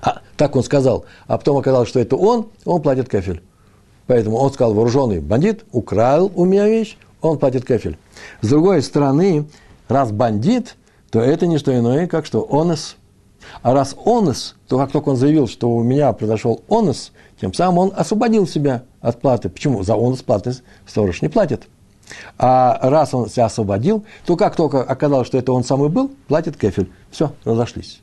а, 0.00 0.20
так 0.36 0.56
он 0.56 0.62
сказал, 0.62 1.04
а 1.26 1.38
потом 1.38 1.58
оказалось, 1.58 1.88
что 1.88 2.00
это 2.00 2.16
он, 2.16 2.46
он 2.64 2.82
платит 2.82 3.08
кафель. 3.08 3.42
Поэтому 4.06 4.36
он 4.36 4.52
сказал, 4.52 4.74
вооруженный 4.74 5.20
бандит 5.20 5.64
украл 5.72 6.30
у 6.34 6.44
меня 6.44 6.68
вещь, 6.68 6.96
он 7.20 7.38
платит 7.38 7.64
кафель. 7.64 7.98
С 8.40 8.48
другой 8.48 8.82
стороны, 8.82 9.46
раз 9.88 10.12
бандит, 10.12 10.76
то 11.10 11.20
это 11.20 11.46
не 11.46 11.58
что 11.58 11.76
иное, 11.76 12.06
как 12.06 12.26
что 12.26 12.46
онос. 12.50 12.96
А 13.62 13.72
раз 13.74 13.94
онос, 14.04 14.56
то 14.68 14.78
как 14.78 14.90
только 14.90 15.10
он 15.10 15.16
заявил, 15.16 15.46
что 15.46 15.70
у 15.70 15.82
меня 15.82 16.12
произошел 16.12 16.62
онос, 16.68 17.12
тем 17.40 17.52
самым 17.54 17.78
он 17.78 17.92
освободил 17.96 18.46
себя 18.46 18.82
от 19.00 19.20
платы. 19.20 19.48
Почему? 19.48 19.82
За 19.82 19.94
онос 19.94 20.22
платы 20.22 20.54
сторож 20.86 21.22
не 21.22 21.28
платит. 21.28 21.68
А 22.38 22.78
раз 22.88 23.14
он 23.14 23.28
себя 23.28 23.46
освободил, 23.46 24.04
то 24.24 24.36
как 24.36 24.56
только 24.56 24.82
оказалось, 24.82 25.26
что 25.26 25.38
это 25.38 25.52
он 25.52 25.64
самый 25.64 25.88
был, 25.88 26.10
платит 26.28 26.56
кефель. 26.56 26.90
Все, 27.10 27.32
разошлись. 27.44 28.00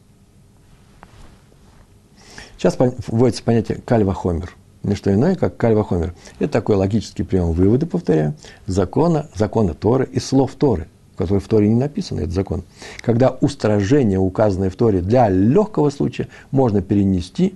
Сейчас 2.57 2.77
вводится 3.07 3.43
понятие 3.43 3.81
кальва-хомер. 3.85 4.55
Не 4.83 4.95
что 4.95 5.13
иное, 5.13 5.35
как 5.35 5.55
кальва-хомер. 5.55 6.13
Это 6.39 6.51
такой 6.51 6.75
логический 6.75 7.23
прием 7.23 7.51
вывода, 7.53 7.85
повторяю, 7.85 8.35
закона, 8.67 9.29
закона 9.35 9.73
Торы 9.73 10.05
и 10.11 10.19
слов 10.19 10.55
Торы 10.55 10.87
который 11.15 11.39
в 11.39 11.47
Торе 11.47 11.69
не 11.69 11.75
написан, 11.75 12.19
этот 12.19 12.31
закон, 12.31 12.63
когда 13.01 13.29
устражение, 13.29 14.19
указанное 14.19 14.69
в 14.69 14.75
Торе 14.75 15.01
для 15.01 15.29
легкого 15.29 15.89
случая, 15.89 16.27
можно 16.51 16.81
перенести 16.81 17.55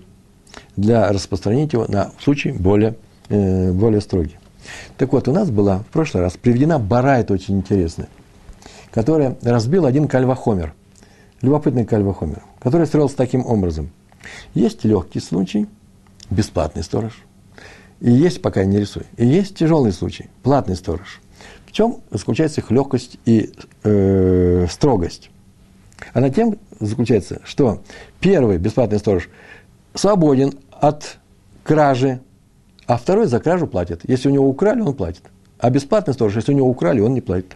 для 0.75 1.11
распространить 1.11 1.73
его 1.73 1.85
на 1.87 2.11
случай 2.21 2.51
более, 2.51 2.95
э, 3.29 3.71
более 3.71 4.01
строгий. 4.01 4.37
Так 4.97 5.13
вот, 5.13 5.27
у 5.27 5.31
нас 5.31 5.49
была 5.49 5.79
в 5.79 5.85
прошлый 5.87 6.23
раз 6.23 6.33
приведена 6.33 6.77
барайта 6.77 7.33
очень 7.33 7.57
интересная, 7.57 8.09
которая 8.91 9.37
разбил 9.41 9.85
один 9.85 10.07
кальвахомер, 10.07 10.73
любопытный 11.41 11.85
кальвахомер, 11.85 12.43
который 12.59 12.85
строился 12.85 13.15
таким 13.15 13.45
образом. 13.45 13.89
Есть 14.53 14.83
легкий 14.83 15.19
случай, 15.19 15.67
бесплатный 16.29 16.83
сторож, 16.83 17.23
и 18.01 18.11
есть, 18.11 18.41
пока 18.41 18.65
не 18.65 18.79
рисую, 18.79 19.05
и 19.15 19.25
есть 19.25 19.55
тяжелый 19.55 19.93
случай, 19.93 20.29
платный 20.43 20.75
сторож– 20.75 21.21
чем 21.77 21.97
заключается 22.09 22.61
их 22.61 22.71
легкость 22.71 23.19
и 23.25 23.53
э, 23.83 24.65
строгость? 24.67 25.29
Она 26.11 26.31
тем 26.31 26.57
заключается, 26.79 27.39
что 27.43 27.83
первый 28.19 28.57
бесплатный 28.57 28.97
сторож 28.97 29.29
свободен 29.93 30.53
от 30.71 31.19
кражи, 31.63 32.19
а 32.87 32.97
второй 32.97 33.27
за 33.27 33.39
кражу 33.39 33.67
платит. 33.67 34.01
Если 34.09 34.27
у 34.27 34.31
него 34.31 34.49
украли, 34.49 34.81
он 34.81 34.95
платит. 34.95 35.21
А 35.59 35.69
бесплатный 35.69 36.15
сторож, 36.15 36.35
если 36.35 36.51
у 36.51 36.55
него 36.55 36.67
украли, 36.67 36.99
он 36.99 37.13
не 37.13 37.21
платит. 37.21 37.55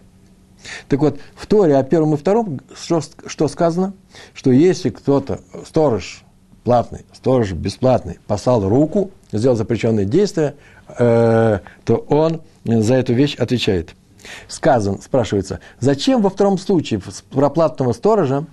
Так 0.86 1.00
вот, 1.00 1.18
в 1.34 1.44
Торе 1.48 1.76
о 1.76 1.82
первом 1.82 2.14
и 2.14 2.16
втором 2.16 2.60
что, 2.80 3.00
что 3.26 3.48
сказано? 3.48 3.92
Что 4.34 4.52
если 4.52 4.90
кто-то, 4.90 5.40
сторож 5.66 6.22
платный, 6.62 7.04
сторож 7.12 7.50
бесплатный, 7.50 8.20
послал 8.28 8.68
руку, 8.68 9.10
сделал 9.32 9.56
запрещенное 9.56 10.04
действие, 10.04 10.54
э, 10.96 11.58
то 11.84 11.96
он 12.08 12.42
за 12.64 12.94
эту 12.94 13.14
вещь 13.14 13.34
отвечает– 13.34 13.96
сказан, 14.48 15.00
спрашивается, 15.00 15.60
зачем 15.80 16.22
во 16.22 16.30
втором 16.30 16.58
случае 16.58 17.00
про 17.30 17.50
платного 17.50 17.92
сторожа 17.92 18.46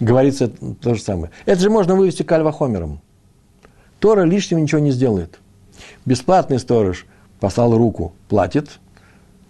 говорится 0.00 0.48
то 0.48 0.94
же 0.94 1.00
самое? 1.00 1.30
Это 1.44 1.60
же 1.60 1.70
можно 1.70 1.94
вывести 1.94 2.22
кальвахомером. 2.22 3.00
Тора 4.00 4.22
лишнего 4.22 4.58
ничего 4.58 4.80
не 4.80 4.90
сделает. 4.90 5.38
Бесплатный 6.04 6.58
сторож 6.58 7.06
послал 7.40 7.76
руку, 7.76 8.12
платит, 8.28 8.78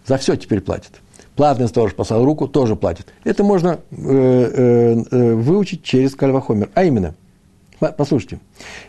за 0.07 0.18
все 0.18 0.37
теперь 0.37 0.61
платит. 0.61 1.01
Платный 1.34 1.68
сторож 1.68 1.95
послал 1.95 2.24
руку, 2.24 2.49
тоже 2.49 2.76
платит. 2.76 3.09
Это 3.24 3.45
можно 3.45 3.80
э, 3.91 3.97
э, 3.97 5.05
э 5.11 5.34
выучить 5.34 5.82
через 5.82 6.14
кальвахомер. 6.14 6.70
А 6.74 6.84
именно– 6.84 7.14
Послушайте, 7.79 8.41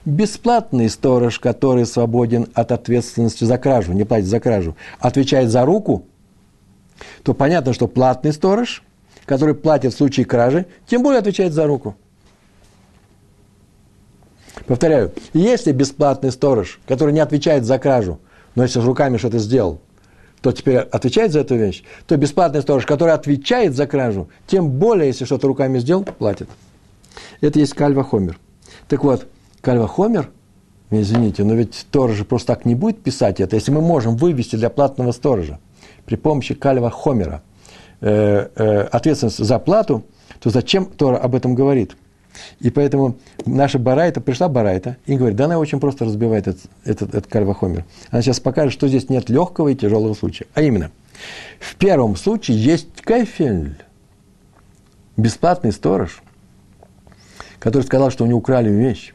бесплатный 0.05 0.89
сторож, 0.89 1.39
который 1.39 1.85
свободен 1.85 2.47
от 2.53 2.71
ответственности 2.71 3.43
за 3.43 3.57
кражу, 3.57 3.91
не 3.91 4.05
платит 4.05 4.27
за 4.27 4.39
кражу, 4.39 4.77
отвечает 4.99 5.49
за 5.49 5.65
руку, 5.65 6.05
то 7.23 7.33
понятно, 7.33 7.73
что 7.73 7.87
платный 7.87 8.31
сторож, 8.31 8.83
который 9.25 9.55
платит 9.55 9.93
в 9.93 9.97
случае 9.97 10.25
кражи, 10.25 10.67
тем 10.87 11.03
более 11.03 11.19
отвечает 11.19 11.51
за 11.51 11.67
руку. 11.67 11.95
Повторяю, 14.65 15.11
если 15.33 15.73
бесплатный 15.73 16.31
сторож, 16.31 16.79
который 16.87 17.13
не 17.13 17.19
отвечает 17.19 17.65
за 17.65 17.77
кражу, 17.79 18.19
но 18.55 18.63
если 18.63 18.79
с 18.79 18.85
руками 18.85 19.17
что-то 19.17 19.37
сделал, 19.37 19.81
то 20.41 20.51
теперь 20.53 20.77
отвечает 20.77 21.33
за 21.33 21.41
эту 21.41 21.55
вещь, 21.55 21.83
то 22.05 22.15
бесплатный 22.15 22.61
сторож, 22.61 22.85
который 22.85 23.13
отвечает 23.13 23.75
за 23.75 23.85
кражу, 23.85 24.29
тем 24.47 24.69
более, 24.69 25.07
если 25.07 25.25
что-то 25.25 25.47
руками 25.47 25.79
сделал, 25.79 26.05
платит. 26.05 26.49
Это 27.41 27.59
есть 27.59 27.73
кальва 27.73 28.03
хомер. 28.03 28.39
Так 28.87 29.03
вот, 29.03 29.27
Кальва 29.61 29.87
Хомер, 29.87 30.29
извините, 30.91 31.43
но 31.43 31.53
ведь 31.55 31.75
сторож 31.75 32.25
просто 32.25 32.55
так 32.55 32.65
не 32.65 32.75
будет 32.75 33.03
писать 33.03 33.39
это, 33.39 33.55
если 33.55 33.71
мы 33.71 33.81
можем 33.81 34.15
вывести 34.15 34.55
для 34.55 34.69
платного 34.69 35.11
сторожа 35.11 35.59
при 36.05 36.15
помощи 36.15 36.53
Кальва 36.53 36.89
Хомера 36.89 37.43
э, 37.99 38.47
э, 38.55 38.81
ответственность 38.83 39.39
за 39.39 39.59
плату, 39.59 40.03
то 40.39 40.49
зачем 40.49 40.85
Тора 40.85 41.17
об 41.17 41.35
этом 41.35 41.53
говорит? 41.53 41.97
И 42.59 42.69
поэтому 42.69 43.17
наша 43.45 43.79
Барайта, 43.79 44.21
пришла 44.21 44.47
Барайта 44.47 44.97
и 45.07 45.17
говорит, 45.17 45.35
да 45.35 45.45
она 45.45 45.57
очень 45.57 45.79
просто 45.79 46.05
разбивает 46.05 46.47
этот, 46.47 46.61
этот, 46.85 47.09
этот 47.09 47.27
кальвахомер. 47.27 47.83
Она 48.11 48.21
сейчас 48.21 48.39
покажет, 48.39 48.73
что 48.73 48.87
здесь 48.87 49.09
нет 49.09 49.29
легкого 49.29 49.69
и 49.69 49.75
тяжелого 49.75 50.13
случая. 50.13 50.45
А 50.53 50.61
именно, 50.61 50.91
в 51.59 51.75
первом 51.75 52.15
случае 52.15 52.63
есть 52.63 53.01
кафель, 53.01 53.75
бесплатный 55.17 55.73
сторож– 55.73 56.21
который 57.59 57.83
сказал, 57.83 58.11
что 58.11 58.23
у 58.23 58.27
него 58.27 58.39
украли 58.39 58.69
вещь, 58.69 59.13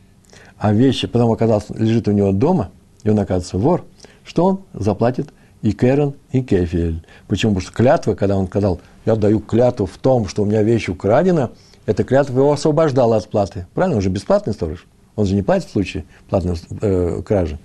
а 0.59 0.72
вещи 0.72 1.07
потом 1.07 1.30
оказалось, 1.32 1.66
лежит 1.70 2.09
у 2.09 2.12
него 2.12 2.32
дома, 2.32 2.70
и 3.03 3.11
он 3.11 3.18
оказывается 3.18 3.59
вор, 3.59 3.84
что 4.24 4.45
он 4.45 4.61
заплатит 4.72 5.32
и 5.62 5.72
Керен, 5.72 6.14
и 6.30 6.43
Кефель. 6.43 7.05
Почему? 7.28 7.53
Потому 7.53 7.62
что 7.62 7.72
клятва, 7.72 8.14
когда 8.14 8.36
он 8.36 8.47
сказал, 8.47 8.80
я 9.07 9.16
даю 9.16 9.40
клятву 9.40 9.86
в 9.86 9.97
том, 9.99 10.28
что 10.28 10.43
у 10.43 10.47
меня 10.47 10.62
вещь 10.62 10.88
украдена, 10.88 11.51
эта 11.86 12.05
клятва 12.05 12.38
его 12.38 12.53
освобождала 12.53 13.16
от 13.16 13.28
платы. 13.28 13.66
Правильно? 13.74 13.97
Он 13.97 14.03
же 14.03 14.11
бесплатный 14.11 14.53
сторож. 14.53 14.86
Он 15.16 15.26
же 15.26 15.34
не 15.34 15.43
платит 15.43 15.68
в 15.68 15.72
случае 15.72 16.05
платной 16.28 16.57
э, 16.80 17.22
кражи. 17.24 17.59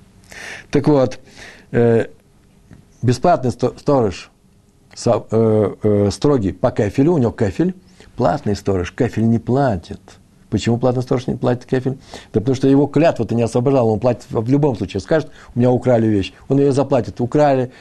Так 0.72 0.88
вот, 0.88 1.20
э, 1.72 2.08
бесплатный 3.02 3.52
сторож, 3.52 4.32
со, 4.96 5.26
э, 5.30 5.76
э, 5.84 6.10
строгий 6.12 6.52
по 6.52 6.72
кефелю, 6.72 7.14
у 7.14 7.18
него 7.18 7.32
кефель, 7.32 7.76
платный 8.16 8.56
сторож 8.56 8.92
кефель 8.92 9.28
не 9.28 9.40
платит. 9.40 10.02
Почему 10.50 10.78
платный 10.78 11.04
сторож 11.04 11.28
не 11.28 11.36
платит 11.36 11.66
кефель? 11.66 11.98
Да 12.34 12.40
потому 12.40 12.56
что 12.56 12.68
его 12.68 12.88
клятва-то 12.88 13.36
не 13.36 13.44
освобождала, 13.44 13.90
он 13.90 14.00
платит 14.00 14.26
в 14.30 14.50
любом 14.50 14.78
случае. 14.78 15.02
Скажет, 15.02 15.30
у 15.56 15.60
меня 15.60 15.72
украли 15.72 16.08
вещь, 16.08 16.34
он 16.48 16.60
ее 16.60 16.72
заплатит. 16.72 17.20
Украли 17.20 17.72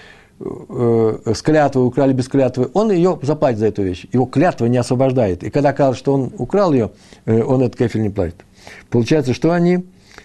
э, 0.41 1.19
с 1.33 1.43
клятвой, 1.43 1.87
украли 1.87 2.13
без 2.13 2.29
клятвы, 2.29 2.69
он 2.75 2.91
ее 2.91 3.19
заплатит 3.23 3.61
за 3.61 3.67
эту 3.67 3.83
вещь. 3.83 4.07
Его 4.13 4.27
клятва 4.27 4.67
не 4.67 4.79
освобождает. 4.79 5.45
И 5.45 5.51
когда 5.51 5.71
оказалось, 5.71 5.99
что 5.99 6.13
он 6.13 6.33
украл 6.39 6.73
ее, 6.73 6.91
э, 7.25 7.41
он 7.41 7.63
этот 7.63 7.77
кефель 7.77 8.03
не 8.03 8.11
платит. 8.11 8.37
Получается, 8.91 9.33
что 9.33 9.53
они, 9.53 9.85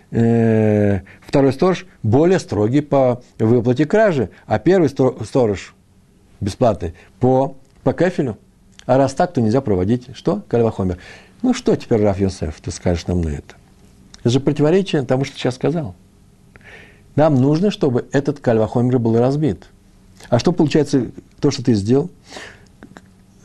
э, 0.10 1.02
второй 1.22 1.54
сторож, 1.54 1.86
более 2.02 2.40
строгий 2.40 2.82
по 2.82 3.22
выплате 3.38 3.86
кражи, 3.86 4.32
а 4.48 4.58
первый 4.58 4.90
сторож, 4.90 5.76
бесплатный, 6.40 6.96
по, 7.20 7.56
по 7.84 7.94
кефелю. 7.94 8.38
А 8.88 8.98
раз 8.98 9.14
так, 9.14 9.32
то 9.32 9.42
нельзя 9.42 9.62
проводить, 9.62 10.08
что? 10.16 10.42
Кальвахомер. 10.48 10.98
Ну 11.42 11.54
что 11.54 11.76
теперь, 11.76 12.02
Раф 12.02 12.20
Йосеф, 12.20 12.62
ты 12.62 12.72
скажешь 12.72 13.08
нам 13.08 13.22
на 13.22 13.30
это? 13.30 13.56
Это 14.20 14.30
же 14.30 14.40
противоречие 14.40 15.02
тому, 15.02 15.26
что 15.26 15.38
сейчас 15.38 15.56
сказал. 15.56 15.96
Нам 17.16 17.36
нужно, 17.36 17.72
чтобы 17.72 18.08
этот 18.12 18.40
кальвахомер 18.40 19.00
был 19.00 19.18
разбит. 19.18 19.66
А 20.30 20.40
что 20.40 20.52
получается, 20.52 21.08
то, 21.40 21.52
что 21.52 21.64
ты 21.64 21.74
сделал? 21.74 22.10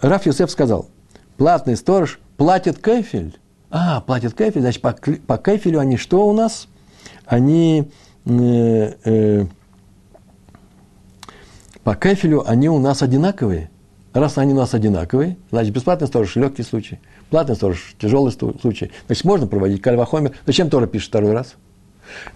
Раф 0.00 0.26
Йосеф 0.26 0.50
сказал, 0.50 0.88
платный 1.38 1.76
сторож 1.76 2.20
платит 2.36 2.78
кефель. 2.82 3.38
А, 3.70 4.00
платит 4.02 4.34
кефель, 4.34 4.60
значит, 4.60 4.82
по, 4.82 4.92
по 4.92 5.38
кефелю 5.38 5.80
они 5.80 5.96
что 5.96 6.28
у 6.28 6.32
нас? 6.32 6.68
Они 7.24 7.90
э, 8.26 8.92
э, 9.04 9.46
по 11.82 11.94
кефелю 11.94 12.48
они 12.48 12.68
у 12.68 12.78
нас 12.78 13.02
одинаковые. 13.02 13.70
Раз 14.12 14.38
они 14.38 14.52
у 14.54 14.56
нас 14.56 14.72
одинаковые, 14.74 15.36
значит, 15.50 15.74
бесплатный 15.74 16.06
сторож– 16.06 16.36
легкий 16.36 16.62
случай. 16.62 17.00
Платный 17.30 17.56
сторож– 17.56 17.94
тяжелый 17.98 18.30
случай. 18.30 18.90
Значит, 19.06 19.24
можно 19.24 19.46
проводить 19.46 19.82
кальвахомер. 19.82 20.32
Зачем 20.46 20.70
Тора 20.70 20.86
пишет 20.86 21.08
второй 21.08 21.32
раз? 21.32 21.54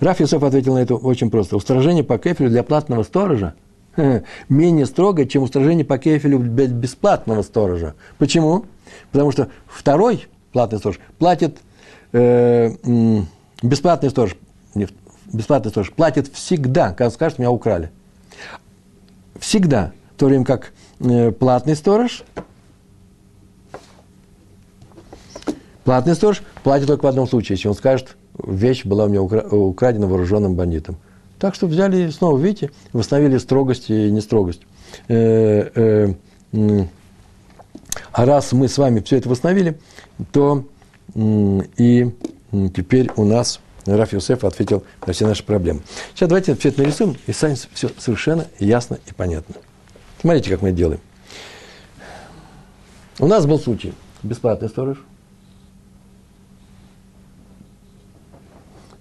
Раф 0.01 0.21
Юсеф 0.21 0.43
ответил 0.43 0.75
на 0.75 0.79
это 0.79 0.97
очень 0.97 1.31
просто. 1.31 1.57
Устражение 1.57 2.03
по 2.03 2.19
кефелю 2.19 2.51
для 2.51 2.65
платного 2.65 3.05
сторожа 3.05 3.55
менее 4.49 4.87
строго, 4.87 5.27
чем 5.27 5.45
устражение 5.45 5.85
по 5.85 5.99
кефелю 5.99 6.41
для 6.41 6.67
бесплатного 6.67 7.43
сторожа. 7.43 7.95
Почему? 8.19 8.65
Потому 9.13 9.31
что 9.31 9.49
второй 9.67 10.27
платный 10.53 10.79
сторож 10.79 10.99
платит, 11.19 11.59
э, 12.13 12.73
бесплатный 13.63 14.11
сторож, 14.11 14.37
не, 14.75 14.89
бесплатный 15.33 15.71
сторож 15.71 15.93
платит 15.93 16.33
всегда, 16.33 16.89
когда 16.89 17.11
скажет, 17.11 17.39
меня 17.39 17.53
украли. 17.53 17.91
Всегда. 19.39 19.93
В 20.17 20.21
то 20.21 20.27
время 20.27 20.45
как 20.45 20.73
Э, 21.01 21.33
платный 21.33 21.77
сторож, 21.77 22.25
платный 25.85 26.15
сторож 26.15 26.43
платит 26.63 26.87
только 26.87 27.05
в 27.05 27.09
одном 27.09 27.29
случае, 27.29 27.57
если 27.57 27.69
он 27.69 27.75
скажет, 27.75 28.17
вещь 28.45 28.85
была 28.85 29.05
у 29.05 29.09
меня 29.09 29.23
украдена 29.23 30.07
вооруженным 30.07 30.55
бандитом. 30.55 30.97
Так 31.39 31.55
что 31.55 31.67
взяли 31.67 32.11
снова, 32.11 32.39
видите, 32.39 32.71
восстановили 32.93 33.39
строгость 33.39 33.91
и 33.91 34.11
нестрогость. 34.11 34.61
Э, 35.09 36.15
э, 36.53 36.87
а 38.13 38.25
раз 38.25 38.53
мы 38.53 38.69
с 38.69 38.77
вами 38.77 39.01
все 39.01 39.17
это 39.17 39.29
восстановили, 39.29 39.79
то 40.33 40.65
и 41.15 42.11
теперь 42.75 43.11
у 43.17 43.25
нас 43.25 43.61
Раф 43.87 44.13
Юсеф 44.13 44.45
ответил 44.45 44.85
на 45.07 45.13
все 45.13 45.27
наши 45.27 45.45
проблемы. 45.45 45.81
Сейчас 46.15 46.29
давайте 46.29 46.55
все 46.55 46.69
это 46.69 46.83
нарисуем, 46.83 47.17
и 47.27 47.33
станет 47.33 47.69
все 47.73 47.91
совершенно 47.99 48.47
ясно 48.59 48.99
и 49.07 49.13
понятно. 49.13 49.55
Смотрите, 50.21 50.51
как 50.51 50.63
мы 50.63 50.69
это 50.69 50.77
делаем. 50.77 51.01
У 53.19 53.27
нас 53.27 53.47
был 53.47 53.59
случай. 53.59 53.95
Бесплатный 54.23 54.69
сторож. 54.69 54.99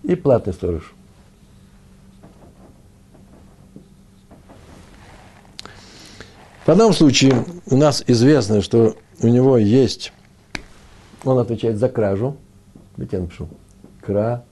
И 0.09 0.15
платный 0.15 0.53
сторож. 0.53 0.91
В 6.65 6.69
одном 6.69 6.93
случае 6.93 7.45
у 7.67 7.77
нас 7.77 8.03
известно, 8.07 8.61
что 8.61 8.95
у 9.21 9.27
него 9.27 9.57
есть, 9.57 10.11
он 11.23 11.37
отвечает 11.37 11.77
за 11.77 11.89
кражу. 11.89 12.37
Видите, 12.97 13.17
я 13.17 13.23
напишу. 13.23 13.47
Кража. 14.01 14.43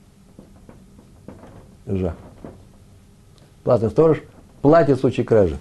Платный 3.64 3.90
сторож 3.90 4.22
платит 4.62 4.98
в 4.98 5.00
случае 5.00 5.26
кражи 5.26 5.58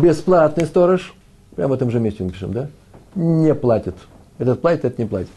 бесплатный 0.00 0.66
сторож, 0.66 1.14
прямо 1.54 1.70
в 1.70 1.74
этом 1.74 1.90
же 1.90 2.00
месте 2.00 2.24
напишем, 2.24 2.52
да, 2.52 2.68
не 3.14 3.54
платит. 3.54 3.94
Этот 4.38 4.60
платит, 4.60 4.84
этот 4.84 4.98
не 4.98 5.06
платит. 5.06 5.30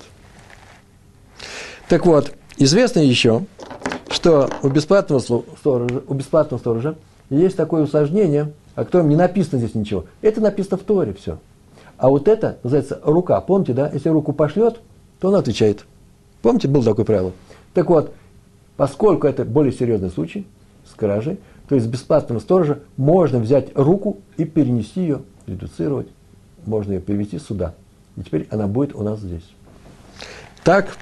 Так 1.88 2.06
вот, 2.06 2.34
известно 2.60 2.99
еще, 2.99 3.45
что 4.12 4.49
у 4.62 4.70
бесплатного 4.70 5.20
сторожа, 5.20 6.03
у 6.07 6.14
бесплатного 6.14 6.60
сторожа 6.60 6.95
есть 7.30 7.55
такое 7.55 7.84
усложнение, 7.84 8.53
о 8.76 8.86
котором 8.86 9.10
не 9.10 9.16
написано 9.16 9.60
здесь 9.60 9.74
ничего. 9.74 10.05
Это 10.22 10.41
написано 10.41 10.78
в 10.78 10.84
Торе 10.84 11.14
все. 11.14 11.39
А 11.97 12.10
вот 12.10 12.28
это 12.28 12.60
называется 12.64 12.99
рука. 13.03 13.41
Помните, 13.41 13.74
да? 13.74 13.89
Если 13.91 14.10
руку 14.10 14.34
пошлет, 14.34 14.80
то 15.20 15.30
он 15.30 15.36
отвечает. 15.36 15.86
Помните, 16.41 16.68
было 16.68 16.84
такое 16.84 17.05
правило? 17.05 17.32
Так 17.74 17.89
вот, 17.89 18.14
поскольку 18.78 19.28
это 19.28 19.43
более 19.43 19.74
серьезный 19.74 20.10
случай 20.10 20.47
с 20.89 20.95
кражей, 20.95 21.39
то 21.68 21.76
есть 21.76 21.88
бесплатного 21.88 22.39
сторожа 22.39 22.80
можно 22.97 23.39
взять 23.39 23.70
руку 23.76 24.20
и 24.38 24.45
перенести 24.45 25.01
ее, 25.01 25.22
редуцировать, 25.45 26.07
можно 26.66 26.93
ее 26.93 26.99
перевести 26.99 27.38
сюда. 27.39 27.76
И 28.16 28.24
теперь 28.24 28.47
она 28.49 28.68
будет 28.68 28.95
у 28.95 29.03
нас 29.03 29.20
здесь. 29.20 29.47
Так 30.64 30.97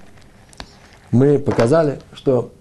мы 1.17 1.39
показали, 1.39 1.99
что 2.13 2.51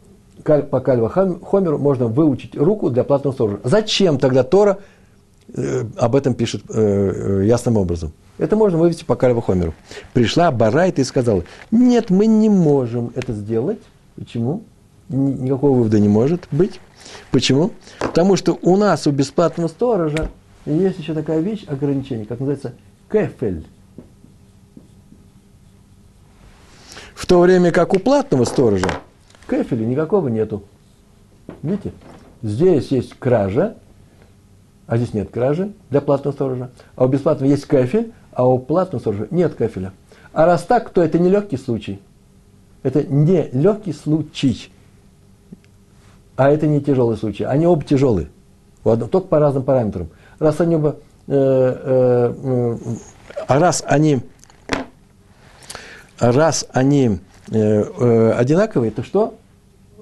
по 0.42 0.80
Кальва 0.80 1.08
Хомеру 1.08 1.78
можно 1.78 2.06
выучить 2.06 2.56
руку 2.56 2.90
для 2.90 3.04
платного 3.04 3.34
сторожа. 3.34 3.60
Зачем 3.64 4.18
тогда 4.18 4.44
Тора 4.44 4.78
э, 5.54 5.84
об 5.96 6.16
этом 6.16 6.34
пишет 6.34 6.62
э, 6.68 7.40
э, 7.42 7.46
ясным 7.46 7.76
образом? 7.76 8.12
Это 8.38 8.56
можно 8.56 8.78
вывести 8.78 9.04
по 9.04 9.16
Кальва 9.16 9.42
Хомеру. 9.42 9.74
Пришла 10.12 10.50
Барайта 10.50 11.00
и 11.00 11.04
сказала, 11.04 11.44
нет, 11.70 12.10
мы 12.10 12.26
не 12.26 12.48
можем 12.48 13.12
это 13.14 13.32
сделать. 13.32 13.78
Почему? 14.16 14.62
Никакого 15.08 15.76
вывода 15.76 15.98
не 15.98 16.08
может 16.08 16.46
быть. 16.50 16.80
Почему? 17.30 17.72
Потому 17.98 18.36
что 18.36 18.58
у 18.62 18.76
нас 18.76 19.06
у 19.06 19.10
бесплатного 19.10 19.68
сторожа 19.68 20.30
есть 20.64 20.98
еще 20.98 21.14
такая 21.14 21.40
вещь, 21.40 21.64
ограничение, 21.66 22.26
как 22.26 22.40
называется 22.40 22.72
кефель. 23.10 23.66
В 27.16 27.26
то 27.26 27.40
время 27.40 27.72
как 27.72 27.94
у 27.94 27.98
платного 27.98 28.44
сторожа 28.44 28.88
кефеля 29.50 29.84
никакого 29.84 30.28
нету. 30.28 30.62
Видите? 31.64 31.92
Здесь 32.42 32.92
есть 32.92 33.14
кража, 33.14 33.74
а 34.86 34.96
здесь 34.96 35.14
нет 35.14 35.30
кражи 35.30 35.72
для 35.90 36.00
платного 36.00 36.32
сторожа. 36.32 36.70
А 36.94 37.06
у 37.06 37.08
бесплатного 37.08 37.50
есть 37.50 37.66
кефель, 37.66 38.12
а 38.30 38.46
у 38.46 38.60
платного 38.60 39.00
сторожа 39.00 39.26
нет 39.32 39.56
кефеля. 39.56 39.92
А 40.32 40.46
раз 40.46 40.62
так, 40.62 40.90
то 40.90 41.02
это 41.02 41.18
не 41.18 41.28
легкий 41.28 41.56
случай. 41.56 42.00
Это 42.84 43.02
не 43.02 43.48
легкий 43.50 43.92
случай 43.92 44.70
а 46.36 46.50
это 46.50 46.66
не 46.66 46.80
тяжелый 46.80 47.16
случай. 47.16 47.44
Они 47.44 47.66
оба 47.66 47.82
тяжелые, 47.82 48.28
только 48.84 49.20
по 49.20 49.38
разным 49.38 49.64
параметрам. 49.64 50.08
Раз 50.38 50.60
они 50.60 50.76
оба, 50.76 50.96
э, 51.26 51.32
э, 51.34 52.34
э, 52.42 52.76
раз 53.48 53.82
они, 53.86 54.20
раз 56.18 56.66
они 56.72 57.18
э, 57.50 57.58
э, 57.58 58.32
одинаковые, 58.32 58.90
то 58.90 59.02
что? 59.02 59.34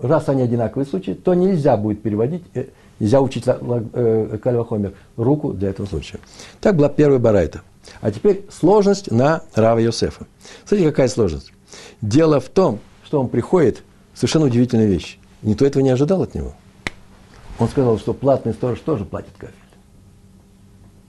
Раз 0.02 0.28
они 0.28 0.42
одинаковые 0.42 0.86
случаи, 0.86 1.12
то 1.12 1.34
нельзя 1.34 1.76
будет 1.76 2.02
переводить, 2.02 2.44
э, 2.54 2.66
нельзя 3.00 3.20
учить 3.20 3.44
Кальвахомер 3.44 4.94
руку 5.16 5.52
для 5.52 5.70
этого 5.70 5.86
случая. 5.86 6.18
Так 6.60 6.76
была 6.76 6.88
первая 6.88 7.18
барайта. 7.18 7.62
А 8.00 8.10
теперь 8.10 8.44
сложность 8.50 9.10
на 9.10 9.42
Рава 9.54 9.78
Йосефа. 9.78 10.26
Смотрите, 10.64 10.90
какая 10.90 11.08
сложность. 11.08 11.52
Дело 12.00 12.40
в 12.40 12.48
том, 12.48 12.80
что 13.04 13.20
он 13.20 13.28
приходит, 13.28 13.82
совершенно 14.14 14.46
удивительная 14.46 14.86
вещь. 14.86 15.18
Никто 15.42 15.66
этого 15.66 15.82
не 15.82 15.90
ожидал 15.90 16.22
от 16.22 16.34
него. 16.34 16.54
Он 17.58 17.68
сказал, 17.68 17.98
что 17.98 18.14
платный 18.14 18.52
сторож 18.52 18.80
тоже 18.80 19.04
платит 19.04 19.32
кафель. 19.36 19.54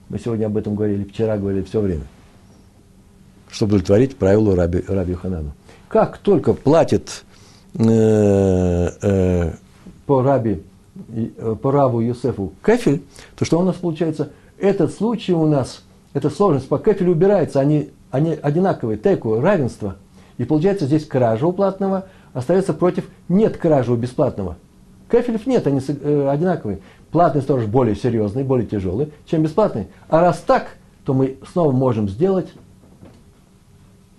Мы 0.08 0.18
сегодня 0.18 0.46
об 0.46 0.56
этом 0.56 0.74
говорили, 0.76 1.04
вчера 1.04 1.36
говорили, 1.36 1.64
все 1.64 1.80
время. 1.80 2.04
Чтобы 3.50 3.76
удовлетворить 3.76 4.16
правилу 4.16 4.54
Раби, 4.54 4.82
Раби 4.86 5.14
Ханану. 5.14 5.52
Как 5.88 6.18
только 6.18 6.52
платит 6.52 7.24
э, 7.74 8.90
э, 9.02 9.52
по 10.06 10.22
раби, 10.22 10.62
э, 11.08 11.56
по 11.60 11.70
рабу 11.70 12.00
Юсефу 12.00 12.52
кефель, 12.64 13.02
то 13.36 13.44
что 13.44 13.58
у 13.58 13.62
нас 13.62 13.76
получается? 13.76 14.30
Этот 14.58 14.92
случай 14.92 15.32
у 15.32 15.46
нас, 15.46 15.82
эта 16.12 16.30
сложность 16.30 16.68
по 16.68 16.78
кефелю 16.78 17.12
убирается, 17.12 17.60
они, 17.60 17.90
они 18.10 18.38
одинаковые, 18.40 18.98
теку, 18.98 19.40
равенство. 19.40 19.96
И 20.38 20.44
получается 20.44 20.86
здесь 20.86 21.06
кража 21.06 21.46
у 21.46 21.52
платного 21.52 22.06
остается 22.36 22.74
против 22.74 23.04
нет 23.28 23.56
кражи 23.56 23.90
у 23.90 23.96
бесплатного. 23.96 24.56
Кефелев 25.10 25.46
нет, 25.46 25.66
они 25.66 25.80
э, 25.86 26.28
одинаковые. 26.28 26.80
Платный 27.10 27.40
сторож 27.40 27.64
более 27.64 27.96
серьезный, 27.96 28.44
более 28.44 28.66
тяжелый, 28.66 29.12
чем 29.24 29.42
бесплатный. 29.42 29.86
А 30.08 30.20
раз 30.20 30.42
так, 30.46 30.76
то 31.04 31.14
мы 31.14 31.38
снова 31.50 31.72
можем 31.72 32.08
сделать 32.08 32.48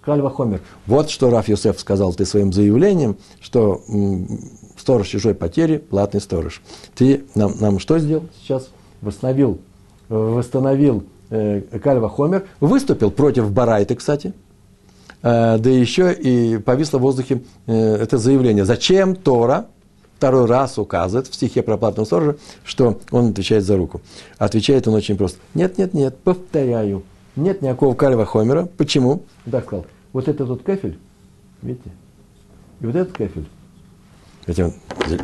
Кальва 0.08 0.30
Хомер. 0.30 0.62
Вот 0.86 1.10
что 1.10 1.30
Раф 1.30 1.50
Йосеф 1.50 1.78
сказал 1.82 2.14
ты 2.14 2.26
своим 2.26 2.54
заявлением, 2.54 3.18
что 3.42 3.82
сторож 4.78 5.10
чужой 5.10 5.36
потери, 5.36 5.80
платный 5.80 6.22
сторож. 6.22 6.62
Ты 6.96 7.26
нам, 7.36 7.56
нам 7.60 7.78
что 7.78 8.00
сделал 8.00 8.24
сейчас? 8.42 8.70
Восстановил, 9.02 9.60
восстановил 10.08 11.04
э, 11.30 11.60
Кальва 11.84 12.08
Хомер, 12.08 12.46
выступил 12.62 13.12
против 13.12 13.52
Барайты, 13.52 13.96
кстати, 13.96 14.32
э, 15.24 15.58
да 15.58 15.70
еще 15.70 16.14
и 16.14 16.58
повисло 16.58 17.00
в 17.00 17.02
воздухе 17.02 17.42
э, 17.66 17.96
это 17.96 18.18
заявление. 18.18 18.64
Зачем 18.64 19.14
Тора 19.14 19.66
второй 20.16 20.46
раз 20.46 20.78
указывает 20.78 21.28
в 21.28 21.36
стихе 21.36 21.64
про 21.64 21.76
платного 21.76 22.06
сторожа, 22.06 22.38
что 22.64 22.98
он 23.12 23.32
отвечает 23.32 23.66
за 23.66 23.76
руку? 23.76 24.00
Отвечает 24.38 24.88
он 24.88 24.94
очень 24.94 25.18
просто. 25.18 25.40
Нет, 25.54 25.78
нет, 25.78 25.94
нет, 25.94 26.18
повторяю. 26.18 27.04
Нет 27.36 27.62
никакого 27.62 27.94
Кальва 27.94 28.26
Хомера. 28.26 28.70
Почему? 28.78 29.24
Так 29.52 29.66
сказал 29.66 29.86
вот 30.18 30.28
это 30.28 30.46
вот 30.46 30.64
кафель, 30.64 30.98
видите, 31.62 31.92
и 32.82 32.88
вот 32.88 32.96
этот 32.96 33.16
кафель. 33.16 33.46
Этим 34.48 34.74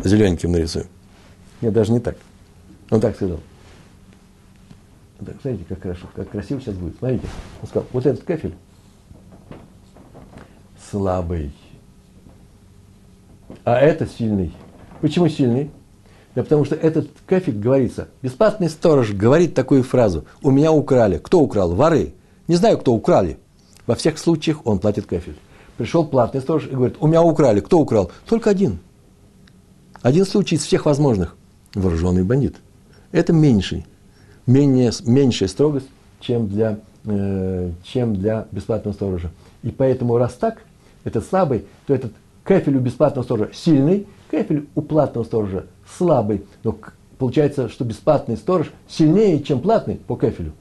зелененьким 0.03 0.51
нарисую. 0.51 0.85
Нет, 1.61 1.73
даже 1.73 1.91
не 1.91 1.99
так. 1.99 2.15
Он 2.91 3.01
так 3.01 3.15
сказал. 3.15 3.39
Так, 5.17 5.35
смотрите, 5.41 5.65
как 5.67 5.81
хорошо, 5.81 6.05
как 6.13 6.29
красиво 6.29 6.61
сейчас 6.61 6.75
будет. 6.75 6.95
Смотрите, 6.99 7.25
он 7.63 7.67
сказал, 7.67 7.87
вот 7.91 8.05
этот 8.05 8.23
кафель 8.23 8.53
слабый, 10.91 11.51
а 13.63 13.79
это 13.79 14.05
сильный. 14.05 14.53
Почему 15.01 15.27
сильный? 15.27 15.71
Да 16.35 16.43
потому 16.43 16.65
что 16.65 16.75
этот 16.75 17.09
кафель 17.25 17.57
говорится, 17.57 18.09
бесплатный 18.21 18.69
сторож 18.69 19.11
говорит 19.11 19.55
такую 19.55 19.81
фразу, 19.81 20.25
у 20.43 20.51
меня 20.51 20.71
украли. 20.71 21.17
Кто 21.17 21.39
украл? 21.39 21.73
Воры. 21.73 22.13
Не 22.47 22.57
знаю, 22.57 22.77
кто 22.77 22.93
украли. 22.93 23.39
Во 23.85 23.95
всех 23.95 24.17
случаях 24.17 24.65
он 24.65 24.79
платит 24.79 25.05
кафель. 25.05 25.35
Пришел 25.77 26.05
платный 26.05 26.41
сторож 26.41 26.67
и 26.67 26.75
говорит, 26.75 26.97
у 26.99 27.07
меня 27.07 27.21
украли. 27.21 27.59
Кто 27.59 27.79
украл? 27.79 28.11
Только 28.27 28.49
один. 28.49 28.79
Один 30.01 30.25
случай 30.25 30.55
из 30.55 30.63
всех 30.63 30.85
возможных. 30.85 31.35
Вооруженный 31.73 32.23
бандит. 32.23 32.55
Это 33.11 33.33
меньший. 33.33 33.85
Менее, 34.45 34.91
меньшая 35.05 35.49
строгость, 35.49 35.87
чем 36.19 36.47
для, 36.47 36.79
э, 37.05 37.71
чем 37.83 38.15
для 38.15 38.47
бесплатного 38.51 38.93
сторожа. 38.93 39.31
И 39.63 39.69
поэтому, 39.69 40.17
раз 40.17 40.33
так, 40.33 40.61
этот 41.03 41.25
слабый, 41.25 41.65
то 41.87 41.93
этот 41.93 42.13
кафель 42.43 42.77
у 42.77 42.79
бесплатного 42.79 43.23
сторожа 43.23 43.51
сильный, 43.53 44.07
кафель 44.29 44.67
у 44.75 44.81
платного 44.81 45.25
сторожа 45.25 45.65
слабый. 45.97 46.45
Но 46.63 46.77
получается, 47.17 47.69
что 47.69 47.85
бесплатный 47.85 48.37
сторож 48.37 48.71
сильнее, 48.87 49.41
чем 49.41 49.61
платный 49.61 49.95
по 49.95 50.15
кафелю. 50.15 50.53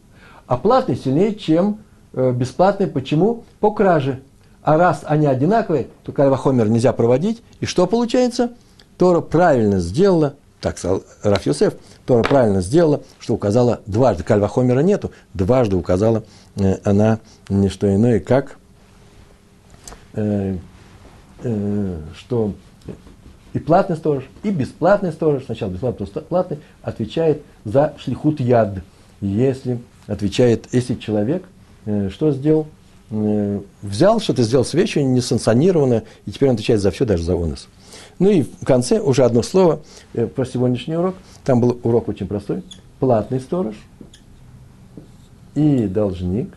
А 0.47 0.57
платный 0.57 0.97
сильнее, 0.97 1.35
чем 1.35 1.79
бесплатные. 2.13 2.89
Почему? 2.89 3.45
По 3.61 3.71
краже. 3.71 4.21
А 4.63 4.77
раз 4.77 5.01
они 5.05 5.27
одинаковые, 5.27 5.89
то 6.05 6.13
кальвахомер 6.13 6.69
нельзя 6.69 6.93
проводить. 6.93 7.43
И 7.61 7.67
что 7.67 7.87
получается? 7.87 8.53
Тора 8.97 9.21
правильно 9.21 9.81
сделала, 9.81 10.35
так 10.61 10.79
сказал 10.79 11.03
Раф 11.25 11.45
Йосеф, 11.47 11.75
Тора 12.07 12.23
правильно 12.23 12.61
сделала, 12.61 13.03
что 13.19 13.35
указала 13.35 13.81
дважды. 13.87 14.23
Кальвахомера 14.23 14.81
нету, 14.81 15.11
дважды 15.35 15.75
указала 15.75 16.23
э, 16.57 16.77
она 16.85 17.19
не 17.49 17.69
что 17.69 17.93
иное, 17.93 18.21
как 18.21 18.57
э, 20.13 20.57
э, 21.43 21.97
что 22.17 22.55
и 23.55 23.59
платный 23.59 23.97
сторож, 23.97 24.25
и 24.45 24.51
бесплатный 24.51 25.11
сторож, 25.11 25.45
сначала 25.45 25.71
бесплатный, 25.71 26.07
потом 26.07 26.25
платный, 26.25 26.59
отвечает 26.83 27.43
за 27.65 27.95
шлихут 27.99 28.39
яд. 28.39 28.79
Если 29.21 29.81
отвечает, 30.07 30.69
если 30.73 30.95
человек 30.95 31.45
Э, 31.45 31.62
что 32.11 32.31
сделал? 32.33 32.67
Э, 33.15 33.61
взял 33.83 34.21
что-то, 34.21 34.43
сделал 34.43 34.65
с 34.65 34.73
вещью 34.73 35.07
несанкционированное, 35.07 36.05
и 36.25 36.31
теперь 36.31 36.49
он 36.49 36.55
отвечает 36.55 36.81
за 36.81 36.91
все, 36.91 37.05
даже 37.05 37.23
за 37.23 37.35
онос. 37.35 37.69
Ну 38.19 38.31
и 38.31 38.43
в 38.43 38.65
конце 38.65 39.01
уже 39.01 39.25
одно 39.25 39.43
слово 39.43 39.81
э, 40.15 40.27
про 40.27 40.47
сегодняшний 40.47 40.97
урок. 40.97 41.17
Там 41.45 41.61
был 41.61 41.79
урок 41.83 42.09
очень 42.09 42.27
простой. 42.27 42.63
Платный 43.01 43.41
сторож 43.41 43.75
и 45.55 45.87
должник. 45.89 46.49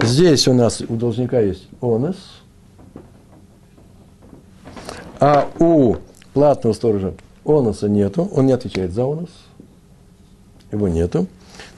Здесь 0.00 0.46
у 0.46 0.52
нас 0.52 0.80
у 0.80 0.94
должника 0.94 1.40
есть 1.40 1.66
онос, 1.80 2.16
а 5.18 5.48
у 5.58 5.96
платного 6.34 6.72
сторожа 6.72 7.14
оноса 7.44 7.88
нету, 7.88 8.30
он 8.32 8.46
не 8.46 8.52
отвечает 8.52 8.92
за 8.92 9.02
онос, 9.02 9.30
его 10.70 10.86
нету 10.86 11.26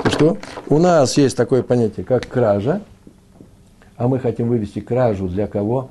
что 0.09 0.38
у 0.68 0.78
нас 0.78 1.16
есть 1.16 1.36
такое 1.36 1.62
понятие, 1.62 2.05
как 2.05 2.26
кража, 2.26 2.82
а 3.96 4.09
мы 4.09 4.18
хотим 4.18 4.48
вывести 4.48 4.80
кражу 4.80 5.28
для 5.28 5.46
кого? 5.46 5.90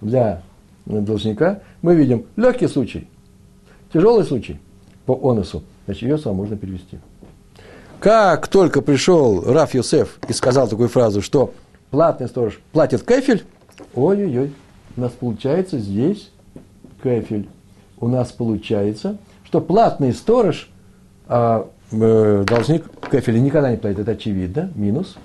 Для 0.00 0.42
должника. 0.86 1.60
Мы 1.82 1.94
видим 1.94 2.26
легкий 2.36 2.68
случай, 2.68 3.08
тяжелый 3.92 4.24
случай 4.24 4.60
по 5.06 5.14
оносу, 5.14 5.62
значит, 5.86 6.02
ее 6.02 6.18
сам 6.18 6.36
можно 6.36 6.56
перевести. 6.56 6.98
Как 8.00 8.46
только 8.48 8.80
пришел 8.80 9.42
Раф 9.44 9.74
Йосеф 9.74 10.18
и 10.28 10.32
сказал 10.32 10.68
такую 10.68 10.88
фразу, 10.88 11.20
что 11.20 11.52
платный 11.90 12.28
сторож 12.28 12.60
платит 12.72 13.02
кефель, 13.02 13.44
ой-ой-ой, 13.94 14.52
у 14.96 15.00
нас 15.00 15.12
получается 15.12 15.78
здесь 15.78 16.30
кефель. 17.02 17.48
У 18.00 18.06
нас 18.06 18.30
получается, 18.30 19.18
что 19.44 19.60
платный 19.60 20.12
сторож 20.12 20.70
а, 21.26 21.68
Э, 21.68 21.77
должник 21.90 22.84
кефеля 23.10 23.38
никогда 23.38 23.70
не 23.70 23.76
платит, 23.76 24.00
это 24.00 24.12
очевидно, 24.12 24.70
минус. 24.74 25.16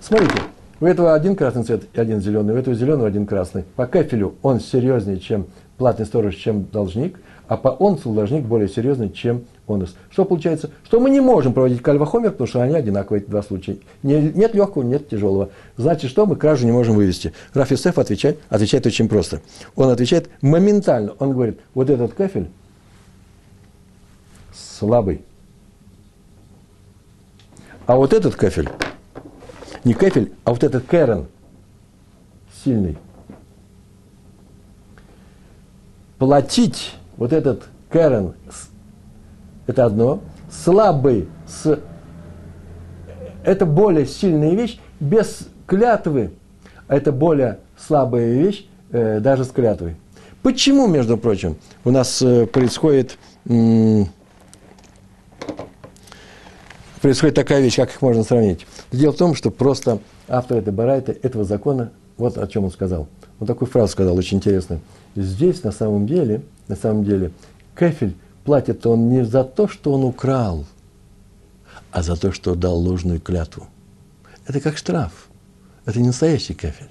Смотрите, 0.00 0.42
у 0.80 0.86
этого 0.86 1.14
один 1.14 1.36
красный 1.36 1.64
цвет 1.64 1.84
и 1.92 2.00
один 2.00 2.20
зеленый, 2.20 2.54
у 2.54 2.58
этого 2.58 2.74
зеленого 2.74 3.06
один 3.06 3.26
красный. 3.26 3.64
По 3.76 3.86
кефелю 3.86 4.34
он 4.42 4.60
серьезнее, 4.60 5.18
чем 5.18 5.46
платный 5.76 6.06
сторож, 6.06 6.34
чем 6.34 6.64
должник, 6.64 7.18
а 7.48 7.56
по 7.56 7.70
онсу 7.70 8.12
должник 8.12 8.44
более 8.44 8.68
серьезный, 8.68 9.10
чем 9.10 9.44
онос. 9.66 9.94
Что 10.10 10.24
получается? 10.24 10.70
Что 10.84 11.00
мы 11.00 11.10
не 11.10 11.20
можем 11.20 11.52
проводить 11.52 11.82
кальвахомер, 11.82 12.32
потому 12.32 12.46
что 12.46 12.62
они 12.62 12.74
одинаковые, 12.74 13.22
эти 13.22 13.30
два 13.30 13.42
случая. 13.42 13.78
нет 14.02 14.54
легкого, 14.54 14.82
нет 14.82 15.08
тяжелого. 15.08 15.50
Значит, 15.76 16.10
что 16.10 16.26
мы 16.26 16.36
кражу 16.36 16.66
не 16.66 16.72
можем 16.72 16.94
вывести? 16.94 17.32
Раф 17.54 17.70
Юсеф 17.70 17.98
отвечает, 17.98 18.38
отвечает 18.48 18.86
очень 18.86 19.08
просто. 19.08 19.40
Он 19.74 19.90
отвечает 19.90 20.28
моментально. 20.42 21.12
Он 21.18 21.32
говорит, 21.32 21.58
вот 21.74 21.90
этот 21.90 22.14
кафель 22.14 22.48
слабый 24.54 25.22
а 27.90 27.96
вот 27.96 28.12
этот 28.12 28.36
кафель, 28.36 28.68
не 29.82 29.94
кафель, 29.94 30.32
а 30.44 30.52
вот 30.52 30.62
этот 30.62 30.86
керен, 30.86 31.26
сильный. 32.62 32.96
Платить 36.16 36.94
вот 37.16 37.32
этот 37.32 37.64
керен, 37.92 38.34
это 39.66 39.86
одно, 39.86 40.20
слабый, 40.48 41.28
с, 41.48 41.80
это 43.42 43.66
более 43.66 44.06
сильная 44.06 44.54
вещь, 44.54 44.78
без 45.00 45.48
клятвы, 45.66 46.30
это 46.86 47.10
более 47.10 47.58
слабая 47.76 48.34
вещь, 48.34 48.68
э, 48.92 49.18
даже 49.18 49.44
с 49.44 49.48
клятвой. 49.48 49.96
Почему, 50.42 50.86
между 50.86 51.16
прочим, 51.16 51.56
у 51.84 51.90
нас 51.90 52.22
э, 52.22 52.46
происходит 52.46 53.18
происходит 57.00 57.34
такая 57.34 57.60
вещь, 57.60 57.76
как 57.76 57.90
их 57.90 58.02
можно 58.02 58.22
сравнить. 58.22 58.66
Дело 58.92 59.12
в 59.12 59.16
том, 59.16 59.34
что 59.34 59.50
просто 59.50 59.98
автор 60.28 60.58
этой 60.58 60.72
барайта, 60.72 61.12
этого 61.12 61.44
закона, 61.44 61.90
вот 62.16 62.38
о 62.38 62.46
чем 62.46 62.64
он 62.64 62.70
сказал. 62.70 63.08
Он 63.38 63.46
такую 63.46 63.68
фразу 63.68 63.92
сказал, 63.92 64.16
очень 64.16 64.38
интересную. 64.38 64.80
Здесь 65.16 65.64
на 65.64 65.72
самом 65.72 66.06
деле, 66.06 66.42
на 66.68 66.76
самом 66.76 67.04
деле, 67.04 67.32
кефель 67.78 68.14
платит 68.44 68.86
он 68.86 69.08
не 69.08 69.24
за 69.24 69.44
то, 69.44 69.68
что 69.68 69.92
он 69.92 70.04
украл, 70.04 70.66
а 71.90 72.02
за 72.02 72.16
то, 72.16 72.32
что 72.32 72.54
дал 72.54 72.78
ложную 72.78 73.20
клятву. 73.20 73.66
Это 74.46 74.60
как 74.60 74.76
штраф. 74.76 75.28
Это 75.86 75.98
не 75.98 76.08
настоящий 76.08 76.54
кефель. 76.54 76.90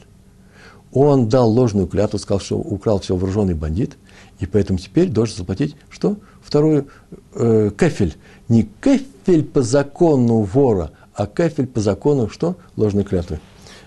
Он 0.91 1.29
дал 1.29 1.49
ложную 1.49 1.87
клятву, 1.87 2.17
сказал, 2.17 2.39
что 2.39 2.57
украл 2.57 2.99
все 2.99 3.15
вооруженный 3.15 3.53
бандит, 3.53 3.97
и 4.39 4.45
поэтому 4.45 4.79
теперь 4.79 5.09
должен 5.09 5.37
заплатить 5.37 5.75
что? 5.89 6.17
Вторую 6.41 6.87
э, 7.33 7.71
кефель. 7.77 8.15
Не 8.47 8.63
кефель 8.63 9.43
по 9.43 9.61
закону 9.61 10.41
вора, 10.41 10.91
а 11.13 11.27
кефель 11.27 11.67
по 11.67 11.81
закону 11.81 12.29
что? 12.29 12.55
Ложной 12.75 13.03
клятвы. 13.03 13.39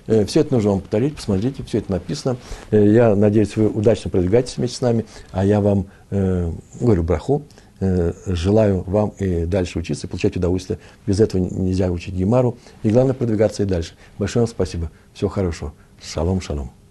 Э, 0.07 0.25
все 0.27 0.41
это 0.41 0.55
нужно 0.55 0.73
вам 0.73 0.81
повторить, 0.81 1.17
посмотрите, 1.17 1.63
все 1.65 1.79
это 1.79 1.93
написано. 1.93 2.37
Э, 2.71 2.87
я 2.87 3.15
надеюсь, 3.17 3.57
вы 3.57 3.69
удачно 3.69 4.11
продвигаетесь 4.11 4.59
вместе 4.59 4.77
с 4.77 4.81
нами, 4.81 5.07
а 5.31 5.45
я 5.45 5.61
вам 5.61 5.87
э, 6.11 6.53
говорю 6.81 7.03
браху, 7.03 7.43
э, 7.81 8.13
желаю 8.27 8.83
вам 8.87 9.11
и 9.19 9.47
дальше 9.47 9.79
учиться, 9.79 10.07
и 10.07 10.11
получать 10.11 10.37
удовольствие. 10.37 10.79
Без 11.07 11.21
этого 11.21 11.41
нельзя 11.41 11.91
учить 11.91 12.15
Гемару. 12.15 12.59
И 12.83 12.91
главное, 12.91 13.15
продвигаться 13.15 13.63
и 13.63 13.67
дальше. 13.67 13.95
Большое 14.19 14.43
вам 14.43 14.51
спасибо. 14.51 14.91
Всего 15.15 15.31
хорошего. 15.31 15.73
Шалом, 16.03 16.41
шалом. 16.41 16.82